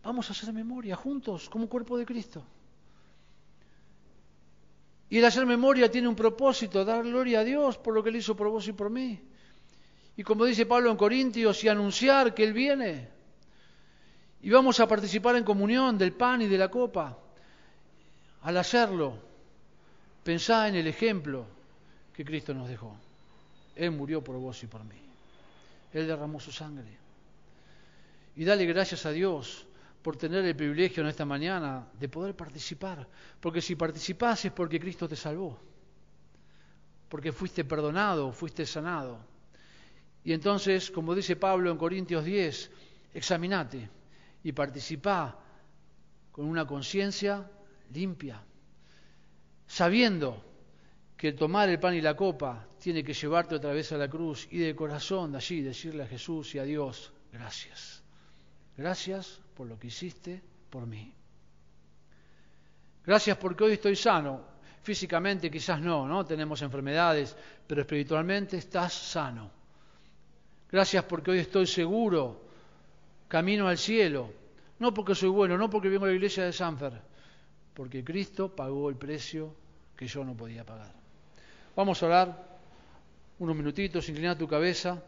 vamos 0.05 0.29
a 0.29 0.33
hacer 0.33 0.53
memoria 0.53 0.95
juntos 0.95 1.51
como 1.51 1.69
cuerpo 1.69 1.99
de 1.99 2.07
Cristo. 2.07 2.45
Y 5.11 5.19
el 5.19 5.25
hacer 5.25 5.45
memoria 5.45 5.91
tiene 5.91 6.07
un 6.07 6.15
propósito, 6.15 6.85
dar 6.85 7.03
gloria 7.03 7.41
a 7.41 7.45
Dios 7.45 7.77
por 7.77 7.93
lo 7.93 8.03
que 8.03 8.11
Él 8.11 8.17
hizo 8.17 8.37
por 8.37 8.49
vos 8.49 8.67
y 8.69 8.73
por 8.73 8.91
mí. 8.91 9.21
Y 10.17 10.23
como 10.23 10.45
dice 10.45 10.67
Pablo 10.67 10.91
en 10.91 10.97
Corintios, 10.97 11.65
y 11.65 11.69
anunciar 11.69 12.33
que 12.33 12.45
Él 12.45 12.53
viene. 12.53 13.09
Y 14.43 14.51
vamos 14.51 14.79
a 14.79 14.87
participar 14.87 15.35
en 15.35 15.43
comunión 15.43 15.99
del 15.99 16.13
pan 16.13 16.43
y 16.43 16.47
de 16.47 16.57
la 16.57 16.71
copa. 16.71 17.19
Al 18.43 18.57
hacerlo, 18.57 19.19
pensá 20.23 20.69
en 20.69 20.77
el 20.77 20.87
ejemplo 20.87 21.45
que 22.15 22.25
Cristo 22.25 22.55
nos 22.55 22.69
dejó. 22.69 22.95
Él 23.75 23.91
murió 23.91 24.23
por 24.23 24.37
vos 24.37 24.63
y 24.63 24.69
por 24.69 24.85
mí. 24.85 25.01
Él 25.93 26.07
derramó 26.07 26.39
su 26.39 26.53
sangre. 26.53 26.99
Y 28.37 28.45
dale 28.45 28.65
gracias 28.65 29.07
a 29.07 29.11
Dios 29.11 29.67
por 30.03 30.17
tener 30.17 30.45
el 30.45 30.57
privilegio 30.57 31.03
en 31.03 31.09
esta 31.09 31.25
mañana 31.25 31.89
de 31.99 32.09
poder 32.09 32.35
participar. 32.35 33.07
Porque 33.41 33.61
si 33.61 33.77
participás 33.77 34.45
es 34.45 34.53
porque 34.53 34.81
Cristo 34.81 35.09
te 35.09 35.17
salvó. 35.17 35.59
Porque 37.09 37.33
fuiste 37.33 37.65
perdonado, 37.65 38.33
fuiste 38.33 38.65
sanado. 38.65 39.19
Y 40.25 40.33
entonces, 40.33 40.91
como 40.91 41.15
dice 41.15 41.37
Pablo 41.37 41.71
en 41.71 41.77
Corintios 41.77 42.25
10, 42.25 42.71
examinate 43.15 43.89
y 44.43 44.53
participá 44.53 45.39
con 46.31 46.47
una 46.47 46.67
conciencia 46.67 47.51
limpia, 47.93 48.43
sabiendo 49.67 50.45
que 51.17 51.33
tomar 51.33 51.69
el 51.69 51.79
pan 51.79 51.95
y 51.95 52.01
la 52.01 52.17
copa 52.17 52.67
tiene 52.79 53.05
que 53.05 53.13
llevarte 53.13 53.57
otra 53.57 53.73
vez 53.73 53.93
a 53.93 53.99
la 53.99 54.09
cruz 54.09 54.49
y 54.51 54.59
de 54.59 54.75
corazón 54.75 55.33
de 55.33 55.39
allí 55.39 55.61
decirle 55.61 56.05
a 56.05 56.07
Jesús 56.07 56.55
y 56.55 56.59
a 56.59 56.65
Dios, 56.65 57.13
gracias. 57.33 58.00
Gracias 58.81 59.39
por 59.55 59.67
lo 59.67 59.79
que 59.79 59.89
hiciste 59.89 60.41
por 60.71 60.87
mí. 60.87 61.13
Gracias 63.05 63.37
porque 63.37 63.65
hoy 63.65 63.73
estoy 63.73 63.95
sano. 63.95 64.41
Físicamente 64.83 65.51
quizás 65.51 65.83
no, 65.83 66.09
¿no? 66.09 66.25
Tenemos 66.25 66.63
enfermedades, 66.63 67.37
pero 67.67 67.83
espiritualmente 67.83 68.57
estás 68.57 68.95
sano. 68.95 69.51
Gracias 70.73 71.05
porque 71.05 71.31
hoy 71.31 71.41
estoy 71.41 71.67
seguro 71.67 72.41
camino 73.29 73.69
al 73.69 73.77
cielo, 73.77 74.33
no 74.79 74.95
porque 74.95 75.15
soy 75.15 75.29
bueno, 75.29 75.59
no 75.59 75.69
porque 75.69 75.91
vengo 75.91 76.07
a 76.07 76.09
la 76.09 76.15
iglesia 76.15 76.47
de 76.47 76.53
Sanfer, 76.55 77.03
porque 77.75 78.03
Cristo 78.03 78.57
pagó 78.57 78.89
el 78.89 78.97
precio 78.97 79.55
que 79.95 80.07
yo 80.07 80.25
no 80.25 80.35
podía 80.35 80.65
pagar. 80.65 80.95
Vamos 81.77 82.03
a 82.03 82.07
orar 82.07 82.59
unos 83.41 83.55
minutitos, 83.55 84.09
inclina 84.09 84.39
tu 84.39 84.49
cabeza, 84.49 85.05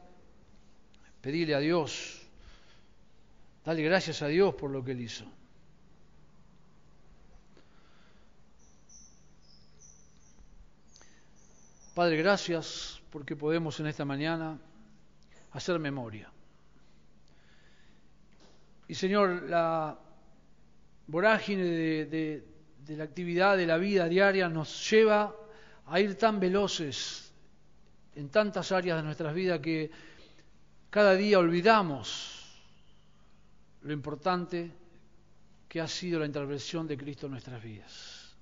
pedirle 1.22 1.54
a 1.54 1.58
Dios, 1.58 2.21
dale 3.64 3.82
gracias 3.82 4.22
a 4.22 4.28
Dios 4.28 4.54
por 4.54 4.70
lo 4.70 4.84
que 4.84 4.92
Él 4.92 5.00
hizo. 5.00 5.24
Padre, 11.94 12.16
gracias 12.16 13.02
porque 13.10 13.36
podemos 13.36 13.78
en 13.80 13.86
esta 13.86 14.06
mañana 14.06 14.58
hacer 15.50 15.78
memoria. 15.78 16.30
Y 18.88 18.94
Señor, 18.94 19.42
la 19.42 19.98
vorágine 21.06 21.64
de, 21.64 22.44
la 22.88 23.04
actividad 23.04 23.58
de 23.58 23.66
la 23.66 23.76
vida 23.76 24.08
diaria 24.08 24.48
nos 24.48 24.90
lleva 24.90 25.36
a 25.86 26.00
ir 26.00 26.16
tan 26.16 26.40
veloces 26.40 27.32
en 28.14 28.30
tantas 28.30 28.72
áreas 28.72 28.96
de 28.96 29.02
nuestras 29.02 29.34
vidas 29.34 29.60
que 29.60 29.90
cada 30.88 31.14
día 31.14 31.38
olvidamos 31.38 32.31
lo 33.82 33.92
importante 33.92 34.70
que 35.68 35.80
ha 35.80 35.88
sido 35.88 36.20
la 36.20 36.26
intervención 36.26 36.86
de 36.86 36.96
Cristo 36.96 37.26
en 37.26 37.32
nuestras 37.32 37.62
vidas. 37.62 38.36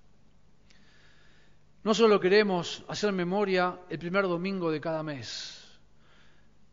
No 1.82 1.94
solo 1.94 2.20
queremos 2.20 2.84
hacer 2.88 3.12
memoria 3.12 3.78
el 3.88 3.98
primer 3.98 4.24
domingo 4.24 4.70
de 4.70 4.80
cada 4.80 5.02
mes, 5.02 5.64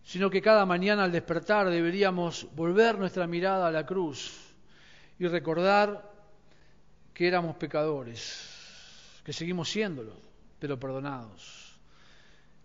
sino 0.04 0.30
que 0.30 0.42
cada 0.42 0.66
mañana 0.66 1.04
al 1.04 1.12
despertar 1.12 1.70
deberíamos 1.70 2.48
volver 2.56 2.98
nuestra 2.98 3.28
mirada 3.28 3.68
a 3.68 3.72
la 3.72 3.86
cruz 3.86 4.34
y 5.20 5.28
recordar 5.28 6.12
que 7.14 7.28
éramos 7.28 7.56
pecadores, 7.56 9.22
que 9.24 9.34
seguimos 9.34 9.70
siéndolo, 9.70 10.14
pero 10.60 10.80
perdonados, 10.80 11.80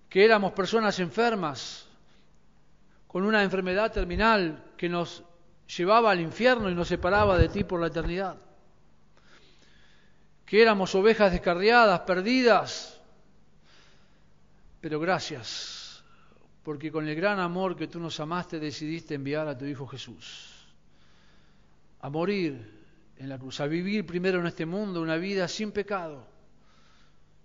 que 0.09 0.25
éramos 0.25 0.53
personas 0.53 0.99
enfermas, 0.99 1.87
con 3.07 3.25
una 3.25 3.43
enfermedad 3.43 3.93
terminal 3.93 4.73
que 4.77 4.89
nos 4.89 5.23
llevaba 5.67 6.11
al 6.11 6.21
infierno 6.21 6.71
y 6.71 6.75
nos 6.75 6.89
separaba 6.89 7.39
de 7.39 7.49
ti 7.49 7.65
por 7.65 7.81
la 7.81 7.89
eternidad, 7.89 8.37
que 10.45 10.61
éramos 10.61 10.95
ovejas 10.95 11.33
descarriadas, 11.33 12.01
perdidas, 12.01 13.01
pero 14.81 15.01
gracias 15.01 16.03
porque 16.63 16.93
con 16.93 17.09
el 17.09 17.17
gran 17.17 17.41
amor 17.41 17.77
que 17.77 17.89
tú 17.89 17.99
nos 17.99 18.21
amaste 18.21 18.61
decidiste 18.61 19.15
enviar 19.15 19.49
a 19.49 19.59
tu 19.59 19.65
Hijo 19.65 19.87
Jesús 19.87 20.53
a 22.03 22.11
morir 22.11 22.83
en 23.17 23.29
la 23.29 23.39
cruz, 23.39 23.61
a 23.61 23.67
vivir 23.67 24.05
primero 24.05 24.41
en 24.41 24.47
este 24.47 24.67
mundo 24.67 25.01
una 25.01 25.17
vida 25.17 25.47
sin 25.47 25.71
pecado, 25.71 26.27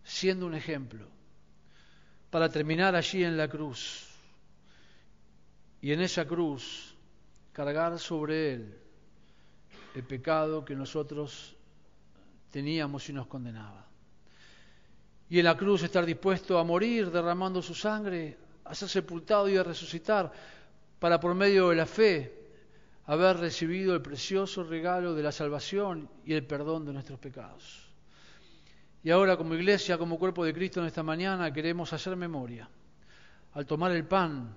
siendo 0.03 0.47
un 0.47 0.55
ejemplo, 0.55 1.07
para 2.31 2.49
terminar 2.49 2.95
allí 2.95 3.23
en 3.23 3.37
la 3.37 3.47
cruz. 3.47 4.07
Y 5.79 5.91
en 5.91 6.01
esa 6.01 6.25
cruz 6.25 6.86
cargar 7.57 7.97
sobre 7.97 8.53
Él 8.53 8.77
el 9.95 10.03
pecado 10.03 10.63
que 10.63 10.75
nosotros 10.75 11.55
teníamos 12.51 13.09
y 13.09 13.13
nos 13.13 13.25
condenaba. 13.25 13.83
Y 15.27 15.39
en 15.39 15.45
la 15.45 15.57
cruz 15.57 15.81
estar 15.81 16.05
dispuesto 16.05 16.59
a 16.59 16.63
morir 16.63 17.09
derramando 17.09 17.63
su 17.63 17.73
sangre 17.73 18.37
a 18.63 18.75
ser 18.75 18.89
sepultado 18.89 19.49
y 19.49 19.57
a 19.57 19.63
resucitar, 19.63 20.31
para 20.99 21.19
por 21.19 21.33
medio 21.33 21.69
de 21.69 21.77
la 21.77 21.87
fe 21.87 22.31
haber 23.07 23.37
recibido 23.37 23.95
el 23.95 24.03
precioso 24.03 24.63
regalo 24.63 25.15
de 25.15 25.23
la 25.23 25.31
salvación 25.31 26.07
y 26.25 26.33
el 26.33 26.45
perdón 26.45 26.85
de 26.85 26.93
nuestros 26.93 27.17
pecados. 27.17 27.89
Y 29.03 29.09
ahora 29.09 29.35
como 29.35 29.55
iglesia, 29.55 29.97
como 29.97 30.19
cuerpo 30.19 30.45
de 30.45 30.53
Cristo 30.53 30.79
en 30.79 30.85
esta 30.85 31.01
mañana, 31.01 31.51
queremos 31.51 31.91
hacer 31.91 32.15
memoria. 32.15 32.69
Al 33.53 33.65
tomar 33.65 33.93
el 33.93 34.05
pan, 34.05 34.55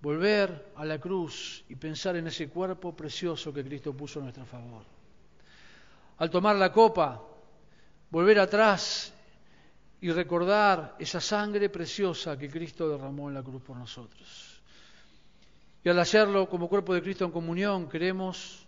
volver 0.00 0.72
a 0.76 0.84
la 0.84 0.98
cruz 0.98 1.64
y 1.68 1.76
pensar 1.76 2.16
en 2.16 2.26
ese 2.26 2.48
cuerpo 2.48 2.96
precioso 2.96 3.52
que 3.52 3.64
Cristo 3.64 3.92
puso 3.92 4.20
a 4.20 4.22
nuestro 4.22 4.46
favor. 4.46 4.82
Al 6.18 6.30
tomar 6.30 6.56
la 6.56 6.72
copa, 6.72 7.22
volver 8.10 8.38
atrás 8.38 9.12
y 10.00 10.10
recordar 10.10 10.96
esa 10.98 11.20
sangre 11.20 11.68
preciosa 11.68 12.38
que 12.38 12.48
Cristo 12.48 12.88
derramó 12.88 13.28
en 13.28 13.34
la 13.34 13.42
cruz 13.42 13.62
por 13.62 13.76
nosotros. 13.76 14.60
Y 15.82 15.88
al 15.88 15.98
hacerlo 15.98 16.48
como 16.48 16.68
cuerpo 16.68 16.94
de 16.94 17.02
Cristo 17.02 17.24
en 17.24 17.30
comunión, 17.30 17.88
queremos 17.88 18.66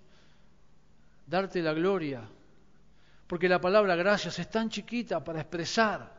darte 1.26 1.62
la 1.62 1.72
gloria, 1.72 2.22
porque 3.26 3.48
la 3.48 3.60
palabra 3.60 3.96
gracias 3.96 4.38
es 4.38 4.50
tan 4.50 4.68
chiquita 4.68 5.22
para 5.22 5.40
expresar 5.40 6.12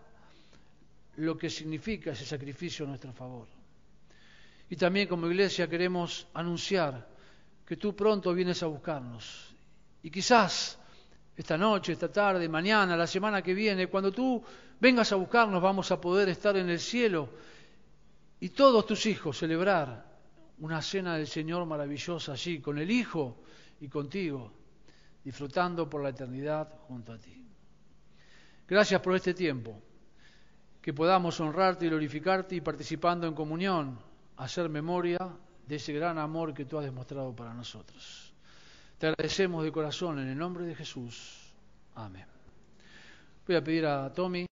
lo 1.18 1.38
que 1.38 1.50
significa 1.50 2.12
ese 2.12 2.26
sacrificio 2.26 2.86
a 2.86 2.90
nuestro 2.90 3.14
favor. 3.14 3.48
Y 4.74 4.76
también 4.76 5.08
como 5.08 5.28
iglesia 5.28 5.70
queremos 5.70 6.26
anunciar 6.34 7.08
que 7.64 7.78
tú 7.78 7.96
pronto 7.96 8.34
vienes 8.34 8.64
a 8.64 8.66
buscarnos. 8.66 9.54
Y 10.02 10.10
quizás 10.10 10.80
esta 11.38 11.56
noche, 11.60 11.92
esta 11.92 12.12
tarde, 12.12 12.50
mañana, 12.50 12.98
la 12.98 13.06
semana 13.06 13.44
que 13.44 13.54
viene, 13.54 13.86
cuando 13.86 14.12
tú 14.12 14.42
vengas 14.80 15.12
a 15.12 15.16
buscarnos, 15.16 15.62
vamos 15.62 15.92
a 15.92 16.02
poder 16.02 16.28
estar 16.30 16.58
en 16.58 16.72
el 16.72 16.80
cielo 16.80 17.30
y 18.40 18.50
todos 18.50 18.88
tus 18.88 19.06
hijos 19.06 19.38
celebrar 19.38 20.08
una 20.58 20.82
cena 20.82 21.18
del 21.18 21.28
Señor 21.28 21.68
maravillosa 21.68 22.32
allí, 22.32 22.60
con 22.60 22.80
el 22.80 22.90
Hijo 22.90 23.44
y 23.80 23.88
contigo, 23.88 24.52
disfrutando 25.24 25.88
por 25.88 26.02
la 26.02 26.10
eternidad 26.10 26.68
junto 26.88 27.14
a 27.14 27.20
ti. 27.20 27.46
Gracias 28.68 29.00
por 29.02 29.16
este 29.16 29.36
tiempo 29.36 29.80
que 30.82 30.94
podamos 30.94 31.40
honrarte 31.40 31.86
y 31.86 31.90
glorificarte 31.90 32.56
y 32.56 32.62
participando 32.62 33.28
en 33.28 33.36
comunión, 33.36 34.13
hacer 34.38 34.70
memoria 34.70 35.20
de 35.68 35.76
ese 35.76 35.94
gran 35.94 36.18
amor 36.18 36.54
que 36.54 36.66
tú 36.66 36.78
has 36.78 36.86
demostrado 36.86 37.36
para 37.36 37.54
nosotros. 37.54 38.34
Te 38.98 39.08
agradecemos 39.08 39.64
de 39.64 39.72
corazón 39.72 40.20
en 40.20 40.30
el 40.30 40.38
nombre 40.38 40.66
de 40.66 40.76
Jesús. 40.76 41.54
Amén. 41.96 42.26
Voy 43.46 43.56
a 43.56 43.64
pedir 43.64 43.86
a 43.86 44.12
Tommy. 44.14 44.42